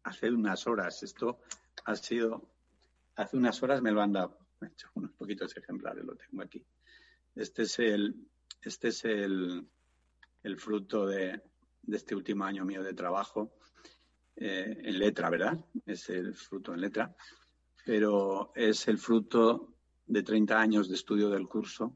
hace 0.03 0.31
unas 0.31 0.65
horas. 0.65 1.03
Esto 1.03 1.39
ha 1.85 1.95
sido, 1.95 2.49
hace 3.15 3.37
unas 3.37 3.61
horas 3.61 3.81
me 3.81 3.91
lo 3.91 4.01
han 4.01 4.13
dado. 4.13 4.37
He 4.61 4.65
hecho 4.65 4.89
unos 4.95 5.11
poquitos 5.11 5.55
ejemplares, 5.55 6.03
lo 6.03 6.15
tengo 6.15 6.41
aquí. 6.41 6.65
Este 7.35 7.63
es 7.63 7.77
el, 7.79 8.15
este 8.63 8.87
es 8.87 9.05
el, 9.05 9.67
el 10.43 10.57
fruto 10.57 11.05
de, 11.05 11.41
de 11.83 11.97
este 11.97 12.15
último 12.15 12.45
año 12.45 12.65
mío 12.65 12.83
de 12.83 12.93
trabajo 12.93 13.51
eh, 14.35 14.77
en 14.83 14.99
letra, 14.99 15.29
¿verdad? 15.29 15.59
Es 15.85 16.09
el 16.09 16.33
fruto 16.35 16.73
en 16.73 16.81
letra, 16.81 17.15
pero 17.85 18.51
es 18.55 18.87
el 18.87 18.97
fruto 18.97 19.75
de 20.05 20.23
30 20.23 20.59
años 20.59 20.89
de 20.89 20.95
estudio 20.95 21.29
del 21.29 21.47
curso 21.47 21.95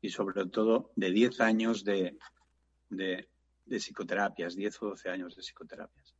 y 0.00 0.10
sobre 0.10 0.46
todo 0.46 0.92
de 0.96 1.10
10 1.10 1.40
años 1.40 1.84
de, 1.84 2.16
de, 2.88 3.28
de 3.66 3.80
psicoterapias, 3.80 4.56
10 4.56 4.82
o 4.82 4.86
12 4.90 5.10
años 5.10 5.36
de 5.36 5.42
psicoterapias. 5.42 6.14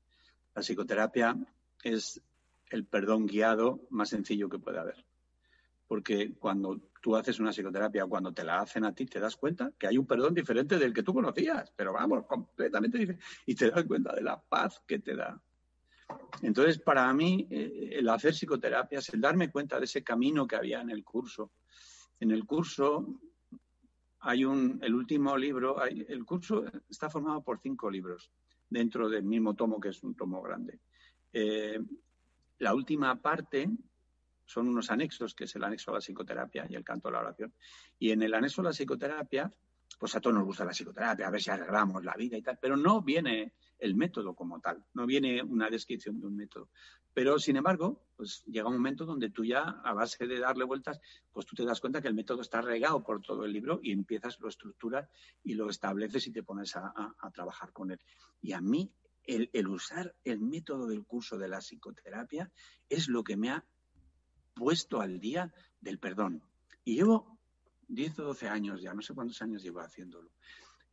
La 0.54 0.62
psicoterapia 0.62 1.36
es 1.82 2.20
el 2.70 2.86
perdón 2.86 3.26
guiado 3.26 3.86
más 3.90 4.08
sencillo 4.08 4.48
que 4.48 4.58
puede 4.58 4.78
haber. 4.78 5.04
Porque 5.86 6.34
cuando 6.38 6.80
tú 7.00 7.16
haces 7.16 7.40
una 7.40 7.50
psicoterapia, 7.50 8.06
cuando 8.06 8.32
te 8.32 8.44
la 8.44 8.60
hacen 8.60 8.84
a 8.84 8.94
ti, 8.94 9.06
te 9.06 9.18
das 9.18 9.36
cuenta 9.36 9.72
que 9.78 9.86
hay 9.86 9.98
un 9.98 10.06
perdón 10.06 10.34
diferente 10.34 10.78
del 10.78 10.92
que 10.92 11.02
tú 11.02 11.12
conocías, 11.12 11.72
pero 11.74 11.92
vamos, 11.92 12.26
completamente 12.26 12.98
diferente. 12.98 13.24
Y 13.46 13.54
te 13.54 13.70
das 13.70 13.84
cuenta 13.84 14.14
de 14.14 14.22
la 14.22 14.40
paz 14.40 14.82
que 14.86 14.98
te 15.00 15.16
da. 15.16 15.40
Entonces, 16.42 16.78
para 16.78 17.12
mí, 17.12 17.46
eh, 17.50 17.90
el 17.92 18.08
hacer 18.08 18.34
psicoterapias, 18.34 19.08
el 19.10 19.20
darme 19.20 19.50
cuenta 19.50 19.78
de 19.78 19.84
ese 19.84 20.02
camino 20.02 20.46
que 20.46 20.56
había 20.56 20.80
en 20.80 20.90
el 20.90 21.04
curso. 21.04 21.52
En 22.18 22.30
el 22.30 22.44
curso 22.46 23.20
hay 24.20 24.44
un, 24.44 24.78
el 24.82 24.94
último 24.94 25.36
libro, 25.36 25.82
el 25.84 26.24
curso 26.24 26.64
está 26.88 27.08
formado 27.08 27.42
por 27.42 27.60
cinco 27.60 27.90
libros 27.90 28.30
dentro 28.68 29.08
del 29.08 29.24
mismo 29.24 29.54
tomo, 29.54 29.80
que 29.80 29.88
es 29.88 30.02
un 30.02 30.14
tomo 30.14 30.42
grande. 30.42 30.80
Eh, 31.32 31.80
la 32.58 32.74
última 32.74 33.20
parte 33.20 33.68
son 34.44 34.68
unos 34.68 34.90
anexos, 34.90 35.34
que 35.34 35.44
es 35.44 35.56
el 35.56 35.64
anexo 35.64 35.90
a 35.90 35.94
la 35.94 36.00
psicoterapia 36.00 36.66
y 36.68 36.74
el 36.74 36.84
canto 36.84 37.08
a 37.08 37.12
la 37.12 37.20
oración. 37.20 37.54
Y 37.98 38.10
en 38.10 38.22
el 38.22 38.34
anexo 38.34 38.60
a 38.60 38.64
la 38.64 38.72
psicoterapia, 38.72 39.50
pues 39.98 40.14
a 40.14 40.20
todos 40.20 40.34
nos 40.34 40.44
gusta 40.44 40.64
la 40.64 40.72
psicoterapia, 40.72 41.26
a 41.26 41.30
ver 41.30 41.42
si 41.42 41.50
arreglamos 41.50 42.04
la 42.04 42.14
vida 42.14 42.36
y 42.36 42.42
tal, 42.42 42.58
pero 42.60 42.76
no 42.76 43.02
viene 43.02 43.54
el 43.80 43.94
método 43.94 44.34
como 44.34 44.60
tal, 44.60 44.84
no 44.94 45.06
viene 45.06 45.42
una 45.42 45.68
descripción 45.68 46.20
de 46.20 46.26
un 46.26 46.36
método. 46.36 46.68
Pero, 47.12 47.38
sin 47.38 47.56
embargo, 47.56 48.04
pues 48.16 48.44
llega 48.46 48.68
un 48.68 48.76
momento 48.76 49.04
donde 49.04 49.30
tú 49.30 49.44
ya, 49.44 49.62
a 49.62 49.92
base 49.92 50.26
de 50.26 50.38
darle 50.38 50.64
vueltas, 50.64 51.00
pues 51.32 51.44
tú 51.44 51.56
te 51.56 51.64
das 51.64 51.80
cuenta 51.80 52.00
que 52.00 52.08
el 52.08 52.14
método 52.14 52.40
está 52.40 52.60
regado 52.60 53.02
por 53.02 53.20
todo 53.20 53.44
el 53.44 53.52
libro 53.52 53.80
y 53.82 53.92
empiezas, 53.92 54.38
lo 54.38 54.48
estructuras 54.48 55.08
y 55.42 55.54
lo 55.54 55.68
estableces 55.68 56.26
y 56.28 56.32
te 56.32 56.42
pones 56.42 56.76
a, 56.76 57.14
trabajar 57.32 57.72
con 57.72 57.90
él. 57.90 58.00
Y 58.40 58.52
a 58.52 58.60
mí, 58.60 58.92
el, 59.24 59.50
el 59.52 59.68
usar 59.68 60.14
el 60.24 60.40
método 60.40 60.86
del 60.86 61.04
curso 61.04 61.36
de 61.36 61.48
la 61.48 61.60
psicoterapia 61.60 62.50
es 62.88 63.08
lo 63.08 63.24
que 63.24 63.36
me 63.36 63.50
ha 63.50 63.64
puesto 64.54 65.00
al 65.00 65.18
día 65.18 65.52
del 65.80 65.98
perdón. 65.98 66.42
Y 66.84 66.94
llevo 66.96 67.38
10 67.88 68.20
o 68.20 68.24
12 68.24 68.48
años 68.48 68.80
ya, 68.80 68.94
no 68.94 69.02
sé 69.02 69.14
cuántos 69.14 69.42
años 69.42 69.62
llevo 69.62 69.80
haciéndolo. 69.80 70.30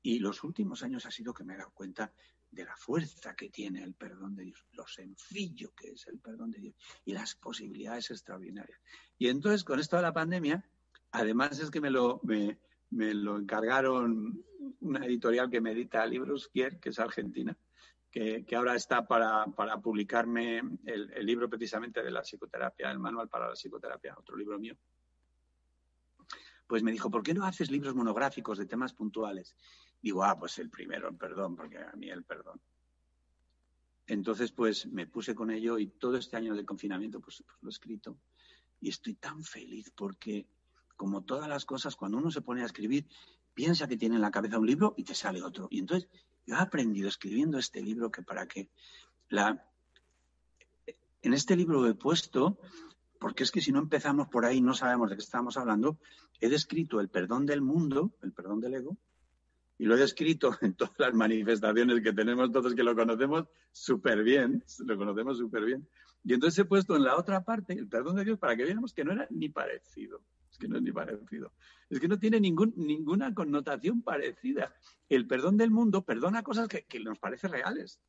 Y 0.01 0.20
los 0.20 0.43
últimos 0.43 0.84
años 0.84 1.05
ha 1.05 1.12
sido 1.12 1.34
que 1.34 1.43
me 1.43 1.53
he 1.53 1.57
dado 1.57 1.72
cuenta 1.72 2.12
de 2.52 2.66
la 2.66 2.76
fuerza 2.76 3.36
que 3.36 3.50
tiene 3.50 3.84
el 3.84 3.93
perdón 3.93 4.36
de 4.36 4.45
Dios, 4.45 4.66
lo 4.72 4.88
sencillo 4.88 5.74
que 5.76 5.89
es 5.91 6.08
el 6.08 6.20
perdón 6.20 6.52
de 6.52 6.60
Dios 6.60 6.76
y 7.06 7.14
las 7.14 7.36
posibilidades 7.36 8.12
extraordinarias. 8.12 8.80
Y 9.18 9.28
entonces, 9.28 9.64
con 9.64 9.80
esto 9.80 9.95
de 9.98 10.04
la 10.04 10.14
pandemia, 10.14 10.66
además 11.12 11.60
es 11.60 11.70
que 11.70 11.82
me 11.82 11.89
lo, 11.89 12.22
me, 12.24 12.58
lo 12.89 13.38
encargaron 13.38 14.43
una 14.80 15.06
editorial 15.06 15.50
que 15.50 15.62
me 15.62 15.72
edita 15.72 16.06
libros, 16.06 16.50
que 16.54 16.78
es 16.84 17.00
argentina, 17.00 17.58
que, 18.10 18.56
ahora 18.56 18.76
está 18.76 19.06
para, 19.08 19.45
publicarme 19.82 20.60
el, 20.86 21.12
el, 21.14 21.26
libro 21.26 21.50
precisamente 21.50 22.02
de 22.02 22.12
la 22.12 22.22
psicoterapia, 22.22 22.89
el 22.89 23.00
manual 23.00 23.30
para 23.30 23.48
la 23.48 23.56
psicoterapia, 23.56 24.16
otro 24.18 24.36
libro 24.36 24.58
mío. 24.58 24.76
Pues 26.66 26.84
me 26.84 26.91
dijo, 26.91 27.10
¿por 27.10 27.24
qué 27.24 27.34
no 27.34 27.45
haces 27.45 27.72
libros 27.72 27.95
monográficos 27.95 28.58
de 28.58 28.66
temas 28.66 28.93
puntuales? 28.93 29.56
Digo, 30.02 30.24
ah, 30.24 30.38
pues 30.38 30.58
el 30.60 30.70
primero, 30.70 31.10
el 31.10 31.16
perdón, 31.16 31.56
porque 31.56 31.78
a 31.78 31.93
mí 31.93 32.10
el 32.10 32.24
perdón. 32.24 32.62
Entonces, 34.08 34.52
pues 34.52 34.88
me 34.88 35.06
puse 35.06 35.36
con 35.36 35.52
ello 35.52 35.78
y 35.78 35.88
todo 35.88 36.18
este 36.18 36.38
año 36.38 36.56
de 36.56 36.66
confinamiento, 36.66 37.20
pues, 37.20 37.43
pues 37.45 37.58
lo 37.62 37.70
he 37.70 37.72
escrito. 37.72 38.18
Y 38.80 38.89
estoy 38.89 39.16
tan 39.16 39.43
feliz 39.43 39.91
porque, 39.95 40.48
como 40.95 41.24
todas 41.24 41.50
las 41.50 41.66
cosas, 41.66 41.95
cuando 41.95 42.18
uno 42.18 42.32
se 42.32 42.41
pone 42.41 42.62
a 42.62 42.66
escribir, 42.66 43.08
piensa 43.54 43.88
que 43.88 43.98
tiene 43.98 44.16
en 44.16 44.22
la 44.22 44.32
cabeza 44.32 44.60
un 44.60 44.68
libro 44.68 44.93
y 44.98 45.04
te 45.04 45.14
sale 45.14 45.43
otro. 45.43 45.68
Y 45.70 45.80
entonces 45.80 46.10
yo 46.45 46.56
he 46.56 46.60
aprendido 46.60 47.10
escribiendo 47.10 47.58
este 47.58 47.82
libro 47.82 48.10
que 48.12 48.24
para 48.24 48.48
que 48.48 48.70
la... 49.30 49.68
En 51.22 51.34
este 51.34 51.58
libro 51.58 51.86
he 51.86 51.95
puesto, 51.95 52.60
porque 53.20 53.43
es 53.43 53.52
que 53.52 53.60
si 53.60 53.74
no 53.74 53.80
empezamos 53.80 54.30
por 54.30 54.45
ahí 54.45 54.62
no 54.62 54.74
sabemos 54.74 55.10
de 55.10 55.18
qué 55.18 55.24
estamos 55.24 55.58
hablando, 55.58 56.00
he 56.39 56.48
descrito 56.48 57.02
el 57.02 57.10
perdón 57.10 57.45
del 57.45 57.62
mundo, 57.62 58.14
el 58.22 58.32
perdón 58.32 58.62
del 58.62 58.76
ego, 58.76 58.98
y 59.78 59.86
lo 59.86 59.95
he 59.95 59.99
descrito 59.99 60.51
en 60.61 60.73
todas 60.73 60.97
las 60.97 61.13
manifestaciones 61.13 62.01
que 62.01 62.13
tenemos 62.13 62.51
todos 62.51 62.73
que 62.73 62.84
lo 62.84 62.95
conocemos 62.95 63.45
súper 63.71 64.23
bien, 64.23 64.63
lo 64.86 64.97
conocemos 64.97 65.38
súper 65.38 65.65
bien. 65.65 65.88
Y 66.23 66.34
entonces 66.34 66.59
he 66.59 66.65
puesto 66.65 66.95
en 66.95 67.03
la 67.03 67.15
otra 67.15 67.43
parte 67.43 67.73
el 67.73 67.88
perdón 67.88 68.15
de 68.15 68.25
Dios 68.25 68.39
para 68.39 68.55
que 68.55 68.65
veamos 68.65 68.93
que 68.93 69.05
no 69.05 69.11
era 69.11 69.28
ni 69.30 69.49
parecido. 69.49 70.21
Es 70.51 70.57
que 70.57 70.67
no 70.67 70.78
es 70.78 70.84
ni 70.84 70.91
parecido. 70.91 71.53
Es 71.89 71.99
que 71.99 72.07
no 72.07 72.17
tiene 72.17 72.39
ningún, 72.39 72.73
ninguna 72.75 73.34
connotación 73.34 74.01
parecida. 74.01 74.75
El 75.07 75.28
perdón 75.28 75.57
del 75.57 75.71
mundo 75.71 76.03
perdona 76.03 76.43
cosas 76.43 76.67
que, 76.67 76.86
que 76.86 76.99
nos 76.99 77.19
parecen 77.19 77.51
reales. 77.51 77.99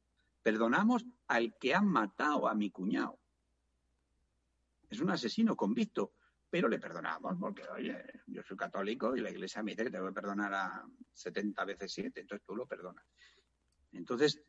Perdonamos 0.43 1.05
al 1.27 1.57
que 1.59 1.75
ha 1.75 1.83
matado 1.83 2.49
a 2.49 2.55
mi 2.55 2.71
cuñado. 2.71 3.21
Es 4.89 5.01
un 5.01 5.11
asesino 5.11 5.55
convicto 5.55 6.13
pero 6.51 6.69
le 6.69 6.79
perdonamos 6.79 7.37
porque, 7.39 7.63
oye, 7.69 8.03
yo 8.27 8.43
soy 8.43 8.57
católico 8.57 9.15
y 9.15 9.21
la 9.21 9.31
iglesia 9.31 9.63
me 9.63 9.73
dice 9.73 9.85
que 9.85 9.91
tengo 9.91 10.07
que 10.07 10.15
perdonar 10.15 10.55
a 10.55 10.87
70 11.13 11.65
veces 11.65 11.93
7, 11.93 12.21
entonces 12.21 12.47
tú 12.47 12.57
lo 12.57 12.67
perdonas. 12.67 13.05
Entonces, 13.93 14.41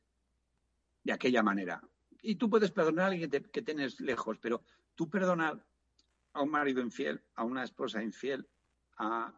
de 1.03 1.13
aquella 1.13 1.43
manera. 1.43 1.81
Y 2.21 2.35
tú 2.35 2.49
puedes 2.49 2.71
perdonar 2.71 3.05
a 3.05 3.07
alguien 3.07 3.29
que, 3.29 3.61
tienes 3.61 3.99
lejos, 3.99 4.37
pero 4.39 4.63
tú 4.95 5.09
perdonar 5.09 5.65
a 6.33 6.41
un 6.41 6.49
marido 6.51 6.81
infiel, 6.81 7.21
a 7.35 7.43
una 7.43 7.63
esposa 7.63 8.03
infiel, 8.03 8.47
a... 8.97 9.33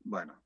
Bueno, 0.00 0.42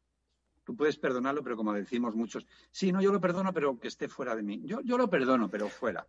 tú 0.65 0.77
puedes 0.77 0.99
perdonarlo, 0.99 1.43
pero 1.43 1.57
como 1.57 1.73
decimos 1.73 2.15
muchos, 2.15 2.47
sí, 2.71 2.93
no, 2.93 3.03
yo 3.03 3.13
lo 3.13 3.21
perdono, 3.21 3.53
pero 3.53 3.79
que 3.79 3.89
esté 3.89 4.09
fuera 4.09 4.35
de 4.35 4.43
mí. 4.43 4.63
Yo, 4.65 4.81
yo 4.83 4.97
lo 4.97 5.09
perdono, 5.09 5.49
pero 5.51 5.69
fuera. 5.69 6.07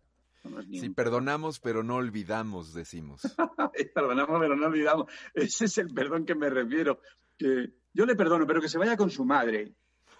Si 0.70 0.90
perdonamos, 0.90 1.60
pero 1.60 1.82
no 1.82 1.96
olvidamos, 1.96 2.74
decimos. 2.74 3.22
perdonamos, 3.94 4.40
pero 4.40 4.56
no 4.56 4.66
olvidamos. 4.66 5.10
Ese 5.34 5.66
es 5.66 5.78
el 5.78 5.92
perdón 5.94 6.24
que 6.24 6.34
me 6.34 6.50
refiero. 6.50 7.00
Que 7.38 7.72
yo 7.92 8.06
le 8.06 8.16
perdono, 8.16 8.46
pero 8.46 8.60
que 8.60 8.68
se 8.68 8.78
vaya 8.78 8.96
con 8.96 9.10
su 9.10 9.24
madre. 9.24 9.74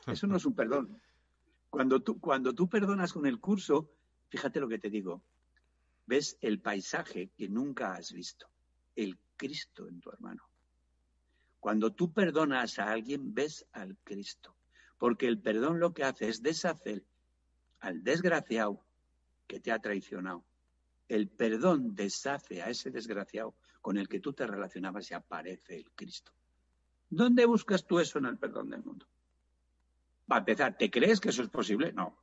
Eso 0.07 0.27
no 0.27 0.37
es 0.37 0.45
un 0.45 0.55
perdón. 0.55 1.01
Cuando 1.71 2.01
tú, 2.01 2.21
cuando 2.21 2.55
tú 2.55 2.69
perdonas 2.69 3.13
con 3.13 3.27
el 3.27 3.41
curso, 3.41 3.91
fíjate 4.29 4.61
lo 4.61 4.69
que 4.69 4.79
te 4.79 4.91
digo. 4.91 5.23
Ves 6.07 6.37
el 6.41 6.61
paisaje 6.61 7.31
que 7.37 7.49
nunca 7.49 7.95
has 7.95 8.13
visto. 8.13 8.47
El 8.95 9.19
Cristo 9.37 9.89
en 9.89 10.01
tu 10.01 10.11
hermano. 10.11 10.45
Cuando 11.59 11.93
tú 11.93 12.13
perdonas 12.13 12.79
a 12.79 12.91
alguien, 12.91 13.35
ves 13.35 13.67
al 13.73 13.97
Cristo. 14.05 14.55
Porque 14.99 15.27
el 15.27 15.41
perdón 15.41 15.81
lo 15.81 15.95
que 15.95 16.05
hace 16.05 16.29
es 16.29 16.43
deshacer 16.43 17.05
al 17.81 18.05
desgraciado 18.05 18.85
que 19.47 19.61
te 19.61 19.73
ha 19.73 19.79
traicionado. 19.79 20.45
El 21.09 21.29
perdón 21.29 21.95
deshace 21.95 22.63
a 22.63 22.71
ese 22.71 22.91
desgraciado 22.91 23.55
con 23.81 23.99
el 23.99 24.09
que 24.09 24.21
tú 24.21 24.33
te 24.33 24.47
relacionabas 24.47 25.11
y 25.11 25.15
aparece 25.15 25.77
el 25.77 25.91
Cristo. 25.91 26.33
¿Dónde 27.11 27.45
buscas 27.45 27.85
tú 27.85 27.99
eso 27.99 28.19
en 28.19 28.27
el 28.27 28.39
perdón 28.39 28.71
del 28.71 28.83
mundo? 28.83 29.07
Va 30.31 30.37
a 30.37 30.39
empezar, 30.39 30.77
¿te 30.79 30.91
crees 30.91 31.21
que 31.21 31.29
eso 31.29 31.43
es 31.43 31.51
posible? 31.51 31.93
No. 31.93 32.17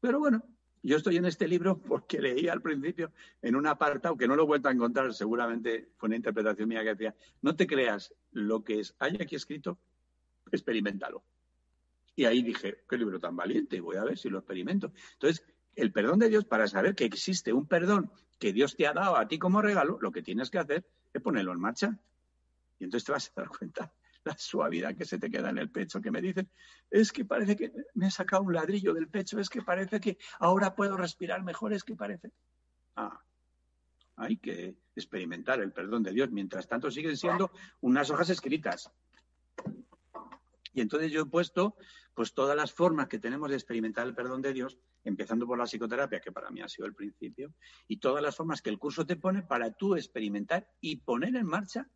Pero 0.00 0.20
bueno, 0.20 0.44
yo 0.82 0.96
estoy 0.96 1.16
en 1.16 1.24
este 1.24 1.48
libro 1.48 1.78
porque 1.78 2.20
leí 2.20 2.48
al 2.48 2.62
principio 2.62 3.12
en 3.42 3.56
un 3.56 3.66
apartado 3.66 4.16
que 4.16 4.28
no 4.28 4.36
lo 4.36 4.44
he 4.44 4.46
vuelto 4.46 4.68
a 4.68 4.72
encontrar, 4.72 5.12
seguramente 5.12 5.88
fue 5.96 6.08
una 6.08 6.16
interpretación 6.16 6.68
mía 6.68 6.82
que 6.82 6.90
decía, 6.90 7.14
no 7.42 7.56
te 7.56 7.66
creas 7.66 8.14
lo 8.32 8.62
que 8.62 8.80
es, 8.80 8.94
hay 8.98 9.16
aquí 9.20 9.34
escrito, 9.34 9.78
experimentalo. 10.52 11.24
Y 12.14 12.24
ahí 12.24 12.42
dije, 12.42 12.84
qué 12.88 12.96
libro 12.96 13.18
tan 13.18 13.36
valiente, 13.36 13.80
voy 13.80 13.96
a 13.96 14.04
ver 14.04 14.18
si 14.18 14.28
lo 14.28 14.38
experimento. 14.38 14.92
Entonces, 15.14 15.44
el 15.78 15.92
perdón 15.92 16.18
de 16.18 16.28
Dios, 16.28 16.44
para 16.44 16.66
saber 16.66 16.94
que 16.94 17.04
existe 17.04 17.52
un 17.52 17.66
perdón 17.66 18.10
que 18.38 18.52
Dios 18.52 18.76
te 18.76 18.86
ha 18.86 18.92
dado 18.92 19.16
a 19.16 19.28
ti 19.28 19.38
como 19.38 19.62
regalo, 19.62 19.98
lo 20.00 20.12
que 20.12 20.22
tienes 20.22 20.50
que 20.50 20.58
hacer 20.58 20.84
es 21.12 21.22
ponerlo 21.22 21.52
en 21.52 21.60
marcha. 21.60 21.98
Y 22.78 22.84
entonces 22.84 23.04
te 23.06 23.12
vas 23.12 23.32
a 23.34 23.40
dar 23.40 23.48
cuenta 23.48 23.92
la 24.24 24.36
suavidad 24.36 24.94
que 24.94 25.04
se 25.04 25.18
te 25.18 25.30
queda 25.30 25.50
en 25.50 25.58
el 25.58 25.70
pecho, 25.70 26.00
que 26.00 26.10
me 26.10 26.20
dicen, 26.20 26.50
es 26.90 27.12
que 27.12 27.24
parece 27.24 27.56
que 27.56 27.72
me 27.94 28.08
he 28.08 28.10
sacado 28.10 28.42
un 28.42 28.52
ladrillo 28.52 28.92
del 28.92 29.08
pecho, 29.08 29.38
es 29.38 29.48
que 29.48 29.62
parece 29.62 30.00
que 30.00 30.18
ahora 30.38 30.74
puedo 30.74 30.96
respirar 30.96 31.42
mejor, 31.42 31.72
es 31.72 31.84
que 31.84 31.94
parece. 31.94 32.30
Ah, 32.96 33.20
hay 34.16 34.36
que 34.36 34.76
experimentar 34.96 35.60
el 35.60 35.72
perdón 35.72 36.02
de 36.02 36.12
Dios. 36.12 36.30
Mientras 36.30 36.66
tanto, 36.66 36.90
siguen 36.90 37.16
siendo 37.16 37.50
unas 37.80 38.10
hojas 38.10 38.30
escritas. 38.30 38.90
Y 40.72 40.80
entonces 40.80 41.10
yo 41.10 41.22
he 41.22 41.26
puesto 41.26 41.76
pues 42.14 42.34
todas 42.34 42.56
las 42.56 42.72
formas 42.72 43.08
que 43.08 43.18
tenemos 43.18 43.48
de 43.48 43.56
experimentar 43.56 44.06
el 44.06 44.14
perdón 44.14 44.42
de 44.42 44.52
Dios 44.52 44.78
empezando 45.04 45.46
por 45.46 45.58
la 45.58 45.64
psicoterapia, 45.64 46.20
que 46.20 46.32
para 46.32 46.50
mí 46.50 46.60
ha 46.60 46.68
sido 46.68 46.86
el 46.86 46.94
principio, 46.94 47.54
y 47.86 47.98
todas 47.98 48.22
las 48.22 48.36
formas 48.36 48.60
que 48.60 48.70
el 48.70 48.78
curso 48.78 49.06
te 49.06 49.16
pone 49.16 49.42
para 49.42 49.72
tú 49.72 49.94
experimentar 49.94 50.68
y 50.80 50.96
poner 50.96 51.36
en 51.36 51.46
marcha 51.46 51.88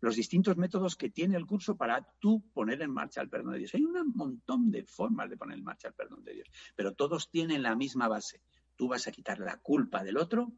los 0.00 0.16
distintos 0.16 0.56
métodos 0.56 0.96
que 0.96 1.10
tiene 1.10 1.36
el 1.36 1.46
curso 1.46 1.76
para 1.76 2.06
tú 2.20 2.42
poner 2.52 2.80
en 2.82 2.92
marcha 2.92 3.20
el 3.20 3.28
perdón 3.28 3.52
de 3.52 3.58
Dios. 3.58 3.74
Hay 3.74 3.84
un 3.84 4.12
montón 4.14 4.70
de 4.70 4.84
formas 4.84 5.28
de 5.28 5.36
poner 5.36 5.58
en 5.58 5.64
marcha 5.64 5.88
el 5.88 5.94
perdón 5.94 6.24
de 6.24 6.34
Dios, 6.34 6.48
pero 6.76 6.94
todos 6.94 7.30
tienen 7.30 7.62
la 7.62 7.74
misma 7.74 8.08
base. 8.08 8.40
Tú 8.76 8.88
vas 8.88 9.06
a 9.08 9.12
quitar 9.12 9.40
la 9.40 9.58
culpa 9.58 10.04
del 10.04 10.16
otro 10.16 10.52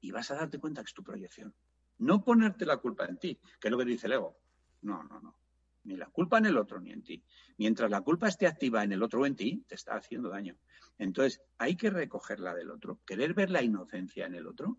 y 0.00 0.10
vas 0.10 0.30
a 0.30 0.34
darte 0.34 0.58
cuenta 0.58 0.82
que 0.82 0.88
es 0.88 0.94
tu 0.94 1.04
proyección. 1.04 1.54
No 1.98 2.24
ponerte 2.24 2.66
la 2.66 2.78
culpa 2.78 3.04
en 3.04 3.18
ti, 3.18 3.38
que 3.60 3.68
es 3.68 3.72
lo 3.72 3.78
que 3.78 3.84
dice 3.84 4.06
el 4.06 4.14
ego. 4.14 4.36
No, 4.82 5.02
no, 5.04 5.20
no. 5.20 5.36
Ni 5.84 5.96
la 5.96 6.06
culpa 6.06 6.38
en 6.38 6.46
el 6.46 6.56
otro 6.56 6.80
ni 6.80 6.92
en 6.92 7.02
ti. 7.02 7.22
Mientras 7.58 7.90
la 7.90 8.00
culpa 8.00 8.28
esté 8.28 8.46
activa 8.46 8.82
en 8.82 8.92
el 8.92 9.02
otro 9.02 9.20
o 9.20 9.26
en 9.26 9.36
ti, 9.36 9.64
te 9.68 9.74
está 9.74 9.94
haciendo 9.94 10.30
daño. 10.30 10.56
Entonces, 10.98 11.40
hay 11.58 11.76
que 11.76 11.90
recogerla 11.90 12.54
del 12.54 12.70
otro, 12.70 13.00
querer 13.06 13.34
ver 13.34 13.50
la 13.50 13.62
inocencia 13.62 14.26
en 14.26 14.34
el 14.34 14.46
otro 14.46 14.78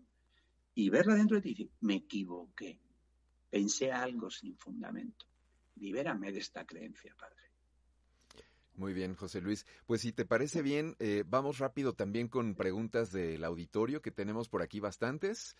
y 0.74 0.90
verla 0.90 1.14
dentro 1.14 1.36
de 1.36 1.42
ti 1.42 1.48
y 1.50 1.52
decir, 1.52 1.70
me 1.80 1.94
equivoqué, 1.94 2.80
pensé 3.50 3.92
algo 3.92 4.30
sin 4.30 4.56
fundamento. 4.56 5.26
Libérame 5.76 6.32
de 6.32 6.38
esta 6.38 6.64
creencia, 6.64 7.14
Padre. 7.18 7.36
Muy 8.76 8.92
bien, 8.92 9.14
José 9.14 9.40
Luis. 9.40 9.64
Pues 9.86 10.02
si 10.02 10.12
te 10.12 10.26
parece 10.26 10.60
bien, 10.60 10.96
eh, 10.98 11.24
vamos 11.26 11.58
rápido 11.58 11.94
también 11.94 12.28
con 12.28 12.54
preguntas 12.54 13.10
del 13.10 13.42
auditorio, 13.44 14.02
que 14.02 14.10
tenemos 14.10 14.48
por 14.48 14.60
aquí 14.60 14.80
bastantes. 14.80 15.56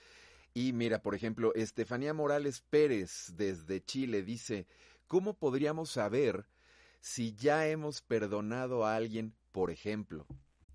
Y 0.52 0.72
mira, 0.72 1.00
por 1.00 1.14
ejemplo, 1.14 1.54
Estefanía 1.54 2.12
Morales 2.12 2.60
Pérez 2.60 3.32
desde 3.36 3.82
Chile 3.82 4.22
dice, 4.22 4.66
¿cómo 5.06 5.34
podríamos 5.34 5.90
saber 5.90 6.46
si 7.00 7.34
ya 7.34 7.66
hemos 7.66 8.02
perdonado 8.02 8.84
a 8.84 8.96
alguien, 8.96 9.34
por 9.52 9.70
ejemplo? 9.70 10.26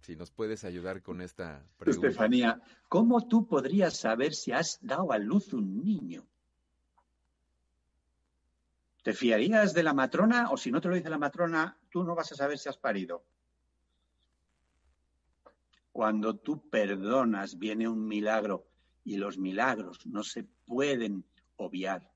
Si 0.02 0.16
nos 0.16 0.32
puedes 0.32 0.64
ayudar 0.64 1.02
con 1.02 1.22
esta 1.22 1.64
pregunta. 1.78 2.08
Estefanía, 2.08 2.62
¿cómo 2.90 3.28
tú 3.28 3.48
podrías 3.48 3.98
saber 3.98 4.34
si 4.34 4.52
has 4.52 4.80
dado 4.82 5.12
a 5.12 5.20
luz 5.20 5.54
un 5.54 5.84
niño? 5.84 6.26
¿Te 9.04 9.14
fiarías 9.14 9.74
de 9.74 9.84
la 9.84 9.94
matrona 9.94 10.50
o 10.52 10.58
si 10.58 10.72
no 10.72 10.80
te 10.80 10.88
lo 10.88 10.96
dice 10.96 11.10
la 11.10 11.18
matrona, 11.18 11.78
tú 11.90 12.04
no 12.04 12.16
vas 12.16 12.32
a 12.32 12.36
saber 12.36 12.58
si 12.58 12.70
has 12.70 12.78
parido? 12.78 13.24
Cuando 15.92 16.36
tú 16.38 16.70
perdonas 16.70 17.58
viene 17.58 17.88
un 17.88 18.08
milagro 18.08 18.68
y 19.04 19.18
los 19.18 19.38
milagros 19.38 20.06
no 20.06 20.24
se 20.24 20.44
pueden 20.44 21.26
obviar. 21.58 22.11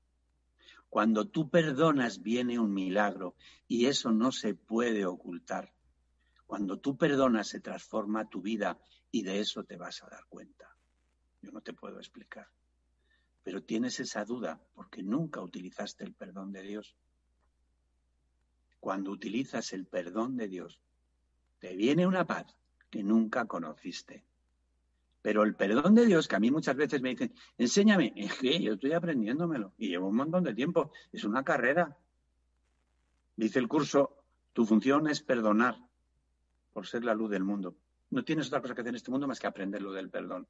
Cuando 0.88 1.28
tú 1.28 1.50
perdonas 1.50 2.22
viene 2.22 2.58
un 2.58 2.72
milagro 2.72 3.34
y 3.68 3.86
eso 3.86 4.12
no 4.12 4.32
se 4.32 4.54
puede 4.54 5.04
ocultar. 5.04 5.72
Cuando 6.46 6.78
tú 6.78 6.96
perdonas 6.96 7.48
se 7.48 7.60
transforma 7.60 8.28
tu 8.28 8.40
vida 8.40 8.78
y 9.10 9.22
de 9.22 9.40
eso 9.40 9.64
te 9.64 9.76
vas 9.76 10.02
a 10.02 10.08
dar 10.08 10.24
cuenta. 10.28 10.76
Yo 11.42 11.50
no 11.50 11.60
te 11.60 11.72
puedo 11.72 11.98
explicar. 11.98 12.48
Pero 13.42 13.62
tienes 13.62 14.00
esa 14.00 14.24
duda 14.24 14.60
porque 14.74 15.02
nunca 15.02 15.40
utilizaste 15.40 16.04
el 16.04 16.14
perdón 16.14 16.52
de 16.52 16.62
Dios. 16.62 16.96
Cuando 18.80 19.10
utilizas 19.10 19.72
el 19.72 19.86
perdón 19.86 20.36
de 20.36 20.48
Dios, 20.48 20.80
te 21.58 21.74
viene 21.74 22.06
una 22.06 22.26
paz 22.26 22.56
que 22.90 23.02
nunca 23.02 23.46
conociste. 23.46 24.24
Pero 25.26 25.42
el 25.42 25.56
perdón 25.56 25.96
de 25.96 26.06
Dios, 26.06 26.28
que 26.28 26.36
a 26.36 26.38
mí 26.38 26.52
muchas 26.52 26.76
veces 26.76 27.02
me 27.02 27.08
dicen, 27.08 27.34
enséñame, 27.58 28.12
es 28.14 28.34
que 28.34 28.62
yo 28.62 28.74
estoy 28.74 28.92
aprendiéndomelo 28.92 29.72
y 29.76 29.88
llevo 29.88 30.06
un 30.06 30.14
montón 30.14 30.44
de 30.44 30.54
tiempo, 30.54 30.92
es 31.12 31.24
una 31.24 31.42
carrera. 31.42 31.96
Dice 33.34 33.58
el 33.58 33.66
curso, 33.66 34.22
tu 34.52 34.64
función 34.66 35.08
es 35.08 35.22
perdonar 35.22 35.78
por 36.72 36.86
ser 36.86 37.04
la 37.04 37.12
luz 37.12 37.28
del 37.28 37.42
mundo. 37.42 37.74
No 38.10 38.22
tienes 38.22 38.46
otra 38.46 38.60
cosa 38.60 38.76
que 38.76 38.82
hacer 38.82 38.90
en 38.90 38.94
este 38.94 39.10
mundo 39.10 39.26
más 39.26 39.40
que 39.40 39.48
aprender 39.48 39.82
lo 39.82 39.92
del 39.92 40.10
perdón. 40.10 40.46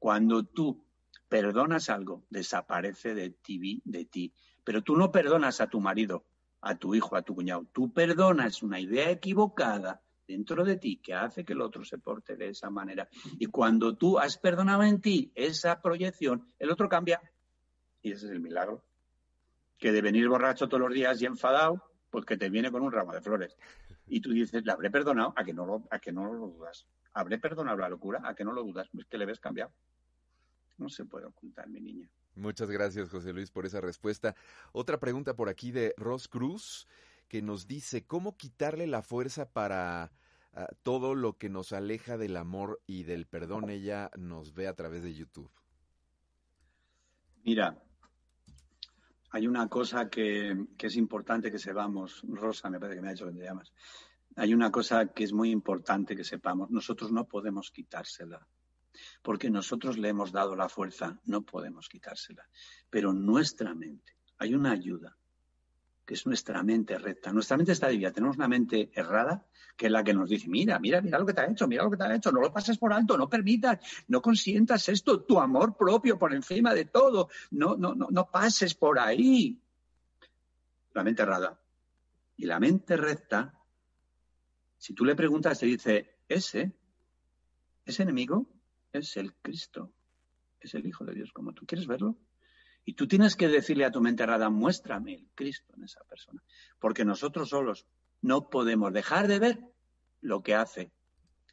Cuando 0.00 0.42
tú 0.42 0.84
perdonas 1.28 1.88
algo, 1.88 2.24
desaparece 2.30 3.14
de 3.14 3.30
ti, 3.30 3.80
de 3.84 4.06
ti. 4.06 4.34
Pero 4.64 4.82
tú 4.82 4.96
no 4.96 5.12
perdonas 5.12 5.60
a 5.60 5.68
tu 5.68 5.80
marido, 5.80 6.24
a 6.62 6.74
tu 6.74 6.96
hijo, 6.96 7.14
a 7.14 7.22
tu 7.22 7.36
cuñado. 7.36 7.64
Tú 7.72 7.92
perdonas 7.92 8.60
una 8.64 8.80
idea 8.80 9.08
equivocada 9.08 10.02
dentro 10.26 10.64
de 10.64 10.76
ti 10.76 10.98
que 11.02 11.14
hace 11.14 11.44
que 11.44 11.52
el 11.52 11.60
otro 11.60 11.84
se 11.84 11.98
porte 11.98 12.36
de 12.36 12.48
esa 12.48 12.70
manera. 12.70 13.08
Y 13.38 13.46
cuando 13.46 13.96
tú 13.96 14.18
has 14.18 14.38
perdonado 14.38 14.82
en 14.82 15.00
ti 15.00 15.32
esa 15.34 15.80
proyección, 15.80 16.52
el 16.58 16.70
otro 16.70 16.88
cambia. 16.88 17.20
Y 18.02 18.12
ese 18.12 18.26
es 18.26 18.32
el 18.32 18.40
milagro 18.40 18.82
que 19.78 19.92
de 19.92 20.02
venir 20.02 20.28
borracho 20.28 20.68
todos 20.68 20.80
los 20.80 20.94
días 20.94 21.20
y 21.20 21.26
enfadado, 21.26 21.82
pues 22.10 22.24
que 22.24 22.36
te 22.36 22.48
viene 22.48 22.70
con 22.70 22.82
un 22.82 22.92
ramo 22.92 23.12
de 23.12 23.20
flores. 23.20 23.56
Y 24.06 24.20
tú 24.20 24.32
dices, 24.32 24.64
le 24.64 24.72
habré 24.72 24.90
perdonado, 24.90 25.32
a 25.36 25.44
que 25.44 25.52
no 25.52 25.66
lo, 25.66 25.86
a 25.90 25.98
que 25.98 26.12
no 26.12 26.24
lo 26.24 26.46
dudas. 26.46 26.86
Habré 27.12 27.38
perdonado 27.38 27.76
la 27.78 27.88
locura, 27.88 28.22
a 28.24 28.34
que 28.34 28.44
no 28.44 28.52
lo 28.52 28.62
dudas. 28.62 28.88
Es 28.98 29.06
que 29.06 29.18
le 29.18 29.26
ves 29.26 29.40
cambiado. 29.40 29.72
No 30.78 30.88
se 30.88 31.04
puede 31.04 31.26
ocultar, 31.26 31.68
mi 31.68 31.80
niña. 31.80 32.08
Muchas 32.34 32.70
gracias, 32.70 33.10
José 33.10 33.32
Luis, 33.32 33.50
por 33.50 33.64
esa 33.64 33.80
respuesta. 33.80 34.34
Otra 34.72 34.98
pregunta 34.98 35.34
por 35.34 35.48
aquí 35.48 35.70
de 35.70 35.94
Ross 35.96 36.28
Cruz, 36.28 36.88
que 37.34 37.42
nos 37.42 37.66
dice, 37.66 38.06
¿cómo 38.06 38.36
quitarle 38.36 38.86
la 38.86 39.02
fuerza 39.02 39.50
para 39.52 40.12
ah, 40.52 40.68
todo 40.84 41.16
lo 41.16 41.36
que 41.36 41.48
nos 41.48 41.72
aleja 41.72 42.16
del 42.16 42.36
amor 42.36 42.80
y 42.86 43.02
del 43.02 43.26
perdón? 43.26 43.70
Ella 43.70 44.12
nos 44.16 44.54
ve 44.54 44.68
a 44.68 44.74
través 44.74 45.02
de 45.02 45.16
YouTube. 45.16 45.50
Mira, 47.42 47.76
hay 49.30 49.48
una 49.48 49.66
cosa 49.66 50.08
que, 50.08 50.64
que, 50.78 50.86
es 50.86 50.94
importante 50.94 51.50
que 51.50 51.58
sepamos, 51.58 52.22
Rosa, 52.22 52.70
me 52.70 52.78
parece 52.78 52.98
que 52.98 53.02
me 53.02 53.08
ha 53.08 53.14
dicho 53.14 53.26
que 53.26 53.32
te 53.32 53.42
llamas. 53.42 53.72
Hay 54.36 54.54
una 54.54 54.70
cosa 54.70 55.06
que 55.06 55.24
es 55.24 55.32
muy 55.32 55.50
importante 55.50 56.14
que 56.14 56.22
sepamos. 56.22 56.70
Nosotros 56.70 57.10
no 57.10 57.26
podemos 57.26 57.72
quitársela 57.72 58.46
porque 59.22 59.50
nosotros 59.50 59.98
le 59.98 60.10
hemos 60.10 60.30
dado 60.30 60.54
la 60.54 60.68
fuerza, 60.68 61.18
no 61.24 61.42
podemos 61.42 61.88
quitársela. 61.88 62.48
Pero 62.88 63.12
nuestra 63.12 63.74
mente, 63.74 64.12
hay 64.38 64.54
una 64.54 64.70
ayuda, 64.70 65.16
que 66.04 66.14
es 66.14 66.26
nuestra 66.26 66.62
mente 66.62 66.98
recta. 66.98 67.32
Nuestra 67.32 67.56
mente 67.56 67.72
está 67.72 67.88
dividida. 67.88 68.12
Tenemos 68.12 68.36
una 68.36 68.48
mente 68.48 68.90
errada, 68.94 69.46
que 69.76 69.86
es 69.86 69.92
la 69.92 70.04
que 70.04 70.12
nos 70.12 70.28
dice, 70.28 70.48
mira, 70.48 70.78
mira, 70.78 71.00
mira 71.00 71.18
lo 71.18 71.26
que 71.26 71.32
te 71.32 71.40
ha 71.40 71.46
hecho, 71.46 71.66
mira 71.66 71.82
lo 71.82 71.90
que 71.90 71.96
te 71.96 72.04
ha 72.04 72.14
hecho, 72.14 72.30
no 72.30 72.40
lo 72.40 72.52
pases 72.52 72.78
por 72.78 72.92
alto, 72.92 73.16
no 73.16 73.28
permitas, 73.28 73.78
no 74.08 74.20
consientas 74.20 74.88
esto, 74.88 75.22
tu 75.22 75.40
amor 75.40 75.76
propio 75.76 76.18
por 76.18 76.34
encima 76.34 76.74
de 76.74 76.84
todo, 76.84 77.28
no, 77.52 77.76
no, 77.76 77.94
no, 77.94 78.08
no 78.10 78.30
pases 78.30 78.74
por 78.74 78.98
ahí. 78.98 79.58
La 80.92 81.02
mente 81.02 81.22
errada. 81.22 81.58
Y 82.36 82.46
la 82.46 82.60
mente 82.60 82.96
recta, 82.96 83.58
si 84.76 84.92
tú 84.92 85.04
le 85.04 85.16
preguntas, 85.16 85.58
te 85.58 85.66
dice, 85.66 86.18
ese, 86.28 86.72
ese 87.84 88.02
enemigo 88.02 88.46
es 88.92 89.16
el 89.16 89.34
Cristo, 89.34 89.92
es 90.60 90.74
el 90.74 90.86
Hijo 90.86 91.04
de 91.04 91.14
Dios 91.14 91.32
como 91.32 91.52
tú. 91.52 91.64
¿Quieres 91.66 91.86
verlo? 91.86 92.16
Y 92.84 92.94
tú 92.94 93.08
tienes 93.08 93.36
que 93.36 93.48
decirle 93.48 93.84
a 93.84 93.90
tu 93.90 94.00
mente 94.00 94.22
errada, 94.22 94.50
muéstrame 94.50 95.14
el 95.14 95.28
Cristo 95.34 95.72
en 95.76 95.84
esa 95.84 96.04
persona. 96.04 96.42
Porque 96.78 97.04
nosotros 97.04 97.48
solos 97.48 97.86
no 98.20 98.50
podemos 98.50 98.92
dejar 98.92 99.26
de 99.26 99.38
ver 99.38 99.60
lo 100.20 100.42
que 100.42 100.54
hace. 100.54 100.92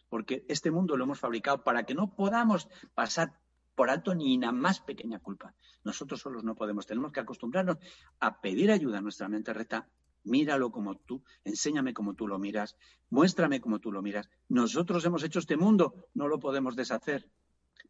Porque 0.09 0.45
este 0.49 0.71
mundo 0.71 0.97
lo 0.97 1.05
hemos 1.05 1.19
fabricado 1.19 1.63
para 1.63 1.83
que 1.83 1.95
no 1.95 2.13
podamos 2.15 2.67
pasar 2.93 3.39
por 3.75 3.89
alto 3.89 4.13
ni 4.13 4.35
una 4.35 4.51
más 4.51 4.81
pequeña 4.81 5.19
culpa. 5.19 5.55
Nosotros 5.83 6.19
solos 6.19 6.43
no 6.43 6.55
podemos. 6.55 6.85
Tenemos 6.85 7.11
que 7.11 7.21
acostumbrarnos 7.21 7.77
a 8.19 8.41
pedir 8.41 8.71
ayuda 8.71 8.97
a 8.97 9.01
nuestra 9.01 9.29
mente 9.29 9.53
recta. 9.53 9.87
Míralo 10.23 10.71
como 10.71 10.97
tú, 10.97 11.23
enséñame 11.43 11.93
como 11.95 12.13
tú 12.13 12.27
lo 12.27 12.37
miras, 12.37 12.75
muéstrame 13.09 13.59
como 13.59 13.79
tú 13.79 13.91
lo 13.91 14.03
miras. 14.03 14.29
Nosotros 14.49 15.03
hemos 15.05 15.23
hecho 15.23 15.39
este 15.39 15.57
mundo, 15.57 16.09
no 16.13 16.27
lo 16.27 16.39
podemos 16.39 16.75
deshacer. 16.75 17.27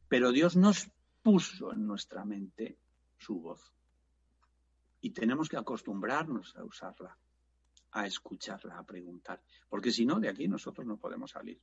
Pero 0.08 0.32
Dios 0.32 0.56
nos 0.56 0.90
puso 1.22 1.74
en 1.74 1.86
nuestra 1.86 2.24
mente 2.24 2.78
su 3.22 3.40
voz. 3.40 3.72
Y 5.02 5.12
tenemos 5.12 5.48
que 5.48 5.58
acostumbrarnos 5.58 6.56
a 6.56 6.64
usarla, 6.64 7.18
a 7.92 8.06
escucharla, 8.06 8.78
a 8.78 8.86
preguntar, 8.86 9.42
porque 9.70 9.92
si 9.92 10.06
no, 10.06 10.20
de 10.20 10.30
aquí 10.30 10.48
nosotros 10.48 10.86
no 10.86 10.98
podemos 10.98 11.32
salir. 11.32 11.60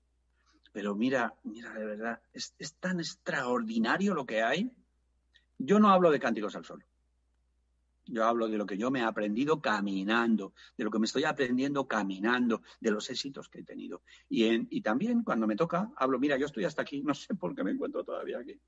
Pero 0.72 0.94
mira, 0.94 1.34
mira, 1.44 1.72
de 1.72 1.84
verdad, 1.84 2.20
es, 2.32 2.54
es 2.58 2.74
tan 2.74 3.00
extraordinario 3.00 4.14
lo 4.14 4.26
que 4.26 4.42
hay. 4.42 4.70
Yo 5.58 5.78
no 5.78 5.90
hablo 5.90 6.10
de 6.10 6.20
cánticos 6.20 6.54
al 6.56 6.64
sol. 6.64 6.84
Yo 8.04 8.24
hablo 8.24 8.48
de 8.48 8.56
lo 8.56 8.64
que 8.64 8.78
yo 8.78 8.90
me 8.90 9.00
he 9.00 9.02
aprendido 9.02 9.60
caminando, 9.60 10.54
de 10.76 10.84
lo 10.84 10.90
que 10.90 10.98
me 10.98 11.06
estoy 11.06 11.24
aprendiendo 11.24 11.86
caminando, 11.86 12.62
de 12.80 12.90
los 12.90 13.10
éxitos 13.10 13.48
que 13.48 13.60
he 13.60 13.64
tenido. 13.64 14.02
Y, 14.28 14.76
y 14.76 14.80
también 14.80 15.22
cuando 15.22 15.46
me 15.46 15.56
toca, 15.56 15.90
hablo, 15.96 16.18
mira, 16.18 16.38
yo 16.38 16.46
estoy 16.46 16.64
hasta 16.64 16.82
aquí, 16.82 17.02
no 17.02 17.14
sé 17.14 17.34
por 17.34 17.54
qué 17.54 17.64
me 17.64 17.72
encuentro 17.72 18.04
todavía 18.04 18.38
aquí. 18.38 18.58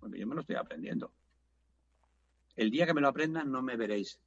Porque 0.00 0.18
yo 0.18 0.26
me 0.26 0.34
lo 0.34 0.40
estoy 0.40 0.56
aprendiendo. 0.56 1.12
El 2.56 2.70
día 2.70 2.86
que 2.86 2.94
me 2.94 3.00
lo 3.00 3.08
aprendan 3.08 3.50
no 3.50 3.62
me 3.62 3.76
veréis, 3.76 4.20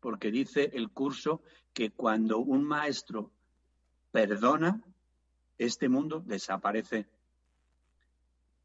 porque 0.00 0.30
dice 0.30 0.70
el 0.74 0.90
curso 0.90 1.42
que 1.72 1.90
cuando 1.90 2.38
un 2.38 2.64
maestro 2.64 3.30
perdona, 4.10 4.82
este 5.58 5.88
mundo 5.88 6.22
desaparece. 6.24 7.06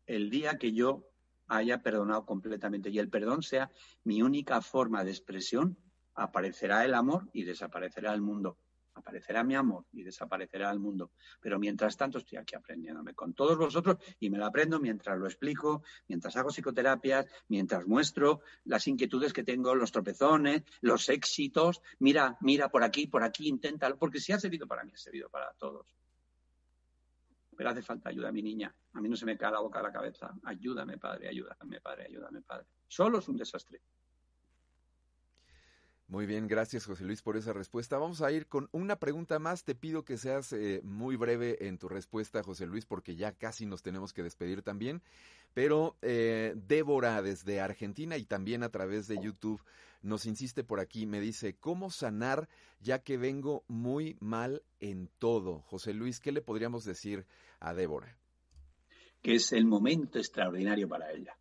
El 0.06 0.30
día 0.30 0.58
que 0.58 0.72
yo 0.72 1.04
haya 1.48 1.82
perdonado 1.82 2.26
completamente 2.26 2.90
y 2.90 3.00
el 3.00 3.10
perdón 3.10 3.44
sea 3.44 3.70
mi 4.04 4.22
única 4.22 4.62
forma 4.62 5.04
de 5.04 5.12
expresión, 5.12 5.78
aparecerá 6.16 6.86
el 6.86 6.94
amor 6.94 7.30
y 7.34 7.44
desaparecerá 7.44 8.14
el 8.14 8.22
mundo 8.22 8.58
aparecerá 8.94 9.44
mi 9.44 9.56
amor 9.56 9.86
y 9.92 10.04
desaparecerá 10.04 10.72
el 10.72 10.80
mundo. 10.80 11.12
Pero 11.40 11.60
mientras 11.60 11.98
tanto 11.98 12.18
estoy 12.18 12.38
aquí 12.38 12.56
aprendiéndome 12.56 13.14
con 13.14 13.34
todos 13.34 13.58
vosotros 13.58 13.98
y 14.20 14.30
me 14.30 14.38
lo 14.38 14.46
aprendo 14.46 14.80
mientras 14.80 15.18
lo 15.18 15.28
explico, 15.28 15.84
mientras 16.08 16.36
hago 16.38 16.50
psicoterapias, 16.50 17.26
mientras 17.48 17.86
muestro 17.88 18.42
las 18.66 18.88
inquietudes 18.88 19.34
que 19.34 19.44
tengo, 19.44 19.76
los 19.76 19.92
tropezones, 19.92 20.64
los 20.82 21.10
éxitos. 21.10 21.82
Mira, 22.00 22.38
mira 22.42 22.70
por 22.70 22.84
aquí, 22.84 23.08
por 23.08 23.24
aquí, 23.24 23.48
inténtalo, 23.48 23.98
porque 23.98 24.20
si 24.20 24.32
ha 24.34 24.40
servido 24.40 24.68
para 24.68 24.84
mí, 24.84 24.92
ha 24.94 24.98
servido 24.98 25.30
para 25.30 25.54
todos. 25.54 25.88
Pero 27.56 27.70
hace 27.70 27.82
falta 27.82 28.10
ayuda, 28.10 28.32
mi 28.32 28.42
niña. 28.42 28.74
A 28.94 29.02
mí 29.02 29.08
no 29.08 29.16
se 29.16 29.26
me 29.26 29.38
cae 29.38 29.52
la 29.52 29.60
boca 29.60 29.80
a 29.80 29.84
la 29.84 29.92
cabeza. 29.92 30.34
Ayúdame, 30.44 30.98
padre, 30.98 31.30
ayúdame, 31.30 31.80
padre, 31.80 32.06
ayúdame, 32.06 32.42
padre. 32.42 32.66
Solo 32.88 33.20
es 33.20 33.28
un 33.28 33.38
desastre. 33.38 33.82
Muy 36.12 36.26
bien, 36.26 36.50
gracias 36.50 36.86
José 36.86 37.06
Luis 37.06 37.22
por 37.22 37.38
esa 37.38 37.54
respuesta. 37.54 37.98
Vamos 37.98 38.22
a 38.22 38.30
ir 38.34 38.46
con 38.48 38.68
una 38.74 38.98
pregunta 38.98 39.40
más. 39.40 39.64
Te 39.64 39.76
pido 39.76 40.04
que 40.04 40.18
seas 40.18 40.52
eh, 40.52 40.82
muy 40.84 41.16
breve 41.16 41.70
en 41.70 41.78
tu 41.78 41.88
respuesta, 41.88 42.44
José 42.44 42.66
Luis, 42.66 42.86
porque 42.86 43.16
ya 43.16 43.32
casi 43.32 43.66
nos 43.66 43.82
tenemos 43.82 44.12
que 44.12 44.22
despedir 44.22 44.62
también. 44.62 45.02
Pero 45.54 45.96
eh, 46.02 46.54
Débora 46.68 47.22
desde 47.22 47.62
Argentina 47.62 48.18
y 48.18 48.26
también 48.26 48.62
a 48.62 48.68
través 48.68 49.08
de 49.08 49.24
YouTube 49.24 49.62
nos 50.02 50.26
insiste 50.26 50.66
por 50.66 50.82
aquí, 50.82 51.06
me 51.06 51.22
dice, 51.22 51.56
¿cómo 51.56 51.90
sanar 51.90 52.50
ya 52.82 53.00
que 53.00 53.16
vengo 53.16 53.64
muy 53.70 54.18
mal 54.20 54.64
en 54.82 55.10
todo? 55.18 55.62
José 55.62 55.94
Luis, 55.94 56.20
¿qué 56.20 56.34
le 56.34 56.42
podríamos 56.42 56.84
decir 56.84 57.26
a 57.62 57.74
Débora? 57.74 58.18
Que 59.22 59.36
es 59.36 59.54
el 59.54 59.64
momento 59.64 60.20
extraordinario 60.20 60.90
para 60.90 61.10
ella. 61.14 61.38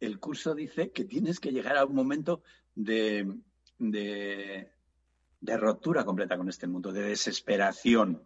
El 0.00 0.18
curso 0.18 0.54
dice 0.54 0.90
que 0.90 1.04
tienes 1.04 1.38
que 1.38 1.52
llegar 1.52 1.76
a 1.76 1.84
un 1.84 1.94
momento 1.94 2.42
de, 2.84 3.38
de, 3.78 5.56
ruptura 5.56 6.04
completa 6.04 6.36
con 6.36 6.48
este 6.48 6.66
mundo, 6.66 6.92
de 6.92 7.02
desesperación. 7.02 8.22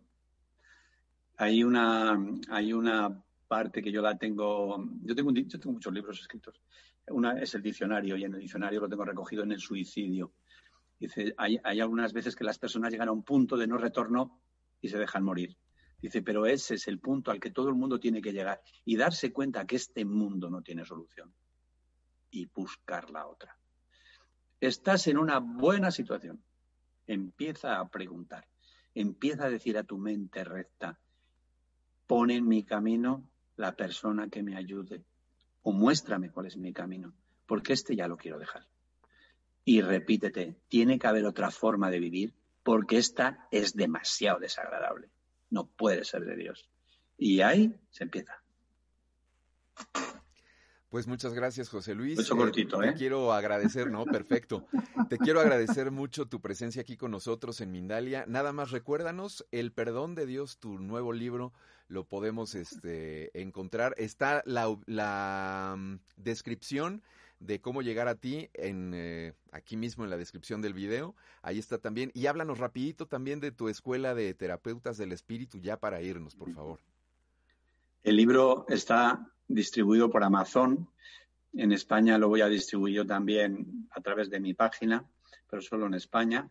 Hay 1.36 1.64
una, 1.64 2.18
hay 2.50 2.72
una 2.72 3.22
parte 3.48 3.82
que 3.82 3.90
yo 3.90 4.02
la 4.02 4.16
tengo, 4.16 4.84
yo 5.02 5.14
tengo, 5.14 5.32
yo 5.32 5.58
tengo 5.58 5.72
muchos 5.72 5.92
libros 5.92 6.20
escritos. 6.20 6.60
Una 7.08 7.38
es 7.38 7.54
el 7.54 7.62
diccionario 7.62 8.16
y 8.16 8.24
en 8.24 8.34
el 8.34 8.40
diccionario 8.40 8.80
lo 8.80 8.88
tengo 8.88 9.04
recogido 9.04 9.42
en 9.42 9.52
el 9.52 9.60
suicidio. 9.60 10.32
Dice, 10.98 11.34
hay, 11.36 11.58
hay 11.62 11.80
algunas 11.80 12.12
veces 12.12 12.36
que 12.36 12.44
las 12.44 12.58
personas 12.58 12.92
llegan 12.92 13.08
a 13.08 13.12
un 13.12 13.24
punto 13.24 13.56
de 13.56 13.66
no 13.66 13.76
retorno 13.76 14.40
y 14.80 14.88
se 14.88 14.98
dejan 14.98 15.24
morir. 15.24 15.56
Dice, 16.00 16.22
pero 16.22 16.46
ese 16.46 16.74
es 16.74 16.86
el 16.86 17.00
punto 17.00 17.30
al 17.30 17.40
que 17.40 17.50
todo 17.50 17.68
el 17.68 17.74
mundo 17.74 17.98
tiene 17.98 18.22
que 18.22 18.32
llegar 18.32 18.62
y 18.84 18.96
darse 18.96 19.32
cuenta 19.32 19.66
que 19.66 19.76
este 19.76 20.04
mundo 20.04 20.48
no 20.48 20.62
tiene 20.62 20.84
solución 20.84 21.32
y 22.30 22.46
buscar 22.46 23.10
la 23.10 23.26
otra 23.26 23.58
estás 24.66 25.06
en 25.06 25.18
una 25.18 25.38
buena 25.38 25.90
situación. 25.90 26.42
Empieza 27.06 27.78
a 27.78 27.88
preguntar, 27.88 28.46
empieza 28.94 29.44
a 29.44 29.50
decir 29.50 29.76
a 29.76 29.84
tu 29.84 29.98
mente 29.98 30.44
recta, 30.44 30.98
pon 32.06 32.30
en 32.30 32.46
mi 32.46 32.64
camino 32.64 33.28
la 33.56 33.76
persona 33.76 34.28
que 34.28 34.42
me 34.42 34.56
ayude 34.56 35.04
o 35.62 35.72
muéstrame 35.72 36.30
cuál 36.30 36.46
es 36.46 36.56
mi 36.56 36.72
camino, 36.72 37.14
porque 37.46 37.72
este 37.72 37.96
ya 37.96 38.08
lo 38.08 38.16
quiero 38.16 38.38
dejar. 38.38 38.66
Y 39.64 39.80
repítete, 39.80 40.56
tiene 40.68 40.98
que 40.98 41.06
haber 41.06 41.24
otra 41.24 41.50
forma 41.50 41.90
de 41.90 42.00
vivir 42.00 42.34
porque 42.62 42.98
esta 42.98 43.46
es 43.50 43.74
demasiado 43.74 44.40
desagradable. 44.40 45.08
No 45.50 45.66
puede 45.66 46.04
ser 46.04 46.24
de 46.24 46.36
Dios. 46.36 46.68
Y 47.16 47.40
ahí 47.40 47.74
se 47.90 48.04
empieza. 48.04 48.42
Pues 50.94 51.08
muchas 51.08 51.34
gracias, 51.34 51.70
José 51.70 51.92
Luis. 51.92 52.16
Mucho 52.18 52.36
cortito, 52.36 52.80
¿eh? 52.80 52.92
Te 52.92 52.98
quiero 52.98 53.32
agradecer, 53.32 53.90
no, 53.90 54.04
perfecto. 54.04 54.64
Te 55.08 55.18
quiero 55.18 55.40
agradecer 55.40 55.90
mucho 55.90 56.26
tu 56.26 56.40
presencia 56.40 56.82
aquí 56.82 56.96
con 56.96 57.10
nosotros 57.10 57.60
en 57.60 57.72
Mindalia. 57.72 58.26
Nada 58.28 58.52
más 58.52 58.70
recuérdanos, 58.70 59.44
El 59.50 59.72
perdón 59.72 60.14
de 60.14 60.24
Dios, 60.24 60.58
tu 60.58 60.78
nuevo 60.78 61.12
libro, 61.12 61.52
lo 61.88 62.04
podemos 62.04 62.54
este, 62.54 63.36
encontrar. 63.42 63.96
Está 63.98 64.44
la, 64.46 65.74
mm, 65.76 65.96
descripción 66.16 67.02
de 67.40 67.60
cómo 67.60 67.82
llegar 67.82 68.06
a 68.06 68.14
ti 68.14 68.48
en 68.54 68.92
eh, 68.94 69.32
aquí 69.50 69.76
mismo 69.76 70.04
en 70.04 70.10
la 70.10 70.16
descripción 70.16 70.62
del 70.62 70.74
video. 70.74 71.16
Ahí 71.42 71.58
está 71.58 71.78
también. 71.78 72.12
Y 72.14 72.26
háblanos 72.26 72.58
rapidito 72.58 73.08
también 73.08 73.40
de 73.40 73.50
tu 73.50 73.68
escuela 73.68 74.14
de 74.14 74.32
terapeutas 74.32 74.96
del 74.96 75.10
espíritu 75.10 75.58
ya 75.58 75.76
para 75.76 76.00
irnos, 76.02 76.36
por 76.36 76.52
favor. 76.52 76.78
El 78.04 78.16
libro 78.16 78.66
está 78.68 79.26
distribuido 79.48 80.10
por 80.10 80.22
Amazon, 80.22 80.90
En 81.54 81.72
España 81.72 82.18
lo 82.18 82.28
voy 82.28 82.42
a 82.42 82.48
distribuir 82.48 82.96
yo 82.96 83.06
también 83.06 83.88
a 83.92 84.00
través 84.02 84.28
de 84.28 84.40
mi 84.40 84.52
página, 84.52 85.02
pero 85.48 85.62
solo 85.62 85.86
en 85.86 85.94
España. 85.94 86.50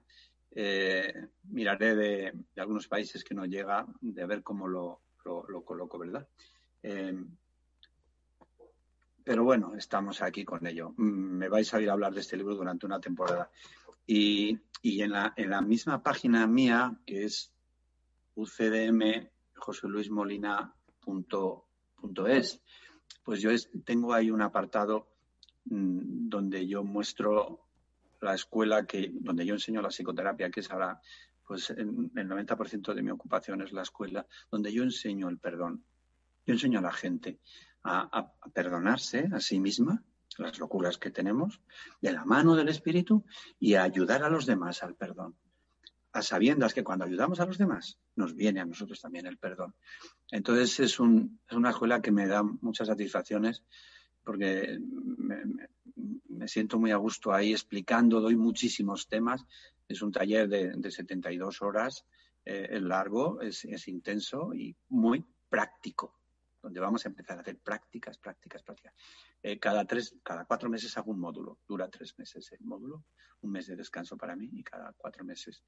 Eh, 0.50 1.14
miraré 1.44 1.96
de, 1.96 2.34
algunos 2.58 2.88
países 2.88 3.24
que 3.24 3.36
no 3.36 3.46
llega, 3.46 3.86
de 4.02 4.26
ver 4.26 4.42
cómo 4.42 4.68
lo, 4.68 5.02
coloco, 5.64 6.00
¿verdad? 6.00 6.28
Eh, 6.82 7.24
pero 9.24 9.44
bueno, 9.44 9.76
estamos 9.78 10.24
aquí 10.24 10.44
con 10.44 10.66
ello. 10.66 10.96
Mm, 10.98 11.38
me 11.38 11.50
vais 11.50 11.72
a 11.72 11.78
oír 11.78 11.92
hablar 11.92 12.16
de 12.16 12.22
este 12.22 12.36
libro 12.36 12.56
durante 12.56 12.88
una 12.88 13.00
temporada. 13.00 13.52
Y, 14.08 14.58
en, 14.82 15.12
la, 15.12 15.62
misma 15.62 16.02
página 16.02 16.48
mía, 16.48 16.98
que 17.06 17.26
es 17.26 17.52
ucdm 18.36 19.30
pues 23.24 23.42
yo 23.42 23.52
tengo 23.86 24.14
ahí 24.14 24.32
un 24.32 24.42
apartado 24.42 25.08
mm, 25.66 26.30
donde 26.30 26.68
yo 26.68 26.84
muestro 26.84 27.68
la 28.22 28.36
escuela 28.36 28.86
que 28.86 29.12
donde 29.14 29.46
yo 29.46 29.54
enseño 29.54 29.82
la 29.82 29.90
psicoterapia, 29.90 30.50
que 30.50 30.62
es 30.62 30.72
ahora 30.72 31.00
pues 31.46 31.70
el 31.72 31.88
90% 31.88 32.94
de 32.94 33.02
mi 33.02 33.12
ocupación 33.12 33.62
es 33.62 33.74
la 33.74 33.82
escuela, 33.82 34.26
donde 34.50 34.72
yo 34.72 34.84
enseño 34.84 35.30
el 35.30 35.40
perdón. 35.40 35.84
Yo 36.46 36.54
enseño 36.54 36.80
a 36.80 36.84
la 36.84 36.92
gente 36.92 37.40
a, 37.84 38.32
perdonarse 38.54 39.30
a 39.32 39.40
sí 39.40 39.60
misma, 39.60 40.04
las 40.38 40.58
locuras 40.58 40.98
que 40.98 41.12
tenemos, 41.12 41.62
de 42.02 42.14
la 42.14 42.26
mano 42.26 42.56
del 42.56 42.70
Espíritu 42.70 43.26
y 43.60 43.76
a 43.76 43.84
ayudar 43.84 44.24
a 44.24 44.30
los 44.30 44.46
demás 44.46 44.84
al 44.84 44.96
perdón. 44.96 45.36
A 46.14 46.22
sabiendas 46.22 46.74
que 46.74 46.84
cuando 46.84 47.06
ayudamos 47.06 47.40
a 47.40 47.46
los 47.46 47.58
demás, 47.58 48.00
nos 48.16 48.36
viene 48.36 48.62
a 48.62 48.66
nosotros 48.66 49.02
también 49.02 49.26
el 49.26 49.38
perdón. 49.38 49.76
Entonces 50.30 50.80
es, 50.80 51.00
un, 51.00 51.40
es 51.50 51.56
una 51.58 51.72
escuela 51.72 52.02
que 52.02 52.12
me 52.12 52.28
da 52.28 52.44
muchas 52.44 52.88
satisfacciones 52.88 53.64
porque 54.24 54.80
me, 54.80 56.48
siento 56.48 56.80
muy 56.80 56.92
a 56.92 56.98
gusto 56.98 57.34
ahí 57.34 57.52
explicando, 57.52 58.22
doy 58.22 58.36
muchísimos 58.36 59.08
temas. 59.08 59.46
Es 59.88 60.02
un 60.02 60.12
taller 60.12 60.48
de, 60.48 60.92
72 60.92 61.62
horas, 61.62 62.06
eh, 62.46 62.68
es 62.72 62.82
largo, 62.82 63.42
es, 63.42 63.88
intenso 63.88 64.54
y 64.54 64.76
muy 64.90 65.26
práctico, 65.50 66.20
donde 66.62 66.80
vamos 66.80 67.06
a 67.06 67.10
empezar 67.10 67.38
a 67.38 67.42
hacer 67.42 67.58
prácticas, 67.58 68.18
prácticas, 68.18 68.64
prácticas. 68.64 68.94
Eh, 69.42 69.60
cada, 69.60 69.86
tres, 69.86 70.16
cada 70.24 70.46
cuatro 70.46 70.70
meses 70.70 70.98
hago 70.98 71.12
un 71.12 71.20
módulo, 71.20 71.60
dura 71.68 71.90
tres 71.90 72.18
meses 72.18 72.52
el 72.54 72.66
módulo, 72.66 73.04
un 73.42 73.52
mes 73.52 73.68
de 73.68 73.76
descanso 73.76 74.18
para 74.18 74.36
mí 74.36 74.50
y 74.54 74.64
cada 74.64 74.94
cuatro 74.94 75.24
meses. 75.26 75.64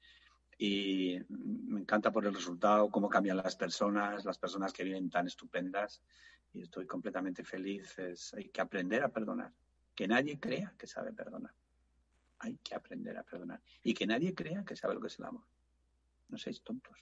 Y 0.58 1.18
me 1.28 1.80
encanta 1.80 2.10
por 2.10 2.24
el 2.24 2.34
resultado, 2.34 2.90
cómo 2.90 3.08
cambian 3.08 3.36
las 3.36 3.56
personas, 3.56 4.24
las 4.24 4.38
personas 4.38 4.72
que 4.72 4.84
viven 4.84 5.10
tan 5.10 5.26
estupendas 5.26 6.02
y 6.56 6.62
estoy 6.62 6.86
completamente 6.86 7.44
feliz. 7.44 7.96
hay 8.34 8.48
que 8.48 8.60
aprender 8.60 9.02
a 9.02 9.08
perdonar. 9.08 9.52
Que 9.94 10.08
nadie 10.08 10.40
crea 10.40 10.74
que 10.78 10.86
sabe 10.86 11.12
perdonar. 11.12 11.52
Hay 12.38 12.58
que 12.62 12.74
aprender 12.74 13.16
a 13.16 13.22
perdonar. 13.22 13.60
Y 13.82 13.94
que 13.94 14.06
nadie 14.06 14.34
crea 14.34 14.64
que 14.64 14.76
sabe 14.76 14.94
lo 14.94 15.00
que 15.00 15.08
es 15.08 15.18
el 15.18 15.26
amor. 15.26 15.44
No 16.28 16.38
seáis 16.38 16.62
tontos. 16.62 16.96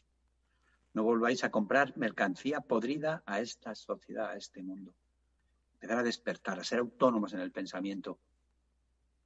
No 0.92 1.02
volváis 1.02 1.42
a 1.44 1.50
comprar 1.50 1.96
mercancía 1.96 2.60
podrida 2.60 3.22
a 3.26 3.40
esta 3.40 3.74
sociedad, 3.74 4.30
a 4.30 4.36
este 4.36 4.62
mundo. 4.62 4.94
Empezar 5.74 5.98
a 5.98 6.02
despertar, 6.02 6.58
a 6.58 6.64
ser 6.64 6.80
autónomos 6.80 7.32
en 7.34 7.40
el 7.40 7.50
pensamiento. 7.50 8.18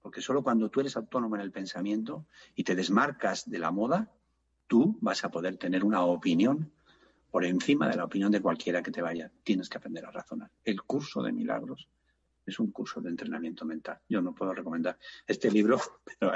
Porque 0.01 0.21
solo 0.21 0.43
cuando 0.43 0.71
tú 0.71 0.81
eres 0.81 0.97
autónomo 0.97 1.37
en 1.37 1.43
el 1.43 1.53
pensamiento 1.53 2.27
y 2.55 2.65
te 2.65 2.75
desmarcas 2.75 3.49
de 3.51 3.59
la 3.59 3.71
moda, 3.71 4.11
tú 4.69 4.97
vas 5.01 5.25
a 5.25 5.31
poder 5.31 5.57
tener 5.57 5.85
una 5.85 6.05
opinión 6.05 6.71
por 7.31 7.45
encima 7.45 7.89
de 7.89 7.97
la 7.97 8.05
opinión 8.05 8.31
de 8.31 8.41
cualquiera 8.41 8.83
que 8.83 8.91
te 8.91 9.03
vaya. 9.03 9.31
Tienes 9.43 9.69
que 9.69 9.79
aprender 9.79 10.07
a 10.07 10.11
razonar. 10.11 10.51
El 10.65 10.83
curso 10.83 11.23
de 11.23 11.33
milagros 11.33 11.89
es 12.47 12.59
un 12.59 12.71
curso 12.71 13.01
de 13.01 13.11
entrenamiento 13.11 13.65
mental. 13.65 13.99
Yo 14.09 14.23
no 14.23 14.35
puedo 14.35 14.55
recomendar 14.55 14.99
este 15.27 15.51
libro, 15.51 15.81
pero 16.05 16.33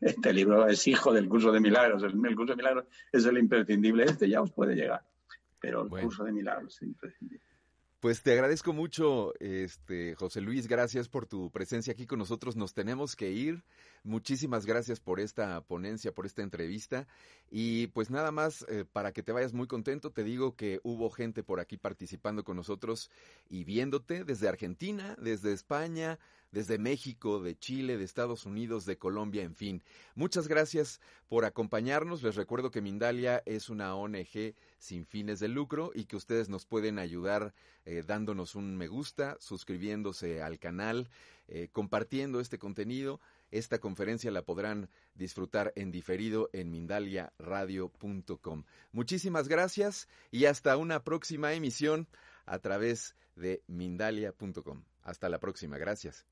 este 0.00 0.32
libro 0.32 0.68
es 0.68 0.86
hijo 0.86 1.12
del 1.12 1.28
curso 1.28 1.50
de 1.50 1.60
milagros. 1.60 2.02
El, 2.02 2.12
curso 2.36 2.52
de 2.52 2.56
milagros 2.56 2.86
es 3.10 3.24
el 3.24 3.38
imprescindible. 3.38 4.04
Este 4.04 4.28
ya 4.28 4.42
os 4.42 4.52
puede 4.52 4.74
llegar, 4.74 5.02
pero 5.58 5.82
el 5.82 5.88
curso 5.88 6.24
de 6.24 6.32
milagros 6.32 6.76
es 6.76 6.82
imprescindible. 6.82 7.51
Pues 8.02 8.20
te 8.20 8.32
agradezco 8.32 8.72
mucho, 8.72 9.32
este 9.38 10.16
José 10.16 10.40
Luis, 10.40 10.66
gracias 10.66 11.08
por 11.08 11.24
tu 11.24 11.52
presencia 11.52 11.92
aquí 11.92 12.04
con 12.04 12.18
nosotros. 12.18 12.56
Nos 12.56 12.74
tenemos 12.74 13.14
que 13.14 13.30
ir. 13.30 13.62
Muchísimas 14.02 14.66
gracias 14.66 14.98
por 14.98 15.20
esta 15.20 15.60
ponencia, 15.60 16.10
por 16.10 16.26
esta 16.26 16.42
entrevista. 16.42 17.06
Y 17.48 17.86
pues 17.86 18.10
nada 18.10 18.32
más, 18.32 18.66
eh, 18.68 18.84
para 18.92 19.12
que 19.12 19.22
te 19.22 19.30
vayas 19.30 19.52
muy 19.52 19.68
contento, 19.68 20.10
te 20.10 20.24
digo 20.24 20.56
que 20.56 20.80
hubo 20.82 21.10
gente 21.10 21.44
por 21.44 21.60
aquí 21.60 21.76
participando 21.76 22.42
con 22.42 22.56
nosotros 22.56 23.08
y 23.48 23.62
viéndote 23.62 24.24
desde 24.24 24.48
Argentina, 24.48 25.14
desde 25.20 25.52
España, 25.52 26.18
desde 26.52 26.78
México, 26.78 27.40
de 27.40 27.58
Chile, 27.58 27.96
de 27.96 28.04
Estados 28.04 28.46
Unidos, 28.46 28.84
de 28.84 28.98
Colombia, 28.98 29.42
en 29.42 29.56
fin. 29.56 29.82
Muchas 30.14 30.46
gracias 30.46 31.00
por 31.28 31.44
acompañarnos. 31.44 32.22
Les 32.22 32.36
recuerdo 32.36 32.70
que 32.70 32.82
Mindalia 32.82 33.42
es 33.46 33.70
una 33.70 33.96
ONG 33.96 34.54
sin 34.78 35.06
fines 35.06 35.40
de 35.40 35.48
lucro 35.48 35.90
y 35.94 36.04
que 36.04 36.16
ustedes 36.16 36.48
nos 36.50 36.66
pueden 36.66 36.98
ayudar 36.98 37.54
eh, 37.84 38.04
dándonos 38.06 38.54
un 38.54 38.76
me 38.76 38.86
gusta, 38.86 39.36
suscribiéndose 39.40 40.42
al 40.42 40.58
canal, 40.58 41.08
eh, 41.48 41.68
compartiendo 41.72 42.38
este 42.38 42.58
contenido. 42.58 43.18
Esta 43.50 43.78
conferencia 43.78 44.30
la 44.30 44.42
podrán 44.42 44.88
disfrutar 45.14 45.72
en 45.76 45.90
diferido 45.90 46.50
en 46.52 46.70
mindaliaradio.com. 46.70 48.64
Muchísimas 48.92 49.48
gracias 49.48 50.08
y 50.30 50.44
hasta 50.46 50.76
una 50.76 51.02
próxima 51.02 51.52
emisión 51.54 52.08
a 52.46 52.58
través 52.58 53.14
de 53.36 53.62
mindalia.com. 53.66 54.84
Hasta 55.02 55.28
la 55.28 55.38
próxima, 55.38 55.78
gracias. 55.78 56.31